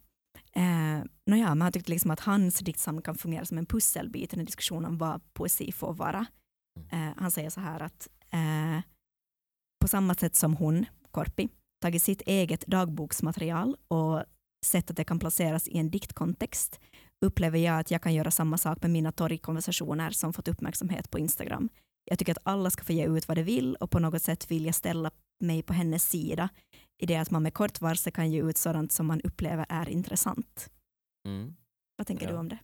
Eh, 0.53 1.05
nåja, 1.27 1.49
men 1.49 1.63
han 1.63 1.73
tyckte 1.73 1.91
liksom 1.91 2.11
att 2.11 2.21
hans 2.21 2.59
diktsamling 2.59 3.03
kan 3.03 3.15
fungera 3.15 3.45
som 3.45 3.59
en 3.59 3.67
pusselbit 3.67 4.33
i 4.33 4.37
den 4.37 4.45
diskussionen 4.45 4.85
om 4.85 4.99
vad 4.99 5.21
poesi 5.33 5.73
får 5.73 5.95
vara. 5.95 6.27
Mm. 6.77 7.09
Eh, 7.09 7.15
han 7.17 7.31
säger 7.31 7.51
så 7.51 7.61
här 7.61 7.81
att 7.81 8.09
eh, 8.31 8.81
på 9.81 9.89
samma 9.89 10.15
sätt 10.15 10.37
som 10.37 10.57
hon, 10.57 10.87
Korpi, 11.11 11.49
tagit 11.83 12.03
sitt 12.03 12.21
eget 12.21 12.67
dagboksmaterial 12.67 13.77
och 13.89 14.25
sett 14.67 14.91
att 14.91 14.97
det 14.97 15.05
kan 15.05 15.19
placeras 15.19 15.69
i 15.69 15.79
en 15.79 15.91
diktkontext 15.91 16.81
upplever 17.21 17.59
jag 17.59 17.81
att 17.81 17.91
jag 17.91 18.03
kan 18.03 18.15
göra 18.15 18.31
samma 18.31 18.59
sak 18.59 18.83
med 18.83 18.91
mina 18.91 19.13
torgkonversationer 19.13 20.11
som 20.11 20.33
fått 20.33 20.49
uppmärksamhet 20.49 21.11
på 21.11 21.19
Instagram. 21.19 21.69
Jag 22.05 22.19
tycker 22.19 22.33
att 22.33 22.43
alla 22.43 22.71
ska 22.71 22.85
få 22.85 22.93
ge 22.93 23.07
ut 23.07 23.29
vad 23.29 23.37
de 23.37 23.43
vill 23.43 23.77
och 23.77 23.91
på 23.91 23.99
något 23.99 24.23
sätt 24.23 24.51
vill 24.51 24.67
jag 24.67 24.75
ställa 24.75 25.11
mig 25.39 25.63
på 25.63 25.73
hennes 25.73 26.09
sida 26.09 26.49
i 26.99 27.07
det 27.07 27.17
att 27.17 27.31
man 27.31 27.43
med 27.43 27.55
kort 27.55 27.81
varsel 27.81 28.13
kan 28.13 28.31
ge 28.31 28.43
ut 28.43 28.57
sådant 28.57 28.93
som 28.93 29.07
man 29.07 29.21
upplever 29.21 29.67
är 29.69 29.89
intressant. 29.89 30.71
Mm. 31.29 31.55
Vad 31.97 32.07
tänker 32.07 32.27
Ja. 32.27 32.33
du 32.33 32.39
om 32.39 32.49
det? 32.49 32.59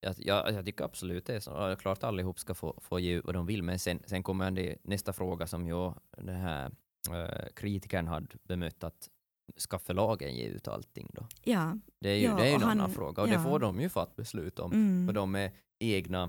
Jag, 0.00 0.14
jag, 0.18 0.52
jag 0.52 0.64
tycker 0.64 0.84
absolut 0.84 1.26
det 1.26 1.40
så. 1.40 1.76
Klart 1.80 2.04
allihop 2.04 2.38
ska 2.38 2.54
få, 2.54 2.78
få 2.82 3.00
ge 3.00 3.12
ut 3.12 3.24
vad 3.24 3.34
de 3.34 3.46
vill, 3.46 3.62
men 3.62 3.78
sen, 3.78 4.02
sen 4.06 4.22
kommer 4.22 4.50
det, 4.50 4.76
nästa 4.84 5.12
fråga 5.12 5.46
som 5.46 5.66
jag, 5.66 5.94
den 6.16 6.36
här 6.36 6.70
eh, 7.10 7.46
kritikern 7.56 8.06
hade 8.06 8.26
bemött, 8.42 8.84
att 8.84 9.08
ska 9.56 9.78
förlagen 9.78 10.34
ge 10.36 10.44
ut 10.44 10.68
allting 10.68 11.10
då? 11.14 11.26
Ja, 11.44 11.76
Det 12.00 12.08
är 12.10 12.14
ju, 12.16 12.24
Ja, 12.24 12.36
det 12.36 12.48
är 12.48 12.54
en 12.54 12.62
och 12.62 12.68
annan 12.68 12.80
han- 12.80 12.90
fråga 12.94 13.22
och 13.22 13.28
ja. 13.28 13.32
det 13.36 13.42
får 13.42 13.58
de 13.58 13.80
ju 13.80 13.88
fatta 13.88 14.12
beslut 14.16 14.58
om, 14.58 14.72
mm. 14.72 15.06
för 15.06 15.12
de 15.12 15.34
är 15.34 15.52
egna, 15.78 16.22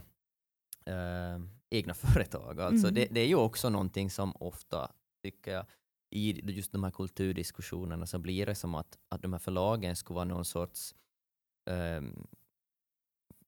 eh, 0.86 1.40
egna 1.70 1.94
företag. 2.14 2.62
Alltså 2.62 2.88
Mm. 2.88 2.94
det, 2.96 3.08
det 3.12 3.20
är 3.22 3.28
ju 3.28 3.36
också 3.36 3.70
någonting 3.70 4.10
som 4.10 4.32
ofta, 4.36 4.92
tycker 5.22 5.52
jag, 5.52 5.66
i 6.12 6.52
just 6.52 6.72
de 6.72 6.84
här 6.84 6.92
kulturdiskussionerna 6.92 8.06
så 8.06 8.20
blir 8.20 8.46
det 8.46 8.56
som 8.56 8.76
att, 8.76 8.98
att 9.10 9.22
de 9.22 9.34
här 9.34 9.40
förlagen 9.40 9.96
skulle 9.96 10.16
vara 10.16 10.26
någon 10.26 10.46
sorts 10.46 10.96
ehm, 11.70 12.28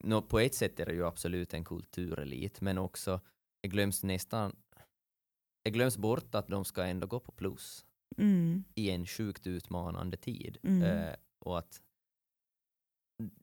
nå, 0.04 0.22
på 0.22 0.40
ett 0.40 0.56
sätt 0.56 0.80
är 0.80 0.86
det 0.86 0.94
ju 0.94 1.06
absolut 1.06 1.54
en 1.54 1.64
kulturelit, 1.66 2.62
men 2.62 2.78
också 2.78 3.22
det 3.62 3.68
glöms 3.68 4.04
nästan 4.04 4.56
det 5.64 5.72
glöms 5.72 5.98
bort 5.98 6.36
att 6.36 6.48
de 6.48 6.66
ska 6.66 6.84
ändå 6.84 7.08
gå 7.08 7.20
på 7.20 7.32
plus 7.32 7.86
Mm. 8.18 8.64
i 8.76 8.90
en 8.90 9.06
sjukt 9.06 9.48
utmanande 9.48 10.18
tid. 10.18 10.58
Mm. 10.64 10.84
Eh, 10.84 11.16
och 11.40 11.60
att 11.60 11.82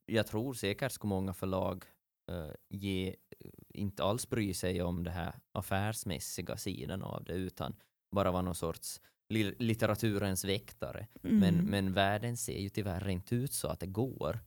jag 0.07 0.27
tror 0.27 0.55
säkert 0.55 0.93
ska 0.93 1.07
många 1.09 1.35
förlag 1.35 1.85
eh, 2.31 2.53
ge, 2.69 3.17
inte 3.75 4.05
alls 4.05 4.29
bry 4.29 4.55
sig 4.55 4.83
om 4.83 5.05
det 5.05 5.11
här 5.11 5.35
affärsmässiga 5.53 6.57
sidan 6.57 7.03
av 7.03 7.25
det, 7.25 7.33
utan 7.33 7.77
bara 8.11 8.31
vara 8.31 8.43
någon 8.43 8.55
sorts 8.55 9.01
li- 9.35 9.57
litteraturens 9.59 10.45
väktare. 10.45 11.07
Mm. 11.23 11.39
Men, 11.39 11.65
men 11.65 11.93
världen 11.93 12.37
ser 12.37 12.59
ju 12.59 12.69
tyvärr 12.69 13.09
inte 13.09 13.35
ut 13.37 13.53
så 13.53 13.69
att 13.69 13.81
det 13.81 13.87
går. 13.87 14.41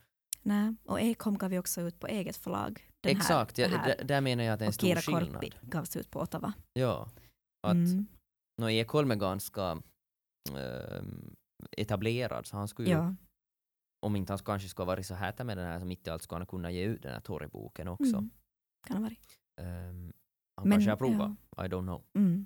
Nej, 0.43 0.75
och 0.85 1.01
Ekholm 1.01 1.37
gav 1.37 1.49
vi 1.49 1.59
också 1.59 1.81
ut 1.81 1.99
på 1.99 2.07
eget 2.07 2.35
förlag. 2.37 2.87
Den 3.01 3.17
Exakt, 3.17 3.57
här, 3.57 3.69
ja, 3.69 3.77
här. 3.77 4.03
där, 4.03 4.21
menar 4.21 4.43
jag 4.43 4.53
att 4.53 4.59
det 4.59 4.63
är 4.65 4.67
en 4.67 4.69
och 4.69 4.73
stor 4.75 4.87
Kira 4.87 5.01
skillnad. 5.01 5.33
Korpi 5.33 5.51
gavs 5.61 5.95
ut 5.95 6.11
på 6.11 6.19
Ottawa. 6.19 6.53
Ja, 6.73 7.09
att 7.67 7.73
Mm. 7.73 8.05
nå, 8.61 8.69
Ekholm 8.69 9.11
är 9.11 9.15
ganska 9.15 9.81
ehm, 10.57 11.35
etablerad, 11.77 12.45
så 12.45 12.57
han 12.57 12.67
skulle 12.67 12.89
ju, 12.89 12.95
Ja. 12.95 13.15
om 14.05 14.15
inte 14.15 14.33
han 14.33 14.39
kanske 14.39 14.69
skulle 14.69 14.83
ha 14.85 14.87
varit 14.95 15.05
så 15.05 15.13
här 15.15 15.43
med 15.43 15.57
den 15.57 15.65
här, 15.65 15.79
så 15.79 15.85
mitt 15.85 16.07
i 16.07 16.09
allt 16.09 16.23
skulle 16.23 16.39
han 16.39 16.45
kunna 16.47 16.71
ge 16.71 16.83
ut 16.83 17.01
den 17.03 17.13
här 17.13 17.19
torgboken 17.19 17.87
också. 17.87 18.15
Mm. 18.17 18.29
Kan 18.87 18.97
ha 18.97 19.03
varit. 19.03 19.39
Ehm, 19.61 20.13
han 20.57 20.69
Men, 20.69 20.71
kanske 20.77 20.89
har 20.89 20.97
provat, 20.97 21.31
I 21.57 21.61
don't 21.61 21.81
know. 21.83 22.03
Mm. 22.13 22.45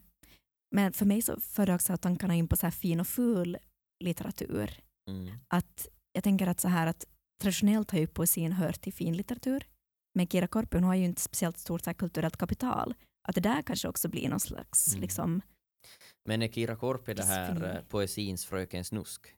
Men 0.72 0.94
för 0.94 1.06
mig 1.06 1.22
så 1.22 1.40
för 1.40 1.66
det 1.66 1.76
också 1.76 1.98
tankarna 1.98 2.36
in 2.36 2.48
på 2.48 2.56
så 2.56 2.66
här 2.66 2.72
fin 2.72 3.00
och 3.00 3.08
ful 3.08 3.58
litteratur. 4.04 4.80
Mm. 5.10 5.38
Att 5.48 5.88
jag 6.12 6.24
tänker 6.24 6.48
att 6.48 6.60
så 6.60 6.68
här 6.68 6.88
att 6.88 7.06
traditionellt 7.42 7.92
har 7.92 8.00
ju 8.00 8.08
poesin 8.08 8.52
hört 8.52 8.82
till 8.82 8.94
fin 8.94 9.18
litteratur. 9.18 9.68
Men 10.16 10.28
Kira 10.28 10.48
Korpi 10.48 10.78
har 10.78 10.96
ju 10.96 11.06
inte 11.06 11.22
speciellt 11.22 11.58
stort 11.58 11.86
här 11.86 11.94
kulturellt 11.94 12.38
kapital. 12.38 12.94
Att 13.28 13.36
det 13.36 13.42
där 13.42 13.62
kanske 13.62 13.88
också 13.88 14.08
blir 14.10 14.30
någon 14.30 14.40
slags 14.40 14.88
Mm. 14.88 15.02
liksom, 15.02 15.42
Men 16.26 16.42
är 16.42 16.48
Kira 16.48 16.76
Korpi 16.76 17.14
det 17.14 17.24
här 17.24 17.76
eh, 17.76 17.82
poesins 17.84 18.46
fröken 18.46 18.86
Snusk? 18.86 19.36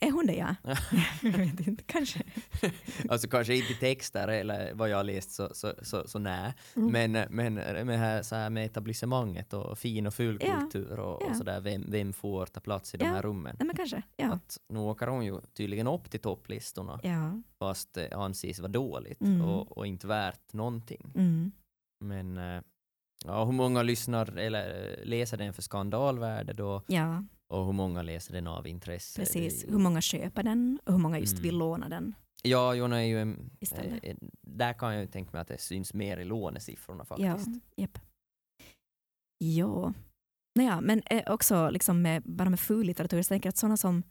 Är 0.00 0.10
hon 0.10 0.26
det 0.26 0.34
ja? 0.34 0.54
jag 1.22 1.30
vet 1.32 1.66
inte, 1.66 1.82
kanske. 1.86 2.22
alltså 3.08 3.28
kanske 3.28 3.56
inte 3.56 3.74
texter 3.74 4.28
eller 4.28 4.74
vad 4.74 4.88
jag 4.88 4.96
har 4.96 5.04
läst 5.04 5.30
så, 5.30 5.48
så, 5.54 5.72
så, 5.82 6.08
så 6.08 6.18
nej. 6.18 6.54
Mm. 6.76 7.12
Men, 7.12 7.26
men 7.30 7.54
med, 7.86 7.98
här, 7.98 8.22
så 8.22 8.34
här 8.36 8.50
med 8.50 8.66
etablissemanget 8.66 9.52
och 9.52 9.78
fin 9.78 10.06
och 10.06 10.14
ful 10.14 10.38
Ja, 10.40 10.60
kultur 10.60 10.98
och, 11.00 11.22
ja. 11.22 11.30
och 11.30 11.36
sådär, 11.36 11.60
vem, 11.60 11.84
vem 11.90 12.12
får 12.12 12.46
ta 12.46 12.60
plats 12.60 12.94
i 12.94 12.96
de 12.98 13.04
Ja. 13.04 13.12
här 13.12 13.22
rummen? 13.22 13.56
Nej 13.58 13.66
men 13.66 13.76
kanske, 13.76 14.02
ja. 14.16 14.32
Att 14.32 14.58
nu 14.68 14.78
åker 14.78 15.06
hon 15.06 15.24
ju 15.24 15.40
tydligen 15.56 15.86
upp 15.86 16.10
till 16.10 16.20
topplistorna 16.20 17.00
ja. 17.02 17.42
fast 17.58 17.94
det 17.94 18.12
anses 18.12 18.58
vara 18.58 18.72
dåligt 18.72 19.20
Mm. 19.20 19.42
och, 19.42 19.78
och 19.78 19.86
inte 19.86 20.06
värt 20.06 20.52
någonting. 20.52 21.12
Mm. 21.14 21.52
Men 22.04 22.36
eh, 22.36 22.62
ja, 23.24 23.44
hur 23.44 23.52
många 23.52 23.82
lyssnar 23.82 24.36
eller 24.38 24.88
eh, 24.98 25.04
läser 25.04 25.36
den 25.36 25.52
för 25.52 25.62
skandalvärde 25.62 26.52
då 26.52 26.82
Ja, 26.86 27.24
och 27.48 27.66
hur 27.66 27.72
många 27.72 28.02
läser 28.02 28.32
den 28.32 28.46
av 28.46 28.66
intresse? 28.66 29.20
precis. 29.20 29.64
Ju- 29.64 29.70
Hur 29.70 29.78
många 29.78 30.00
köper 30.00 30.42
den 30.42 30.80
och 30.84 30.92
hur 30.92 30.98
många 31.00 31.18
just 31.18 31.32
Mm. 31.32 31.42
vill 31.42 31.58
låna 31.58 31.88
den 31.88 32.14
Ja, 32.42 32.74
Jonna 32.74 33.02
är 33.02 33.06
ju 33.06 33.20
en, 33.20 33.50
istället. 33.60 34.04
eh, 34.04 34.16
där 34.40 34.72
kan 34.72 34.92
jag 34.94 35.00
ju 35.02 35.08
tänka 35.08 35.30
mig 35.32 35.40
att 35.40 35.48
det 35.48 35.58
syns 35.58 35.94
mer 35.94 36.16
i 36.18 36.24
lånesiffrorna 36.24 37.04
faktiskt. 37.04 37.46
Ja, 37.48 37.60
japp. 37.76 37.98
Ja. 39.38 39.92
Naja, 40.58 40.80
men 40.80 41.02
eh, 41.10 41.32
också 41.32 41.70
liksom 41.70 42.02
med, 42.02 42.22
bara 42.22 42.50
med 42.50 42.60
ful 42.60 42.86
litteratur, 42.86 43.22
så 43.22 43.28
tänker 43.28 43.46
jag 43.46 43.50
att 43.52 43.56
sådana 43.56 43.76
som, 43.76 44.02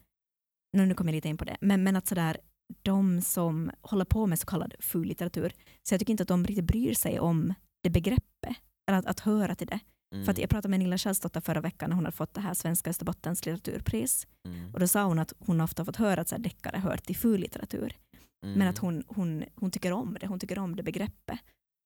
nu, 0.78 0.86
nu 0.86 0.94
kommer 0.94 1.12
jag 1.12 1.16
lite 1.16 1.30
in 1.30 1.38
på 1.38 1.46
det, 1.46 1.58
men, 1.62 1.84
men 1.84 1.96
att 1.96 2.08
sådär, 2.08 2.38
de 2.82 3.22
som 3.22 3.72
håller 3.82 4.06
på 4.06 4.28
med 4.28 4.40
så 4.40 4.46
kallad 4.46 4.74
ful 4.80 5.08
litteratur, 5.08 5.54
så 5.84 5.94
jag 5.94 6.00
tycker 6.00 6.12
inte 6.14 6.24
att 6.24 6.28
de 6.28 6.46
riktigt 6.46 6.66
bryr 6.66 6.94
sig 6.94 7.20
om 7.20 7.54
det 7.84 7.90
begreppet, 7.90 8.56
eller 8.90 9.00
att, 9.00 9.06
att 9.06 9.20
höra 9.20 9.56
till 9.56 9.68
det. 9.68 9.80
Mm, 10.16 10.26
För 10.26 10.32
att 10.32 10.38
jag 10.38 10.50
pratade 10.50 10.70
med 10.70 10.80
Nilla 10.80 10.98
Källsdotter 10.98 11.42
förra 11.42 11.62
veckan 11.62 11.90
när 11.90 11.96
hon 11.96 12.06
hade 12.06 12.18
fått 12.18 12.34
det 12.34 12.42
här 12.42 12.54
Svenska 12.54 12.90
Österbottens 12.90 13.46
litteraturpris, 13.46 14.28
mm, 14.48 14.74
och 14.74 14.80
då 14.80 14.88
sa 14.88 15.04
hon 15.04 15.20
att 15.20 15.34
hon 15.40 15.62
ofta 15.62 15.86
fått 15.86 15.96
höra 15.96 16.22
att 16.22 16.28
så 16.28 16.36
här, 16.36 16.44
deckare 16.44 16.78
hör 16.78 16.98
till 16.98 17.16
ful 17.16 17.40
litteratur, 17.42 17.98
mm, 18.46 18.60
men 18.60 18.68
att 18.68 18.78
hon, 18.78 19.04
hon, 19.08 19.44
hon 19.56 19.72
tycker 19.72 19.92
om 19.92 20.18
det, 20.22 20.28
hon 20.28 20.40
tycker 20.40 20.60
om 20.60 20.76
det 20.76 20.84
begreppet. 20.84 21.40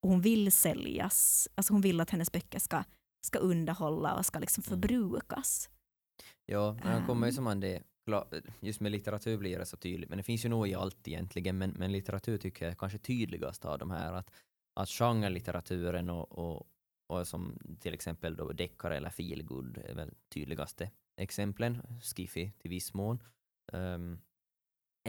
och 0.03 0.09
hon 0.09 0.21
vill 0.21 0.51
säljas, 0.51 1.47
alltså 1.55 1.73
hon 1.73 1.81
vill 1.81 2.01
att 2.01 2.09
hennes 2.09 2.31
böcker 2.31 2.59
ska, 2.59 2.83
ska 3.27 3.39
underhålla 3.39 4.13
och 4.15 4.25
ska 4.25 4.39
liksom 4.39 4.63
Mm. 4.67 4.81
förbrukas. 4.81 5.69
Ja, 6.45 6.77
men 6.83 7.05
kommer 7.05 7.27
ju 7.27 7.29
Ehm. 7.29 7.35
som 7.35 7.43
man 7.43 7.59
det, 7.59 7.83
just 8.59 8.79
med 8.79 8.91
litteratur 8.91 9.37
blir 9.37 9.59
det 9.59 9.65
så 9.65 9.77
tydligt, 9.77 10.09
men 10.09 10.17
det 10.17 10.23
finns 10.23 10.45
ju 10.45 10.49
nog 10.49 10.67
i 10.67 10.73
allt 10.75 11.07
egentligen, 11.07 11.57
men, 11.57 11.69
men 11.69 11.91
litteratur 11.91 12.37
tycker 12.37 12.65
jag 12.65 12.71
är 12.71 12.75
kanske 12.75 12.97
tydligast 12.97 13.65
av 13.65 13.79
de 13.79 13.91
här, 13.91 14.13
att, 14.13 14.31
att 14.79 14.89
genrelitteraturen 14.89 16.09
och, 16.09 16.31
och, 16.31 16.67
och 17.09 17.27
som 17.27 17.57
till 17.79 17.93
exempel 17.93 18.35
då 18.35 18.51
deckare 18.51 18.97
eller 18.97 19.09
feelgood 19.09 19.77
är 19.77 19.93
väl 19.93 20.13
tydligaste 20.33 20.91
exemplen, 21.17 21.81
skiffy 22.01 22.51
till 22.51 22.69
viss 22.69 22.93
mån, 22.93 23.23
ehm, 23.73 24.19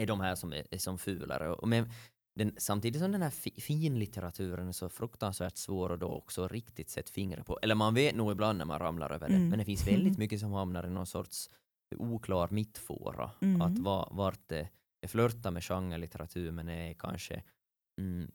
är 0.01 0.05
de 0.07 0.19
här 0.19 0.35
som 0.35 0.53
är, 0.53 0.67
är 0.71 0.77
som 0.77 0.97
fulare. 0.97 1.49
Och, 1.49 1.67
men 1.67 1.89
den, 2.35 2.55
samtidigt 2.57 3.01
som 3.01 3.11
den 3.11 3.21
här 3.21 3.29
fi, 3.29 3.51
finlitteraturen 3.61 4.67
är 4.67 4.71
så 4.71 4.89
fruktansvärt 4.89 5.57
svår 5.57 5.93
att 5.93 5.99
då 5.99 6.07
också 6.07 6.47
riktigt 6.47 6.89
sätta 6.89 7.11
fingret 7.11 7.45
på, 7.45 7.59
eller 7.61 7.75
man 7.75 7.93
vet 7.93 8.15
nog 8.15 8.31
ibland 8.31 8.57
när 8.57 8.65
man 8.65 8.79
ramlar 8.79 9.09
över 9.11 9.29
det, 9.29 9.35
Mm. 9.35 9.49
men 9.49 9.59
det 9.59 9.65
finns 9.65 9.87
väldigt 9.87 10.17
mycket 10.23 10.39
som 10.39 10.51
hamnar 10.51 10.87
i 10.87 10.89
någon 10.89 11.07
sorts 11.07 11.49
oklar 11.95 12.49
mittfåra. 12.51 13.31
Mm. 13.41 13.61
Att 13.61 13.79
va, 13.79 14.09
vart 14.11 14.47
det 14.47 14.69
är 15.01 15.07
flörtar 15.07 15.51
med 15.51 15.63
genrelitteratur 15.63 16.51
men 16.51 16.69
är 16.69 16.93
kanske 16.93 17.43
mm, 18.01 18.31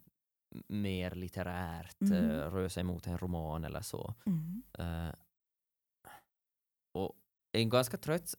mer 0.68 1.10
litterärt, 1.14 2.00
Mm. 2.02 2.30
eh, 2.30 2.50
rör 2.50 2.68
sig 2.68 2.84
mot 2.84 3.06
en 3.06 3.18
roman 3.18 3.64
eller 3.64 3.80
så. 3.80 4.14
Mm. 4.26 4.62
Eh, 4.78 5.14
och 6.94 7.16
är 7.52 7.60
en 7.60 7.68
ganska 7.68 7.96
trött, 7.96 8.34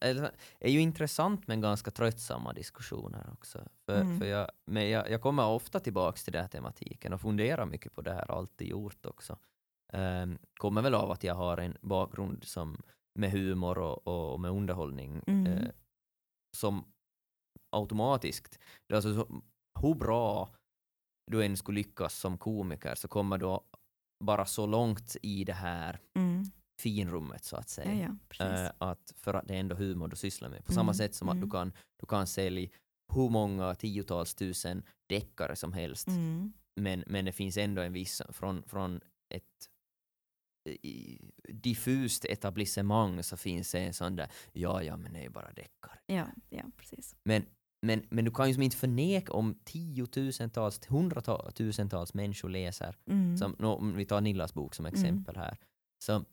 är 0.59 0.69
ju 0.69 0.79
intressant 0.79 1.47
men 1.47 1.61
ganska 1.61 1.91
tröttsamma 1.91 2.53
diskussioner 2.53 3.29
också. 3.33 3.67
För, 3.85 4.01
Mm. 4.01 4.19
för 4.19 4.25
jag, 4.25 4.51
men 4.65 4.89
jag, 4.89 5.09
jag 5.09 5.21
kommer 5.21 5.45
ofta 5.47 5.79
tillbaks 5.79 6.23
till 6.23 6.33
den 6.33 6.41
här 6.41 6.49
tematiken 6.49 7.13
och 7.13 7.21
funderar 7.21 7.65
mycket 7.65 7.93
på 7.93 8.01
det 8.01 8.13
här, 8.13 8.31
alltid 8.31 8.67
gjort 8.67 9.05
också. 9.05 9.37
Um, 9.93 10.37
kommer 10.53 10.81
väl 10.81 10.93
av 10.95 11.11
att 11.11 11.23
jag 11.23 11.35
har 11.35 11.57
en 11.57 11.77
bakgrund 11.81 12.43
som 12.43 12.81
med 13.19 13.31
humor 13.31 13.77
och, 13.77 14.07
och 14.33 14.39
med 14.39 14.51
underhållning 14.51 15.21
Mm. 15.27 15.47
eh, 15.47 15.69
som 16.57 16.85
automatiskt, 17.69 18.59
alltså 18.93 19.13
så, 19.15 19.41
hur 19.81 19.93
bra 19.95 20.49
du 21.31 21.45
än 21.45 21.57
skulle 21.57 21.75
lyckas 21.79 22.15
som 22.19 22.37
komiker 22.37 22.95
så 22.95 23.07
kommer 23.07 23.37
du 23.37 23.59
bara 24.25 24.45
så 24.45 24.65
långt 24.65 25.15
i 25.21 25.43
det 25.43 25.53
här 25.53 25.99
Mm. 26.15 26.43
finrummet 26.81 27.43
så 27.45 27.55
att 27.55 27.69
säga. 27.69 27.93
Ja, 27.93 28.17
ja. 28.39 28.45
Eh, 28.65 28.71
att 28.77 29.13
för 29.17 29.33
att 29.33 29.47
det 29.47 29.55
är 29.55 29.59
ändå 29.59 29.75
humor 29.75 30.07
du 30.07 30.15
sysslar 30.15 30.49
med. 30.49 30.65
På 30.65 30.71
samma 30.71 30.91
Mm, 30.91 30.93
sätt 30.93 31.15
som 31.15 31.29
att 31.29 31.35
mm. 31.35 31.45
du 31.45 31.51
kan, 31.51 31.73
du 31.99 32.05
kan 32.07 32.27
sälja 32.27 32.69
hur 33.13 33.29
många 33.29 33.75
tiotals 33.75 34.35
tusen 34.35 34.83
deckare 35.09 35.55
som 35.55 35.73
helst. 35.73 36.07
Mm. 36.07 36.53
Men, 36.75 37.03
men 37.07 37.25
det 37.25 37.31
finns 37.31 37.57
ändå 37.57 37.81
en 37.81 37.93
viss, 37.93 38.21
från, 38.29 38.63
från 38.63 39.01
ett 39.29 39.69
diffust 41.49 42.25
etablissemang 42.25 43.23
så 43.23 43.37
finns 43.37 43.71
det 43.71 43.79
en 43.79 43.93
sån 43.93 44.15
där, 44.15 44.31
ja 44.53 44.83
ja 44.83 44.97
men 44.97 45.13
det 45.13 45.19
är 45.19 45.23
ju 45.23 45.29
bara 45.29 45.51
deckare. 45.53 45.99
Ja, 46.05 46.27
ja, 46.49 46.63
precis. 46.77 47.15
Men, 47.23 47.45
men, 47.81 48.03
men 48.09 48.25
du 48.25 48.31
kan 48.31 48.47
ju 48.47 48.53
som 48.53 48.63
inte 48.63 48.77
förneka 48.77 49.33
om 49.33 49.55
tiotusentals, 49.63 50.81
hundratusentals 50.87 52.13
människor 52.13 52.49
läser 52.49 52.95
Mm. 53.07 53.37
som, 53.37 53.55
nå, 53.59 53.73
om 53.75 53.95
vi 53.95 54.05
tar 54.05 54.21
Nillas 54.21 54.53
bok 54.53 54.75
som 54.75 54.85
exempel 54.85 55.35
här. 55.35 55.57
Så 56.03 56.25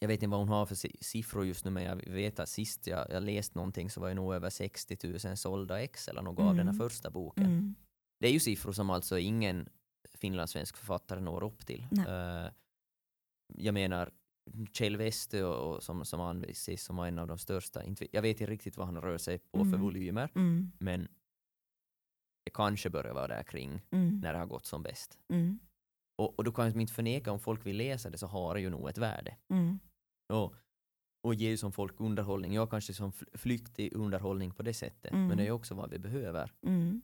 jag 0.00 0.08
vet 0.08 0.22
inte 0.22 0.30
vad 0.30 0.40
hon 0.40 0.48
har 0.48 0.66
för 0.66 0.74
si- 0.74 0.96
siffror 1.00 1.46
just 1.46 1.64
nu 1.64 1.70
men 1.70 1.82
jag 1.82 1.96
vet 1.96 2.40
att 2.40 2.48
sist 2.48 2.86
jag, 2.86 3.10
jag 3.10 3.22
läst 3.22 3.54
någonting 3.54 3.90
så 3.90 4.00
var 4.00 4.08
det 4.08 4.14
nog 4.14 4.34
över 4.34 4.50
60 4.50 5.26
000 5.28 5.36
sålda 5.36 5.82
ex 5.82 6.08
eller 6.08 6.22
något 6.22 6.38
av 6.38 6.54
den 6.56 6.66
här 6.68 6.74
Mm. 6.74 6.88
första 6.88 7.10
boken. 7.10 7.44
Mm. 7.46 7.74
Det 8.20 8.28
är 8.28 8.32
ju 8.32 8.40
siffror 8.40 8.72
som 8.72 8.90
alltså 8.90 9.18
ingen 9.18 9.68
finlandssvensk 10.14 10.76
författare 10.76 11.20
når 11.20 11.44
upp 11.44 11.66
till. 11.66 11.86
Eh, 12.08 12.50
jag 13.54 13.74
menar 13.74 14.10
Kjell 14.72 14.96
Weste 14.96 15.44
och, 15.44 15.74
och 15.76 15.82
som, 15.82 16.04
som 16.04 16.20
anses 16.20 16.82
som 16.84 16.98
en 16.98 17.18
av 17.18 17.26
de 17.28 17.38
största, 17.38 17.84
inte, 17.84 18.06
jag 18.12 18.22
vet 18.22 18.40
inte 18.40 18.52
riktigt 18.52 18.76
vad 18.76 18.86
han 18.86 19.00
rör 19.00 19.18
sig 19.18 19.38
på 19.38 19.58
för 19.58 19.64
Mm. 19.66 19.80
volymer 19.80 20.30
Mm. 20.34 20.72
men 20.78 21.08
det 22.44 22.50
kanske 22.54 22.90
börjar 22.90 23.14
vara 23.14 23.28
där 23.28 23.42
kring 23.42 23.80
Mm. 23.90 24.20
när 24.20 24.32
det 24.32 24.38
har 24.38 24.46
gått 24.46 24.66
som 24.66 24.82
bäst. 24.82 25.18
Mm. 25.28 25.58
Och, 26.18 26.38
och 26.38 26.44
du 26.44 26.52
kan 26.52 26.70
ju 26.72 26.80
inte 26.80 26.92
förneka 26.92 27.32
om 27.32 27.40
folk 27.40 27.66
vill 27.66 27.76
läsa 27.76 28.10
det 28.10 28.18
så 28.18 28.26
har 28.26 28.54
det 28.54 28.60
ju 28.60 28.70
nog 28.70 28.88
ett 28.88 28.98
värde. 28.98 29.36
Mm. 29.48 29.78
Och, 30.32 30.54
och 31.22 31.34
ger 31.34 31.50
ju 31.50 31.56
som 31.56 31.72
folk 31.72 32.00
underhållning. 32.00 32.52
Jag 32.52 32.70
kanske 32.70 32.94
som 32.94 33.12
fl- 33.12 33.36
flyktig 33.38 33.92
underhållning 33.94 34.50
på 34.50 34.62
det 34.62 34.74
sättet. 34.74 35.12
Mm. 35.12 35.26
Men 35.28 35.36
det 35.36 35.46
är 35.46 35.50
också 35.50 35.74
vad 35.74 35.90
vi 35.90 35.98
behöver. 35.98 36.52
Mm. 36.62 37.02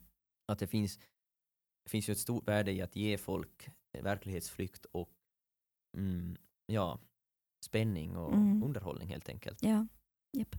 Att 0.51 0.59
det 0.59 0.67
finns, 0.67 0.97
det 1.83 1.89
finns 1.89 2.09
ju 2.09 2.11
ett 2.11 2.19
stort 2.19 2.47
värde 2.47 2.71
i 2.71 2.81
att 2.81 2.95
ge 2.95 3.17
folk 3.17 3.69
verklighetsflykt 4.01 4.85
och 4.85 5.09
mm, 5.97 6.37
ja, 6.65 6.99
spänning 7.65 8.17
och 8.17 8.33
Mm. 8.33 8.63
underhållning 8.63 9.07
helt 9.07 9.29
enkelt. 9.29 9.63
Ja, 9.63 9.87
japp. 10.37 10.55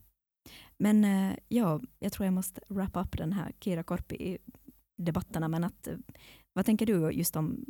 Men 0.79 1.05
eh, 1.05 1.37
ja, 1.49 1.81
jag 1.99 2.13
tror 2.13 2.25
jag 2.25 2.35
måste 2.35 2.61
wrap 2.69 2.97
up 2.97 3.19
den 3.19 3.33
här 3.33 3.53
Kira 3.61 3.83
Korpi-debatterna. 3.83 5.49
Men 5.49 5.65
att, 5.65 5.87
eh, 5.87 5.97
vad 6.53 6.67
tänker 6.67 6.87
du 6.87 7.11
just 7.11 7.37
om 7.37 7.65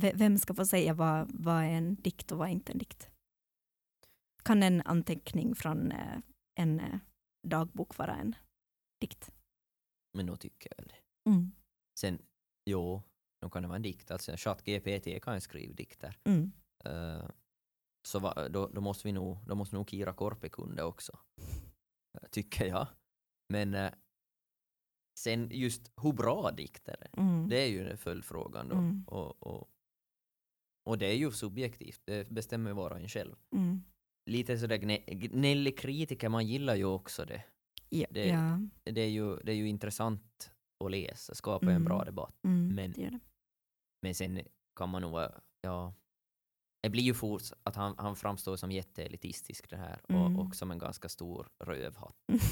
ve- 0.00 0.12
vem 0.16 0.38
ska 0.38 0.54
få 0.54 0.66
säga 0.66 0.94
vad, 0.94 1.30
vad 1.34 1.62
är 1.64 1.70
en 1.70 1.94
dikt 1.94 2.32
och 2.32 2.38
vad 2.38 2.48
är 2.48 2.52
inte 2.52 2.72
en 2.72 2.78
dikt? 2.78 3.10
Kan 4.44 4.62
en 4.62 4.80
anteckning 4.82 5.54
från 5.54 5.92
eh, 5.92 6.18
en 6.60 6.82
dagbok 7.48 7.98
vara 7.98 8.14
en 8.16 8.34
dikt? 9.00 9.32
Men 10.16 10.26
nog 10.26 10.40
tycker 10.40 10.70
jag 10.70 10.82
väl 10.84 10.88
det. 10.88 11.30
Mm. 11.30 11.52
Sen, 11.98 12.18
jo, 12.70 13.02
då 13.42 13.50
kan 13.50 13.62
det 13.62 13.68
vara 13.68 13.76
en 13.76 13.82
dikt. 13.82 14.10
Alltså 14.10 14.32
ChatGPT 14.36 15.22
kan 15.22 15.34
ju 15.34 15.40
skriva 15.40 15.74
dikter. 15.74 16.18
Mm. 16.24 16.52
Så 18.06 18.18
va, 18.18 18.48
då, 18.48 18.66
då 18.66 18.80
måste 18.80 19.08
vi 19.08 19.12
nog, 19.12 19.38
då 19.46 19.54
måste 19.54 19.76
nog 19.76 19.90
Kira 19.90 20.12
Korpi 20.12 20.48
kunna 20.48 20.74
det 20.74 20.82
också. 20.84 21.18
Eh, 22.18 22.28
Tycker 22.30 22.64
jag. 22.66 22.86
Men 23.48 23.74
eh, 23.74 23.92
sen 25.18 25.48
just 25.52 25.92
hur 26.02 26.12
bra 26.12 26.50
dikter 26.50 26.96
är, 27.00 27.18
Mm. 27.20 27.48
det 27.48 27.56
är 27.62 27.66
ju 27.68 27.96
följdfrågan 27.96 28.68
då. 28.68 28.76
Mm. 28.76 29.04
Och, 29.06 29.42
och, 29.42 29.68
och 30.88 30.98
det 30.98 31.06
är 31.06 31.14
ju 31.16 31.32
subjektivt, 31.32 32.00
det 32.04 32.30
bestämmer 32.30 32.72
var 32.72 32.90
och 32.90 32.98
en 33.00 33.08
själv. 33.08 33.36
Mm. 33.54 33.82
Lite 34.30 34.58
sådär 34.58 34.76
gnä- 34.78 35.04
gnällig 35.14 35.78
kritiker, 35.78 36.28
man 36.28 36.46
gillar 36.46 36.74
ju 36.74 36.84
också 36.84 37.24
det. 37.24 37.44
Ja, 37.88 38.06
Det- 38.10 38.26
ja. 38.28 38.60
Det 38.84 39.00
är 39.00 39.08
ju, 39.10 39.36
det 39.36 39.52
är 39.52 39.56
ju 39.56 39.68
intressant 39.68 40.52
att 40.84 40.90
läsa, 40.90 41.34
skapa 41.34 41.66
en 41.66 41.70
Mm. 41.72 41.84
bra 41.84 42.04
debatt. 42.04 42.34
Mm. 42.44 42.74
Men- 42.74 42.92
det 42.92 43.10
det. 43.10 43.20
Men 44.02 44.14
sen 44.14 44.40
kan 44.76 44.88
man 44.88 45.02
nog, 45.02 45.18
ja, 45.60 45.94
det 46.82 46.90
blir 46.90 47.02
ju 47.02 47.14
fort 47.14 47.42
att 47.62 47.76
han, 47.76 47.94
han 47.98 48.16
framstår 48.16 48.56
som 48.56 48.72
jätteelitistisk 48.72 49.70
det 49.70 49.76
här 49.76 50.00
Mm. 50.08 50.36
och, 50.38 50.46
och 50.46 50.54
som 50.56 50.70
en 50.70 50.78
ganska 50.78 51.08
stor 51.08 51.48
rövhatt. 51.64 52.16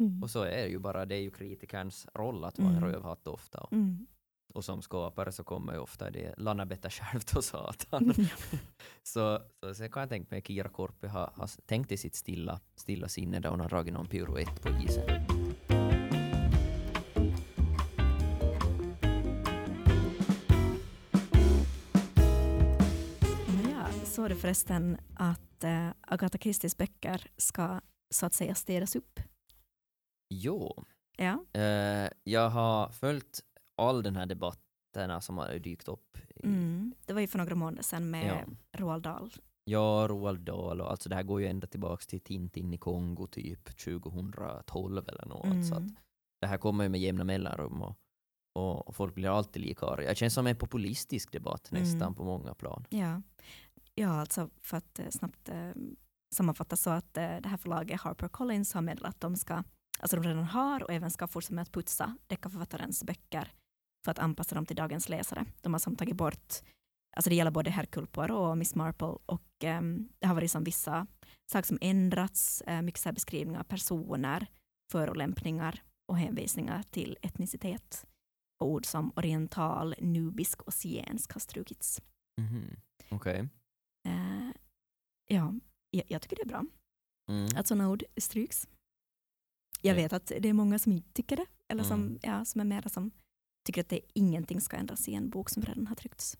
Mm. 0.00 0.22
Och 0.22 0.30
så 0.30 0.42
är 0.42 0.62
det 0.62 0.68
ju 0.68 0.78
bara, 0.78 1.06
det 1.06 1.14
är 1.14 1.20
ju 1.20 1.30
kritikerns 1.30 2.06
roll 2.14 2.44
att 2.44 2.58
vara 2.58 2.70
en 2.70 2.76
Mm. 2.76 2.88
rövhatt 2.90 3.26
ofta. 3.26 3.60
Och, 3.60 3.72
Mm. 3.72 4.06
och 4.54 4.64
som 4.64 4.82
skapare 4.82 5.32
så 5.32 5.44
kommer 5.44 5.72
ju 5.72 5.78
ofta 5.78 6.10
det 6.10 6.34
Lannabetta 6.38 6.90
självt 6.90 7.36
och 7.36 7.44
satan. 7.44 8.14
så, 9.02 9.40
så 9.60 9.74
sen 9.74 9.90
kan 9.90 10.00
jag 10.00 10.08
tänka 10.08 10.26
mig 10.30 10.38
att 10.38 10.46
Kira 10.46 10.68
Korpi 10.68 11.06
har, 11.06 11.30
har 11.34 11.66
tänkt 11.66 11.92
i 11.92 11.96
sitt 11.96 12.14
stilla, 12.14 12.60
stilla 12.76 13.08
sinne 13.08 13.40
där 13.40 13.48
hon 13.50 13.60
har 13.60 13.68
dragit 13.68 13.94
någon 13.94 14.06
piruett 14.06 14.62
på 14.62 14.68
isen. 14.68 15.31
Förresten 24.42 24.98
att 25.14 25.64
äh, 25.64 25.88
Agatha 26.00 26.38
Christies 26.38 26.76
böcker 26.76 27.26
ska 27.36 27.80
så 28.14 28.26
att 28.26 28.32
säga 28.34 28.54
städas 28.54 28.96
upp. 28.96 29.20
Jo, 30.34 30.84
Ja. 31.16 31.44
eh, 31.60 32.08
jag 32.24 32.50
har 32.50 32.88
följt 32.88 33.40
all 33.76 34.02
den 34.02 34.16
här 34.16 34.26
debatterna 34.26 35.20
som 35.20 35.38
har 35.38 35.58
dykt 35.58 35.88
upp. 35.88 36.18
Mm. 36.44 36.94
Det 37.06 37.12
var 37.12 37.20
ju 37.20 37.26
för 37.26 37.38
några 37.38 37.54
månader 37.54 37.82
sedan 37.82 38.10
med 38.10 38.26
Ja. 38.72 38.78
Roald 38.80 39.02
Dahl. 39.02 39.32
Ja, 39.64 40.06
Roald 40.10 40.40
Dahl 40.40 40.80
och 40.80 40.90
alltså 40.90 41.08
det 41.08 41.14
här 41.14 41.22
går 41.22 41.40
ju 41.40 41.46
ända 41.46 41.66
tillbaks 41.66 42.06
till 42.06 42.20
Tintin 42.20 42.72
i 42.74 42.78
Kongo 42.78 43.26
typ 43.26 43.76
2012 43.78 45.08
eller 45.08 45.26
något. 45.26 45.66
Så 45.66 45.74
att 45.74 45.80
Mm. 45.80 45.96
det 46.40 46.46
här 46.46 46.58
kommer 46.58 46.84
ju 46.84 46.90
med 46.90 47.00
jämna 47.00 47.24
mellanrum 47.24 47.82
och, 47.82 47.96
och, 48.54 48.88
och 48.88 48.96
folk 48.96 49.14
blir 49.14 49.28
alltid 49.38 49.62
lika 49.62 49.86
arga. 49.86 50.08
Det 50.08 50.14
känns 50.14 50.34
som 50.34 50.46
en 50.46 50.56
populistisk 50.56 51.32
debatt 51.32 51.68
nästan 51.72 52.02
Mm. 52.02 52.14
på 52.14 52.24
många 52.24 52.54
plan. 52.54 52.84
Ja 52.90 53.22
ja, 53.94 54.20
alltså 54.20 54.50
för 54.60 54.76
att 54.76 54.98
eh, 54.98 55.08
snabbt 55.08 55.48
eh, 55.48 55.70
sammanfatta 56.34 56.76
så 56.76 56.90
att 56.90 57.16
eh, 57.16 57.36
det 57.36 57.48
här 57.48 57.56
förlaget 57.56 58.00
Harper 58.00 58.28
Collins 58.28 58.74
har 58.74 58.82
meddelat 58.82 59.14
att 59.14 59.20
de 59.20 59.36
ska, 59.36 59.64
alltså 60.00 60.16
de 60.16 60.22
redan 60.22 60.44
har 60.44 60.82
och 60.82 60.92
även 60.92 61.10
ska 61.10 61.28
fortsätta 61.28 61.54
med 61.54 61.62
att 61.62 61.72
putsa 61.72 62.16
deckarförfattarens 62.26 63.04
böcker 63.04 63.52
för 64.04 64.10
att 64.10 64.18
anpassa 64.18 64.54
dem 64.54 64.66
till 64.66 64.76
dagens 64.76 65.08
läsare. 65.08 65.44
De 65.60 65.72
har 65.72 65.80
som 65.80 65.96
tagit 65.96 66.16
bort, 66.16 66.54
alltså 67.16 67.30
det 67.30 67.36
gäller 67.36 67.50
både 67.50 67.70
Hercule 67.70 68.06
Poirot 68.06 68.50
och 68.50 68.58
Miss 68.58 68.74
Marple 68.74 69.16
och 69.26 69.64
ehm, 69.64 70.08
det 70.18 70.26
har 70.26 70.34
varit 70.34 70.50
som 70.50 70.64
vissa 70.64 71.06
saker 71.52 71.66
som 71.66 71.78
ändrats, 71.80 72.62
mycket 72.82 73.00
så 73.00 73.08
här 73.08 73.14
beskrivningar 73.14 73.60
av 73.60 73.64
personer, 73.64 74.46
förolämpningar 74.92 75.82
och 76.08 76.18
hänvisningar 76.18 76.82
till 76.82 77.18
etnicitet. 77.22 78.06
ord 78.58 78.86
som 78.86 79.12
oriental, 79.16 79.94
nubisk 80.00 80.62
och 80.62 80.74
zigensk 80.74 81.32
har 81.32 81.40
strukits. 81.40 82.02
Mm 82.38 82.50
-hmm. 82.50 82.76
Okay. 83.16 83.48
Eh, 84.08 84.50
ja, 85.26 85.54
jag, 85.90 86.04
jag 86.08 86.22
tycker 86.22 86.36
det 86.36 86.42
är 86.42 86.46
bra 86.48 86.64
Mm. 87.30 87.48
att 87.56 87.66
sådana 87.66 87.90
ord 87.90 88.02
stryks. 88.16 88.68
Jag 89.82 89.92
Ja. 89.98 90.02
vet 90.02 90.12
att 90.12 90.26
det 90.40 90.48
är 90.48 90.52
många 90.52 90.78
som 90.78 90.92
inte 90.92 91.12
tycker 91.12 91.36
det, 91.36 91.46
eller 91.68 91.84
som, 91.84 92.00
Mm. 92.02 92.18
ja, 92.22 92.44
som 92.44 92.60
är 92.60 92.64
mera 92.64 92.88
som 92.88 93.10
tycker 93.66 93.80
att 93.80 93.88
det 93.88 94.00
ingenting 94.14 94.60
ska 94.60 94.76
ändras 94.76 95.08
i 95.08 95.14
en 95.14 95.30
bok 95.30 95.50
som 95.50 95.62
redan 95.62 95.86
har 95.86 95.94
tryckts. 95.94 96.38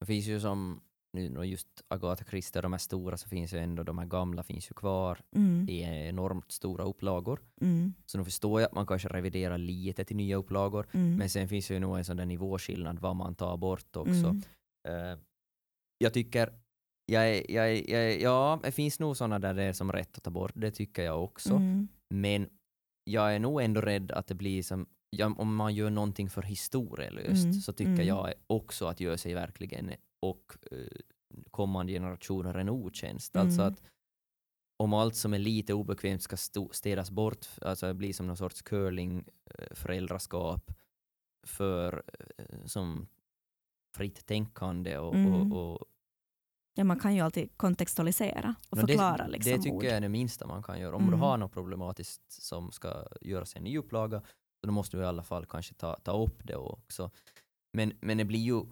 Det 0.00 0.06
finns 0.06 0.26
ju 0.26 0.40
som, 0.40 0.80
nu 1.12 1.44
just 1.44 1.68
Agatha 1.88 2.24
Christie 2.24 2.62
de 2.62 2.72
här 2.72 2.78
stora 2.78 3.16
så 3.16 3.28
finns 3.28 3.52
ju 3.54 3.58
ändå, 3.58 3.82
de 3.82 3.98
här 3.98 4.06
gamla 4.06 4.42
finns 4.42 4.70
ju 4.70 4.74
kvar 4.74 5.20
Mm. 5.36 5.68
i 5.68 5.80
enormt 6.08 6.52
stora 6.52 6.84
upplagor. 6.84 7.40
Mm. 7.60 7.94
Så 8.06 8.18
nu 8.18 8.24
förstår 8.24 8.60
jag 8.60 8.68
att 8.68 8.74
man 8.74 8.86
kanske 8.86 9.08
reviderar 9.08 9.58
lite 9.58 10.04
till 10.04 10.16
nya 10.16 10.36
upplagor. 10.36 10.86
Mm. 10.92 11.16
Men 11.16 11.30
sen 11.30 11.48
finns 11.48 11.70
ju 11.70 11.78
nog 11.78 11.98
en 11.98 12.04
sån 12.04 12.16
där 12.16 12.26
nivåskillnad 12.26 12.98
vad 12.98 13.16
man 13.16 13.34
tar 13.34 13.56
bort 13.56 13.96
också. 13.96 14.12
Mm. 14.84 15.18
Jag 15.98 16.14
tycker, 16.14 16.52
jag, 17.06 17.28
är- 17.36 17.50
jag, 17.50 17.70
är- 17.72 17.90
jag, 17.90 18.12
är- 18.12 18.18
ja, 18.22 18.60
det 18.62 18.72
finns 18.72 19.00
nog 19.00 19.16
sådana 19.16 19.38
där 19.38 19.54
det 19.54 19.62
är 19.62 19.72
som 19.72 19.92
rätt 19.92 20.16
att 20.18 20.24
ta 20.24 20.30
bort, 20.30 20.52
det 20.54 20.70
tycker 20.70 21.02
jag 21.04 21.24
också. 21.24 21.54
Mm. 21.54 21.88
Men 22.14 22.48
jag 23.04 23.34
är 23.34 23.38
nog 23.38 23.62
ändå 23.62 23.80
rädd 23.80 24.10
att 24.12 24.26
det 24.26 24.34
blir 24.34 24.62
som, 24.62 24.86
ja, 25.10 25.34
om 25.38 25.56
man 25.56 25.74
gör 25.74 25.90
någonting 25.90 26.30
för 26.30 26.42
historielöst 26.42 27.44
Mm, 27.44 27.52
så 27.54 27.72
tycker 27.72 27.92
mm. 27.92 28.06
jag 28.06 28.34
också 28.46 28.86
att 28.86 29.00
gör 29.00 29.16
sig 29.16 29.34
verkligen 29.34 29.90
och 30.22 30.56
eh, 30.70 30.78
kommande 31.50 31.92
generationer 31.92 32.54
en 32.54 32.68
otjänst. 32.68 33.36
Alltså 33.36 33.60
Mm. 33.62 33.72
att 33.72 33.82
om 34.82 34.92
allt 34.94 35.16
som 35.16 35.34
är 35.34 35.38
lite 35.38 35.74
obekvämt 35.74 36.22
ska 36.22 36.36
städas 36.72 37.10
bort, 37.10 37.46
alltså 37.60 37.94
bli 37.94 38.12
som 38.12 38.26
någon 38.26 38.36
sorts 38.36 38.62
curling 38.62 39.24
eh, 39.58 39.74
föräldraskap 39.74 40.70
för 41.46 42.02
eh, 42.38 42.64
som 42.64 43.06
fritt 43.94 44.26
tänkande 44.26 44.98
och, 44.98 45.14
Mm. 45.14 45.52
och, 45.52 45.72
och 45.74 45.86
Ja, 46.76 46.84
man 46.84 46.98
kan 46.98 47.14
ju 47.14 47.20
alltid 47.20 47.56
kontextualisera 47.56 48.54
och 48.70 48.76
Men 48.76 48.86
förklara 48.88 49.16
det, 49.24 49.28
liksom, 49.30 49.52
det 49.52 49.58
tycker 49.58 49.76
ord. 49.76 49.84
jag 49.84 49.92
är 49.92 50.00
det 50.00 50.08
minsta 50.08 50.46
man 50.46 50.62
kan 50.62 50.80
göra. 50.80 50.96
Om 50.96 51.02
Mm. 51.02 51.12
du 51.14 51.16
har 51.26 51.38
något 51.38 51.52
problematiskt 51.52 52.42
som 52.42 52.72
ska 52.72 53.06
göras 53.20 53.56
en 53.56 53.64
ny 53.64 53.78
upplaga, 53.78 54.20
så 54.60 54.66
då 54.66 54.72
måste 54.72 54.96
du 54.96 55.02
i 55.02 55.06
alla 55.06 55.22
fall 55.22 55.46
kanske 55.46 55.74
ta, 55.74 55.96
ta 55.96 56.22
upp 56.24 56.40
det 56.46 56.56
också. 56.56 57.10
Men, 57.72 57.92
men 58.00 58.18
det 58.18 58.24
blir 58.24 58.38
ju, 58.40 58.62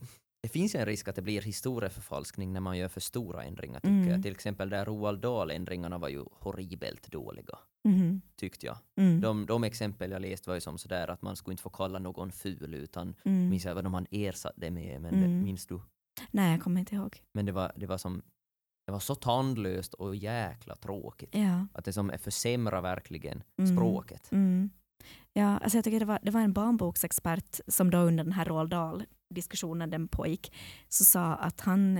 det 0.43 0.49
finns 0.49 0.75
en 0.75 0.87
risk 0.87 1.09
att 1.09 1.17
det 1.17 1.23
blir 1.23 1.43
historieförfalskning 1.43 2.53
när 2.53 2.61
man 2.61 2.79
gör 2.79 2.89
för 2.89 3.01
stora 3.01 3.45
ändringar 3.45 3.81
tycker 3.81 3.89
Mm. 3.93 4.09
jag. 4.09 4.23
Till 4.23 4.33
exempel 4.33 4.71
där 4.71 4.85
Roald 4.85 5.21
Dahl-ändringarna 5.21 5.99
var 5.99 6.09
ju 6.09 6.25
horribelt 6.33 7.11
dåliga, 7.13 7.59
Mhm. 7.85 8.21
tyckte 8.37 8.67
jag. 8.67 8.77
Mm. 8.97 9.21
De, 9.21 9.47
de 9.47 9.65
exempel 9.65 10.11
jag 10.11 10.23
läst 10.23 10.47
var 10.47 10.55
ju 10.55 10.61
som 10.61 10.79
sådär 10.79 11.09
att 11.11 11.23
man 11.23 11.37
skulle 11.37 11.53
inte 11.53 11.63
få 11.63 11.71
kalla 11.71 11.99
någon 11.99 12.33
ful 12.33 12.75
utan 12.75 13.15
Mm. 13.25 13.49
minns 13.49 13.65
jag 13.65 13.75
vad 13.75 13.85
de 13.85 13.95
hade 13.95 14.07
ersatt 14.11 14.55
det 14.57 14.71
med, 14.71 15.01
men 15.01 15.15
Mm. 15.15 15.23
det, 15.39 15.45
minns 15.45 15.67
du? 15.67 15.81
Nej, 16.31 16.53
jag 16.53 16.63
kommer 16.63 16.81
inte 16.81 16.95
ihåg. 16.95 17.23
Men 17.33 17.47
det 17.47 17.53
var, 17.53 17.73
det 17.77 17.87
var 17.87 17.99
som 17.99 18.23
det 18.87 18.93
var 18.93 19.01
så 19.01 19.15
tandlöst 19.15 19.95
och 19.95 20.17
jäkla 20.17 20.77
tråkigt. 20.77 21.35
Ja. 21.35 21.67
Att 21.75 21.85
det 21.85 21.93
som 21.93 22.13
försämrar 22.19 22.81
verkligen 22.83 23.43
Mm. 23.59 23.77
språket. 23.77 24.31
Ja, 25.33 25.59
alltså 25.59 25.79
jag 25.79 25.85
tycker 25.85 26.01
det 26.01 26.07
var, 26.07 26.19
det 26.23 26.31
var 26.31 26.41
en 26.41 26.53
barnboksexpert 26.53 27.61
som 27.69 27.91
då 27.91 27.99
under 27.99 28.25
den 28.25 28.33
här 28.33 28.45
Roald 28.45 28.71
Dahl-diskussionen 28.71 29.91
den 29.91 30.09
pågick, 30.09 30.53
så 30.89 31.05
sa 31.05 31.35
att 31.35 31.61
han, 31.61 31.99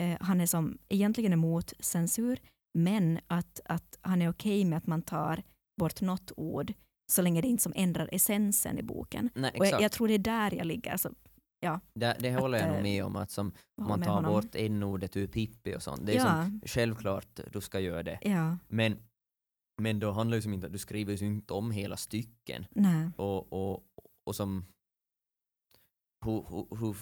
eh, 0.00 0.16
han 0.20 0.40
är 0.40 0.46
som 0.46 0.78
egentligen 0.88 1.32
emot 1.32 1.72
censur, 1.80 2.38
men 2.78 3.20
att, 3.26 3.60
att 3.64 3.98
han 4.00 4.22
är 4.22 4.30
okej 4.30 4.64
med 4.64 4.78
att 4.78 4.86
man 4.86 5.02
tar 5.02 5.42
bort 5.80 6.00
något 6.00 6.32
ord 6.36 6.72
så 7.12 7.22
länge 7.22 7.40
det 7.40 7.48
inte 7.48 7.62
som 7.62 7.72
ändrar 7.76 8.08
essensen 8.12 8.78
i 8.78 8.82
boken. 8.82 9.30
Nej, 9.34 9.52
Och 9.58 9.66
jag, 9.66 9.82
jag 9.82 9.92
tror 9.92 10.08
det 10.08 10.14
är 10.14 10.18
där 10.18 10.54
jag 10.54 10.66
ligger. 10.66 10.92
Alltså, 10.92 11.10
det, 11.94 12.16
det 12.20 12.34
håller 12.34 12.58
jag 12.58 12.68
nog 12.68 12.76
eh, 12.76 12.82
med 12.82 13.04
om. 13.04 13.16
Att 13.16 13.30
som 13.30 13.52
håller 13.76 13.88
man 13.88 14.02
tar 14.02 14.14
honom. 14.14 14.32
bort 14.32 14.54
n-ordet 14.54 15.16
ur 15.16 15.26
Pippi 15.26 15.76
och 15.76 15.82
sånt. 15.82 16.06
Det 16.06 16.12
är 16.12 16.16
ja, 16.16 16.22
som, 16.22 16.60
självklart 16.66 17.40
du 17.52 17.60
ska 17.60 17.80
göra 17.80 18.02
det. 18.02 18.18
ja, 18.22 18.58
Men, 18.68 18.98
men 19.82 19.98
då 20.00 20.10
handlar 20.10 20.36
det 20.36 20.42
som 20.42 20.52
inte, 20.54 20.68
du 20.68 20.78
skriver 20.78 21.12
ju 21.14 21.26
inte 21.26 21.52
om 21.54 21.70
hela 21.70 21.96
stycken. 21.96 22.66
nej. 22.70 23.10
Och, 23.16 23.52
och, 23.52 23.84
och 24.24 24.36
som 24.36 24.64
hur, 26.24 26.46
hur, 26.48 26.76
hur, 26.76 26.96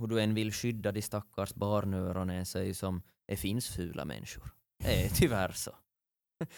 hur 0.00 0.06
du 0.06 0.20
än 0.20 0.34
vill 0.34 0.52
skydda 0.52 0.92
de 0.92 1.02
stackars 1.02 1.54
barnöronen 1.54 2.46
så 2.46 2.58
är 2.58 2.62
ju 2.62 2.74
som 2.74 3.02
det 3.28 3.36
finns 3.36 3.68
fula 3.68 4.04
människor. 4.04 4.50
Det 4.78 5.04
är 5.04 5.08
tyvärr 5.08 5.52
så. 5.52 5.70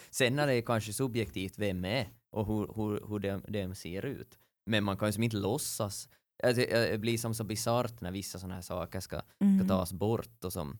Sen 0.09 0.39
är 0.39 0.47
det 0.47 0.61
kanske 0.61 0.93
subjektivt 0.93 1.57
vem 1.57 1.85
är 1.85 2.09
och 2.29 2.45
hur, 2.47 2.73
hur, 2.75 3.07
hur 3.07 3.19
de, 3.19 3.41
de 3.47 3.75
ser 3.75 4.05
ut. 4.05 4.37
Men 4.65 4.83
man 4.83 4.97
kan 4.97 5.07
ju 5.07 5.13
som 5.13 5.23
inte 5.23 5.37
låtsas. 5.37 6.09
Alltså, 6.43 6.61
Det 6.61 6.99
blir 7.01 7.17
som 7.17 7.33
så 7.35 7.43
bisarrt 7.43 8.01
när 8.01 8.11
vissa 8.11 8.39
sådana 8.39 8.55
här 8.55 8.61
saker 8.61 8.99
ska, 8.99 9.17
ska 9.21 9.45
Mm. 9.45 9.67
tas 9.67 9.93
bort 9.93 10.43
och 10.43 10.53
som 10.53 10.77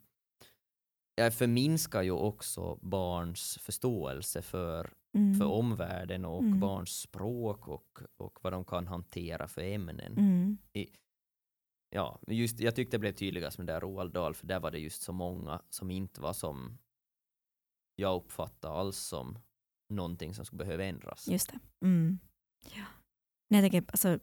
jag 1.20 1.34
förminskar 1.34 2.02
ju 2.02 2.12
också 2.12 2.80
barns 2.82 3.58
förståelse 3.62 4.42
för 4.42 4.94
Mm. 5.14 5.40
för 5.40 5.46
omvärlden 5.46 6.26
och 6.26 6.44
Mm. 6.44 6.60
barns 6.60 6.90
språk 7.02 7.68
och, 7.68 8.00
och 8.18 8.40
vad 8.44 8.54
de 8.54 8.66
kan 8.66 8.88
hantera 8.88 9.48
för 9.48 9.62
ämnen. 9.62 10.18
Mm. 10.18 10.58
Ja, 11.90 12.20
just, 12.28 12.60
jag 12.60 12.76
tyckte 12.76 12.98
det 12.98 13.00
blev 13.00 13.12
tydligast 13.14 13.58
med 13.58 13.68
det 13.68 13.74
där 13.74 13.80
Roald 13.82 14.14
Dahl, 14.14 14.34
för 14.34 14.48
där 14.48 14.60
var 14.60 14.72
det 14.72 14.80
just 14.80 15.02
så 15.02 15.14
många 15.14 15.62
som 15.70 15.92
inte 15.92 16.22
var 16.22 16.34
som 16.34 16.78
jag 17.96 18.16
uppfattade 18.16 18.74
alls 18.74 18.98
som 18.98 19.40
någonting 19.90 20.34
som 20.34 20.46
skulle 20.46 20.64
behöva 20.66 20.84
ändras. 20.86 21.28
Just 21.28 21.50
det. 21.52 21.60
Mm. 21.86 22.20
Ja. 22.76 22.84
Nej, 23.50 23.62
jag 23.64 23.72
tänker, 23.72 23.92
alltså, 23.92 24.20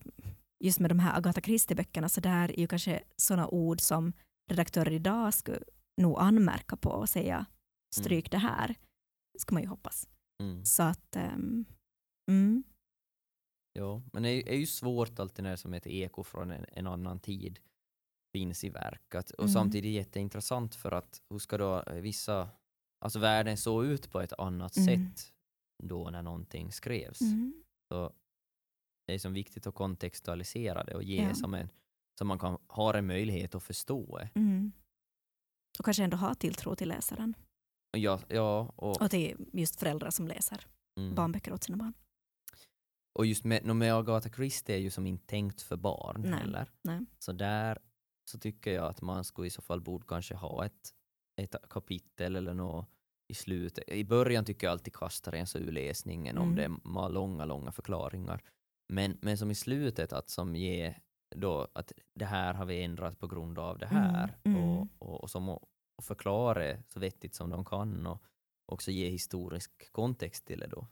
just 0.64 0.80
med 0.80 0.90
de 0.90 0.98
här 0.98 1.16
Agatha 1.18 1.40
Christie-böckerna 1.40 2.08
så 2.08 2.20
där 2.20 2.48
är 2.50 2.60
ju 2.60 2.66
kanske 2.66 3.02
sådana 3.16 3.48
ord 3.48 3.80
som 3.80 4.12
redaktörer 4.50 4.92
idag 4.92 5.34
skulle 5.34 5.58
nog 5.96 6.18
anmärka 6.18 6.76
på 6.76 6.90
och 6.90 7.08
säga 7.08 7.46
stryk 7.94 8.30
det 8.30 8.38
här. 8.38 8.74
ska 9.38 9.54
man 9.54 9.62
ju 9.62 9.68
hoppas. 9.68 10.08
Mm. 10.42 10.64
Så 10.64 10.82
att, 10.82 11.16
ehm, 11.16 11.64
mm, 12.30 12.64
Ja, 13.72 14.02
men 14.12 14.22
det 14.22 14.28
är, 14.52 14.56
ju 14.56 14.66
svårt 14.66 15.18
alltid 15.18 15.42
när 15.42 15.56
som 15.56 15.74
ett 15.74 15.86
eko 15.86 16.22
från 16.22 16.50
en, 16.50 16.66
en 16.72 16.86
annan 16.86 17.20
tid 17.20 17.58
finns 18.32 18.64
i 18.64 18.68
verket. 18.70 19.30
Och 19.30 19.44
Mm. 19.44 19.52
samtidigt 19.52 19.92
jätteintressant 19.94 20.74
för 20.74 20.92
att 20.92 21.22
hur 21.30 21.38
ska 21.38 21.58
då 21.58 21.84
vissa, 21.92 22.48
alltså 23.04 23.18
världen 23.18 23.56
såg 23.56 23.84
ut 23.86 24.10
på 24.10 24.20
ett 24.20 24.32
annat 24.38 24.76
Mm. 24.76 24.86
sätt 25.14 25.32
då 25.82 26.10
när 26.10 26.22
någonting 26.22 26.72
skrevs. 26.72 27.20
mm, 27.20 27.64
Så 27.92 28.12
det 29.06 29.14
är 29.14 29.18
som 29.18 29.32
viktigt 29.32 29.66
att 29.66 29.74
kontextualisera 29.74 30.84
det 30.84 30.94
och 30.94 31.02
ge 31.02 31.22
Ja. 31.22 31.34
som 31.34 31.54
en, 31.54 31.68
så 32.18 32.24
man 32.24 32.38
kan 32.38 32.58
ha 32.68 32.96
en 32.96 33.06
möjlighet 33.06 33.54
att 33.54 33.62
förstå 33.62 34.18
det. 34.18 34.30
Och 35.78 35.84
kanske 35.84 36.04
ändå 36.04 36.16
ha 36.16 36.34
tilltro 36.34 36.76
till 36.76 36.88
läsaren 36.88 37.34
Ja, 37.96 38.20
ja 38.28 38.72
och, 38.76 39.02
och 39.02 39.10
till 39.10 39.46
just 39.52 39.80
föräldrar 39.80 40.10
som 40.10 40.28
läser 40.28 40.66
mm. 41.00 41.14
barnböcker 41.14 41.52
åt 41.52 41.64
sina 41.64 41.76
barn. 41.76 41.92
och 43.18 43.26
just 43.26 43.44
med, 43.44 43.76
med 43.76 43.94
Agatha 43.94 44.28
Christie 44.30 44.76
är 44.76 44.80
ju 44.80 44.90
som 44.90 45.06
inte 45.06 45.26
tänkt 45.26 45.62
för 45.62 45.76
barn 45.76 46.20
Nej, 46.22 46.40
heller. 46.40 46.70
nej. 46.82 47.00
Så 47.18 47.32
där 47.32 47.78
så 48.30 48.38
tycker 48.38 48.72
jag 48.72 48.86
att 48.86 49.02
man 49.02 49.24
skulle 49.24 49.46
i 49.48 49.50
så 49.50 49.62
fall 49.62 49.80
borde 49.80 50.06
kanske 50.08 50.34
ha 50.34 50.64
ett, 50.66 50.94
ett 51.40 51.54
kapitel 51.70 52.36
eller 52.36 52.54
något 52.54 52.88
i 53.28 53.34
slutet. 53.34 53.88
I 53.88 54.04
början 54.04 54.44
tycker 54.44 54.66
jag 54.66 54.72
alltid 54.72 54.94
kastar 54.94 55.32
en 55.32 55.46
så 55.46 55.58
ur 55.58 55.72
läsningen 55.72 56.38
om 56.38 56.52
Mm. 56.52 56.56
det 56.56 56.64
är 56.64 57.08
långa, 57.08 57.44
långa 57.44 57.72
förklaringar. 57.72 58.42
Men, 58.92 59.18
men 59.22 59.38
som 59.38 59.50
i 59.50 59.54
slutet 59.54 60.12
att 60.12 60.30
som 60.30 60.56
ge 60.56 60.94
då 61.36 61.68
att 61.72 61.92
det 62.14 62.24
här 62.24 62.54
har 62.54 62.66
vi 62.66 62.82
ändrat 62.82 63.18
på 63.18 63.26
grund 63.26 63.58
av 63.58 63.78
det 63.78 63.86
här 63.86 64.36
Mm, 64.44 64.58
mm. 64.58 64.78
Och, 64.78 64.88
och, 64.98 65.22
och 65.22 65.30
som 65.30 65.48
att 65.48 65.62
och 65.96 66.04
förklara 66.04 66.60
det 66.60 66.82
så 66.88 67.00
vettigt 67.00 67.34
som 67.34 67.50
de 67.50 67.64
kan 67.64 68.06
och 68.06 68.22
också 68.66 68.90
ge 68.90 69.08
historisk 69.08 69.92
kontext 69.92 70.46
till 70.46 70.60
det 70.60 70.66
då 70.66 70.86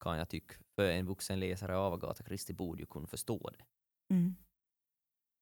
kan 0.00 0.18
jag 0.18 0.28
tycka. 0.28 0.54
För 0.74 0.90
en 0.90 1.06
vuxen 1.06 1.40
läsare 1.40 1.76
av 1.76 1.92
Agatha 1.92 2.24
Christie 2.24 2.56
borde 2.56 2.80
ju 2.80 2.86
kunna 2.86 3.06
förstå 3.06 3.50
det. 3.50 3.64
Mm. 4.14 4.36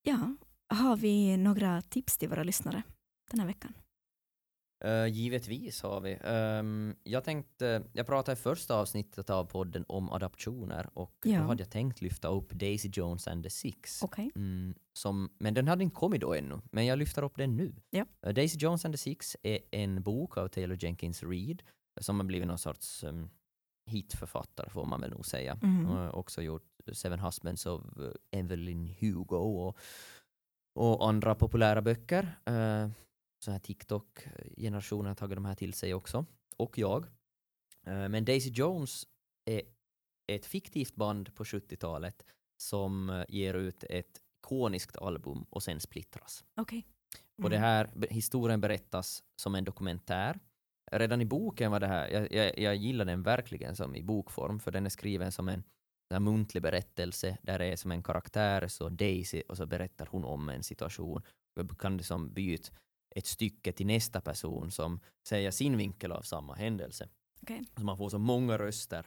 Ja, 0.02 0.36
har 0.68 0.96
vi 0.96 1.36
några 1.36 1.82
tips 1.82 2.18
till 2.18 2.28
våra 2.28 2.42
lyssnare 2.42 2.82
den 3.30 3.40
här 3.40 3.46
veckan? 3.46 3.74
Uh, 4.84 5.06
givetvis 5.06 5.82
har 5.82 6.00
vi. 6.00 6.18
Ehm, 6.24 6.96
jag 7.02 7.24
tänkte, 7.24 7.82
jag 7.92 8.06
pratade 8.06 8.32
i 8.32 8.42
första 8.42 8.74
avsnittet 8.74 9.30
av 9.30 9.44
podden 9.44 9.84
om 9.88 10.10
adaptioner 10.12 10.90
och 10.94 11.16
Ja. 11.24 11.38
då 11.40 11.44
hade 11.46 11.62
jag 11.62 11.70
tänkt 11.70 12.00
lyfta 12.00 12.28
upp 12.28 12.52
Daisy 12.52 12.90
Jones 12.92 13.28
and 13.28 13.44
the 13.44 13.50
Six. 13.50 14.02
Okej. 14.02 14.30
Mm, 14.36 14.74
som, 14.98 15.30
men 15.38 15.54
den 15.54 15.68
hade 15.68 15.84
inte 15.84 15.96
kommit 15.96 16.20
då 16.20 16.34
ännu, 16.34 16.60
men 16.72 16.86
jag 16.86 16.98
lyfter 16.98 17.22
upp 17.24 17.36
den 17.36 17.56
nu. 17.56 17.74
Ja. 17.90 18.06
Eh, 18.26 18.32
Daisy 18.34 18.58
Jones 18.58 18.84
and 18.84 18.94
the 18.94 18.98
Six 18.98 19.36
är 19.42 19.58
en 19.70 20.02
bok 20.02 20.36
av 20.36 20.48
Taylor 20.48 20.78
Jenkins 20.84 21.22
Reid 21.22 21.62
som 22.00 22.20
har 22.20 22.24
blivit 22.26 22.48
någon 22.48 22.58
sorts 22.58 23.04
um, 23.04 23.30
hitförfattare 23.90 24.70
får 24.70 24.84
man 24.84 25.00
väl 25.00 25.10
nog 25.10 25.26
säga. 25.26 25.58
Mhm. 25.62 25.86
Uh, 25.86 26.14
också 26.14 26.42
gjort 26.42 26.64
Seven 26.92 27.18
Husbands 27.20 27.66
of 27.66 27.82
uh, 27.98 28.10
Evelyn 28.30 28.94
Hugo 29.00 29.36
och, 29.36 29.76
och 30.74 31.08
andra 31.08 31.34
populära 31.34 31.82
böcker. 31.82 32.38
Så 33.44 33.50
här 33.50 33.58
TikTok-generationen 33.58 35.06
har 35.06 35.14
tagit 35.14 35.36
de 35.36 35.44
här 35.44 35.54
till 35.54 35.74
sig 35.74 35.94
också. 35.94 36.26
Och 36.56 36.78
jag. 36.78 37.04
Uh, 37.88 38.08
men 38.08 38.24
Daisy 38.24 38.50
Jones 38.50 39.06
är 39.44 39.62
ett 40.32 40.46
fiktivt 40.46 40.94
band 40.94 41.34
på 41.34 41.44
70-talet 41.44 42.24
som 42.56 43.10
eh, 43.10 43.24
ger 43.28 43.54
ut 43.54 43.84
ett 43.84 44.20
ikoniskt 44.38 44.96
album 44.96 45.46
och 45.50 45.62
sen 45.62 45.80
splittras. 45.80 46.44
Okej. 46.56 46.86
Och 47.42 47.50
det 47.50 47.56
Mm. 47.56 47.68
här, 47.68 47.90
historien 48.10 48.60
berättas 48.60 49.22
som 49.36 49.54
en 49.54 49.64
dokumentär. 49.64 50.38
Redan 50.92 51.20
i 51.20 51.24
boken 51.24 51.70
var 51.70 51.80
det 51.80 51.86
här, 51.86 52.08
jag, 52.08 52.32
jag, 52.32 52.58
jag 52.58 52.76
gillar 52.76 53.04
den 53.04 53.22
verkligen 53.22 53.76
som 53.76 53.94
i 53.96 54.02
bokform, 54.02 54.60
för 54.60 54.70
den 54.70 54.86
är 54.86 54.90
skriven 54.90 55.32
som 55.32 55.48
en 55.48 55.64
här 56.10 56.20
muntlig 56.20 56.62
berättelse, 56.62 57.38
där 57.42 57.58
det 57.58 57.66
är 57.66 57.76
som 57.76 57.90
en 57.92 58.02
karaktär, 58.02 58.68
så 58.68 58.88
Daisy, 58.88 59.42
och 59.48 59.56
så 59.56 59.66
berättar 59.66 60.08
hon 60.10 60.24
om 60.24 60.48
en 60.48 60.62
situation. 60.62 61.22
Och 61.60 61.80
kan 61.80 61.96
liksom 61.96 62.32
byta 62.32 62.72
ett 63.16 63.26
stycke 63.26 63.72
till 63.72 63.86
nästa 63.86 64.20
person 64.20 64.70
som 64.70 65.00
säger 65.28 65.50
sin 65.50 65.76
vinkel 65.76 66.12
av 66.12 66.22
samma 66.22 66.54
händelse. 66.54 67.08
Okej. 67.42 67.64
Så 67.76 67.84
man 67.84 67.96
får 67.96 68.08
så 68.08 68.18
många 68.18 68.58
röster 68.58 69.06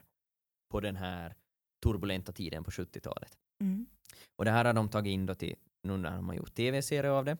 på 0.71 0.79
den 0.79 0.95
här 0.95 1.35
turbulenta 1.83 2.31
tiden 2.31 2.63
på 2.63 2.71
70-talet. 2.71 3.37
Mm. 3.61 3.85
Och 4.35 4.45
det 4.45 4.51
här 4.51 4.65
har 4.65 4.73
de 4.73 4.89
tagit 4.89 5.11
in 5.11 5.25
då 5.25 5.35
till, 5.35 5.55
nu 5.83 5.97
när 5.97 6.15
de 6.15 6.27
har 6.27 6.35
gjort 6.35 6.53
tv-serie 6.53 7.11
av 7.11 7.25
det. 7.25 7.37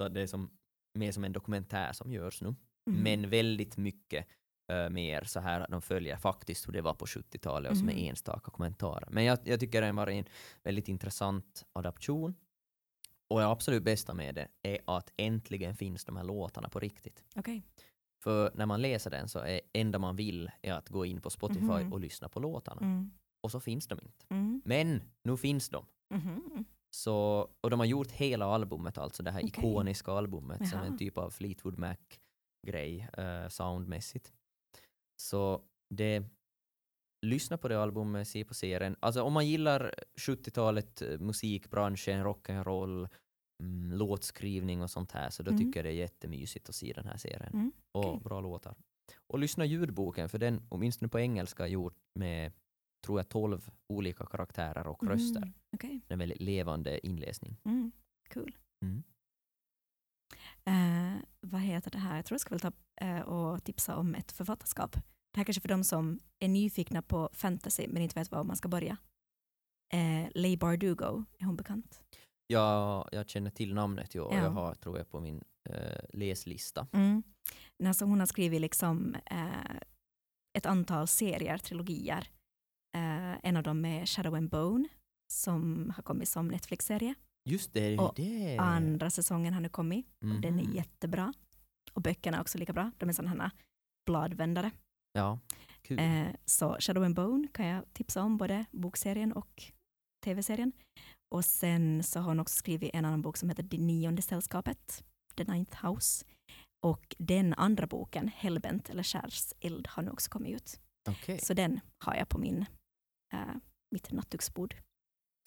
Så 0.00 0.08
det 0.08 0.20
är 0.20 0.26
som, 0.26 0.50
mer 0.98 1.12
som 1.12 1.24
en 1.24 1.32
dokumentär 1.32 1.92
som 1.92 2.12
görs 2.12 2.42
nu. 2.42 2.54
Mm. 2.90 3.02
Men 3.02 3.30
väldigt 3.30 3.76
mycket 3.76 4.26
eh, 4.72 4.90
mer 4.90 5.24
så 5.24 5.40
här 5.40 5.60
att 5.60 5.70
de 5.70 5.82
följer 5.82 6.16
faktiskt 6.16 6.68
hur 6.68 6.72
det 6.72 6.82
var 6.82 6.94
på 6.94 7.06
70-talet 7.06 7.70
och 7.70 7.78
som 7.78 7.88
är 7.88 8.08
enstaka 8.08 8.50
kommentarer. 8.50 9.08
Men 9.10 9.24
jag, 9.24 9.38
jag 9.44 9.60
tycker 9.60 9.82
den 9.82 9.96
var 9.96 10.06
en 10.06 10.24
väldigt 10.62 10.88
intressant 10.88 11.66
adaption. 11.72 12.34
Och 13.32 13.38
det 13.40 13.46
absolut 13.46 13.82
bästa 13.82 14.14
med 14.14 14.34
det 14.34 14.48
är 14.62 14.78
att 14.84 15.12
äntligen 15.16 15.74
finns 15.76 16.04
de 16.04 16.16
här 16.16 16.24
låtarna 16.24 16.68
på 16.68 16.80
riktigt. 16.80 17.24
Okej. 17.36 17.62
För 18.22 18.50
när 18.54 18.66
man 18.66 18.82
läser 18.82 19.10
den 19.10 19.28
så 19.28 19.38
är 19.38 19.60
enda 19.72 19.98
man 19.98 20.16
vill 20.16 20.50
är 20.62 20.72
att 20.72 20.88
gå 20.88 21.04
in 21.06 21.20
på 21.20 21.30
Spotify 21.30 21.60
Mhm. 21.84 21.92
och 21.92 22.00
lyssna 22.00 22.28
på 22.28 22.40
låtarna. 22.40 22.80
Mm. 22.80 23.10
Och 23.40 23.50
så 23.50 23.60
finns 23.60 23.86
de 23.88 23.98
inte. 24.02 24.26
Mm. 24.28 24.62
Men 24.64 25.02
nu 25.22 25.36
finns 25.36 25.68
de. 25.68 25.86
Mhm. 26.14 26.64
Så, 26.90 27.48
och 27.60 27.70
de 27.70 27.80
har 27.80 27.86
gjort 27.86 28.10
hela 28.10 28.44
albumet, 28.46 28.98
alltså 28.98 29.22
det 29.22 29.30
här 29.30 29.40
Okej. 29.40 29.48
ikoniska 29.58 30.12
albumet 30.12 30.68
som 30.68 30.78
Jaha. 30.78 30.86
en 30.86 30.98
typ 30.98 31.18
av 31.18 31.30
Fleetwood 31.30 31.78
Mac-grej 31.78 33.08
eh, 33.18 33.48
soundmässigt. 33.48 34.32
Så 35.16 35.62
det, 35.90 36.22
lyssna 37.26 37.58
på 37.58 37.68
det 37.68 37.82
albumet, 37.82 38.28
se 38.28 38.44
på 38.44 38.54
serien. 38.54 38.96
Alltså 39.00 39.22
om 39.22 39.32
man 39.32 39.46
gillar 39.46 39.94
70-talet, 40.16 41.02
eh, 41.02 41.18
musikbranschen, 41.18 42.24
rock'n'roll, 42.26 43.08
mm, 43.62 43.92
låtskrivning 43.98 44.82
och 44.82 44.90
sånt 44.90 45.12
här, 45.12 45.30
så 45.30 45.42
då 45.42 45.50
Mm. 45.50 45.58
tycker 45.64 45.78
jag 45.80 45.84
det 45.84 45.90
är 45.90 45.94
jättemysigt 46.00 46.68
att 46.68 46.74
se 46.74 46.92
den 46.92 47.06
här 47.06 47.16
serien. 47.16 47.52
Mm, 47.52 47.72
Och 47.92 48.20
bra 48.20 48.40
låtar. 48.40 48.74
Och 49.26 49.38
lyssna 49.38 49.64
ljudboken, 49.64 50.28
för 50.28 50.38
den, 50.38 50.62
åtminstone 50.68 51.08
på 51.08 51.20
engelska, 51.20 51.64
är 51.64 51.68
gjord 51.68 51.94
med, 52.14 52.52
tror 53.06 53.18
jag, 53.18 53.28
12 53.28 53.70
olika 53.88 54.26
karaktärer 54.26 54.86
och 54.86 55.02
röster. 55.06 55.42
Mm. 55.42 55.52
Okej. 55.76 56.00
En 56.08 56.18
väldigt 56.18 56.40
levande 56.40 57.06
inläsning. 57.06 57.56
Mm. 57.64 57.92
Cool. 58.34 58.56
Mm. 58.84 59.02
Eh, 60.64 61.22
vad 61.40 61.60
heter 61.60 61.90
det 61.90 61.98
här? 61.98 62.16
Jag 62.16 62.24
tror 62.24 62.34
jag 62.34 62.40
ska 62.40 62.50
väl 62.54 62.60
ta 62.60 62.72
eh, 63.00 63.20
och 63.20 63.64
tipsa 63.64 63.96
om 63.96 64.14
ett 64.14 64.32
författarskap. 64.32 64.92
Det 65.32 65.36
här 65.40 65.44
kanske 65.44 65.60
för 65.60 65.68
de 65.68 65.84
som 65.84 66.20
är 66.38 66.48
nyfikna 66.48 67.02
på 67.02 67.30
fantasy 67.32 67.86
men 67.88 68.02
inte 68.02 68.20
vet 68.20 68.30
var 68.30 68.44
man 68.44 68.56
ska 68.56 68.68
börja. 68.68 68.96
Eh, 69.92 70.28
Leigh 70.34 70.58
Bardugo, 70.58 71.24
är 71.38 71.44
hon 71.44 71.56
bekant? 71.56 72.02
Jag, 72.52 73.08
jag 73.12 73.28
känner 73.28 73.50
till 73.50 73.74
namnet, 73.74 74.14
ja, 74.14 74.22
och 74.22 74.34
Ja. 74.34 74.38
jag 74.42 74.50
har, 74.50 74.74
tror 74.74 74.98
jag, 74.98 75.10
på 75.10 75.20
min 75.20 75.42
eh, 75.70 76.04
läslista. 76.12 76.86
Mm. 76.92 77.22
Alltså 77.84 78.04
hon 78.04 78.18
har 78.20 78.26
skrivit 78.26 78.60
liksom, 78.60 79.16
eh, 79.26 79.76
ett 80.58 80.66
antal 80.66 81.06
serier, 81.08 81.58
trilogier. 81.58 82.28
Eh, 82.96 83.46
en 83.48 83.56
av 83.56 83.62
dem 83.62 83.84
är 83.84 84.06
Shadow 84.06 84.34
and 84.34 84.50
Bone 84.50 84.88
som 85.32 85.92
har 85.96 86.02
kommit 86.02 86.28
som 86.28 86.48
Netflix-serie. 86.48 87.14
Just 87.50 87.72
det, 87.72 87.98
Och 87.98 88.12
det. 88.16 88.56
Andra 88.58 89.10
säsongen 89.10 89.54
har 89.54 89.60
nu 89.60 89.68
kommit 89.68 90.06
och 90.20 90.40
den 90.40 90.58
är 90.58 90.64
Mhm. 90.64 90.72
jättebra. 90.76 91.32
Och 91.92 92.02
böckerna 92.02 92.36
är 92.36 92.40
också 92.40 92.58
lika 92.58 92.72
bra. 92.72 92.90
De 92.98 93.08
är 93.08 93.12
sådana 93.12 93.42
här 93.42 93.50
bladvändare. 94.06 94.70
Ja, 95.12 95.38
kul. 95.82 95.98
Eh, 95.98 96.26
så 96.44 96.76
Shadow 96.80 97.04
and 97.04 97.14
Bone 97.14 97.48
kan 97.52 97.66
jag 97.66 97.92
tipsa 97.92 98.22
om, 98.22 98.36
både 98.36 98.64
bokserien 98.70 99.32
och 99.32 99.62
tv-serien. 100.24 100.72
Och 101.32 101.44
sen 101.44 102.02
så 102.02 102.20
har 102.20 102.28
hon 102.28 102.40
också 102.40 102.56
skrivit 102.56 102.90
en 102.94 103.04
annan 103.04 103.22
bok 103.22 103.36
som 103.36 103.48
heter 103.48 103.62
Det 103.62 103.78
nionde 103.78 104.22
sällskapet, 104.22 105.04
The 105.36 105.44
Ninth 105.44 105.86
House. 105.86 106.24
Och 106.86 107.16
den 107.18 107.54
andra 107.54 107.86
boken, 107.86 108.28
Hellbent 108.28 108.90
eller 108.90 109.02
Skärseld, 109.02 109.86
har 109.88 110.02
nu 110.02 110.10
också 110.10 110.30
kommit 110.30 110.54
ut. 110.54 110.80
Okej, 111.08 111.38
Så 111.38 111.54
den 111.54 111.80
har 112.04 112.14
jag 112.14 112.28
på 112.28 112.38
min, 112.38 112.64
eh, 113.32 113.54
mitt 113.94 114.12
nattduksbord. 114.12 114.76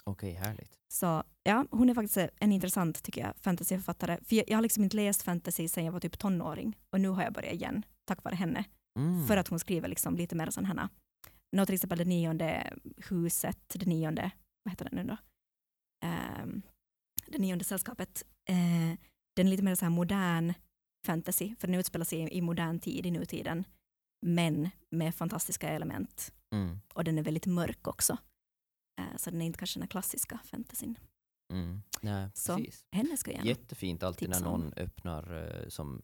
Okej, 0.03 0.33
härligt. 0.33 0.79
Så 0.93 1.23
ja, 1.43 1.65
hon 1.71 1.89
är 1.89 1.93
faktiskt 1.93 2.17
en 2.39 2.51
intressant, 2.51 3.03
tycker 3.03 3.21
jag, 3.21 3.33
fantasyförfattare. 3.37 4.19
För 4.23 4.35
jag, 4.35 4.49
jag 4.49 4.57
har 4.57 4.61
liksom 4.61 4.83
inte 4.83 4.95
läst 4.95 5.21
fantasy 5.21 5.67
sedan 5.67 5.85
jag 5.85 5.91
var 5.91 5.99
typ 5.99 6.19
tonåring. 6.19 6.77
Och 6.89 7.01
nu 7.01 7.09
har 7.09 7.23
jag 7.23 7.33
börjat 7.33 7.53
igen, 7.53 7.85
tack 8.05 8.23
vare 8.23 8.35
henne. 8.35 8.63
Mm. 8.99 9.27
För 9.27 9.37
att 9.37 9.47
hon 9.47 9.59
skriver 9.59 9.87
liksom 9.87 10.15
lite 10.15 10.35
mer 10.35 10.49
sådana 10.49 10.81
här, 10.81 10.89
nå 11.55 11.65
till 11.65 11.75
exempel 11.75 11.97
det 11.97 12.05
nionde 12.05 12.73
huset, 13.09 13.59
det 13.67 13.85
nionde, 13.85 14.31
vad 14.63 14.71
heter 14.71 14.89
den 14.89 14.95
nu 14.95 15.03
då? 15.03 15.17
Ehm, 16.05 16.61
det 17.27 17.37
nionde 17.37 17.63
sällskapet. 17.63 18.23
Eh, 18.49 18.99
den 19.35 19.47
är 19.47 19.51
lite 19.51 19.63
mer 19.63 19.75
så 19.75 19.85
här 19.85 19.89
modern 19.89 20.53
fantasy, 21.05 21.55
för 21.59 21.67
den 21.67 21.79
utspelar 21.79 22.05
sig 22.05 22.19
i, 22.19 22.37
i 22.37 22.41
modern 22.41 22.79
tid, 22.79 23.05
i 23.05 23.11
nutiden, 23.11 23.63
men 24.25 24.69
med 24.91 25.15
fantastiska 25.15 25.69
element. 25.69 26.33
Mm. 26.53 26.79
Och 26.93 27.03
den 27.03 27.17
är 27.17 27.23
väldigt 27.23 27.45
mörk 27.45 27.87
också. 27.87 28.17
Eh, 28.99 29.17
så 29.17 29.29
den 29.31 29.41
är 29.41 29.45
inte 29.45 29.59
kanske 29.59 29.79
den 29.79 29.87
klassiska 29.87 30.39
fantasyn. 30.45 30.97
Mm. 31.53 31.81
Nej, 32.01 32.29
Så, 32.33 32.57
precis. 32.57 32.85
Henne 32.91 33.17
ska 33.17 33.31
jag 33.31 33.37
gärna. 33.37 33.49
Jättefint 33.49 34.03
alltid 34.03 34.29
när 34.29 34.35
tipsa 34.37 34.49
om. 34.49 34.61
någon 34.61 34.73
öppnar 34.73 35.47
eh, 35.63 35.67
som 35.69 36.01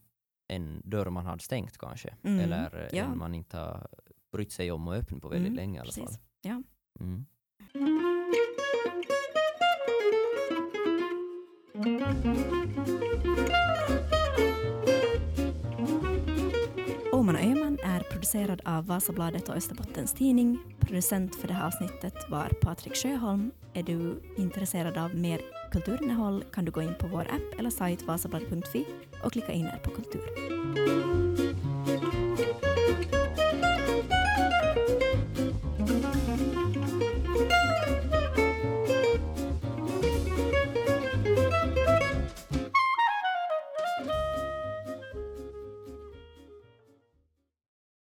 en 0.48 0.82
dörr 0.84 1.10
man 1.10 1.26
hade 1.26 1.42
stängt 1.42 1.78
kanske. 1.78 2.16
Mm, 2.22 2.40
Eller 2.40 2.88
ja. 2.92 3.04
en 3.04 3.18
man 3.18 3.34
inte 3.34 3.56
har 3.58 3.88
brytt 4.32 4.52
sig 4.52 4.72
om 4.72 4.88
att 4.88 4.98
öppna 4.98 5.20
på 5.20 5.28
väldigt 5.28 5.46
Mm, 5.46 5.56
länge 5.56 5.78
i 5.78 5.80
alla 5.80 5.92
fall. 5.92 6.16
Ja. 6.42 6.62
Åman 17.12 17.36
och 17.36 17.42
Öman 17.42 17.78
är 17.84 18.00
producerad 18.00 18.60
av 18.64 18.86
Vasabladet 18.86 19.48
och 19.48 19.56
Österbottens 19.56 20.12
Tidning. 20.12 20.58
Producent 20.80 21.34
för 21.36 21.48
det 21.48 21.54
här 21.54 21.66
avsnittet 21.66 22.14
var 22.30 22.48
Patrik 22.48 22.96
Sjöholm. 22.96 23.50
Är 23.74 23.82
du 23.82 24.22
intresserad 24.36 24.98
av 24.98 25.14
mer 25.14 25.40
kulturinnehåll 25.72 26.44
kan 26.52 26.64
du 26.64 26.70
gå 26.70 26.82
in 26.82 26.94
på 27.00 27.06
vår 27.06 27.20
app 27.20 27.58
eller 27.58 27.70
sajt 27.70 28.02
vasabladet.fi 28.02 28.86
och 29.24 29.32
klicka 29.32 29.52
in 29.52 29.66
er 29.66 29.80
på 29.84 29.90
kultur. 29.90 31.21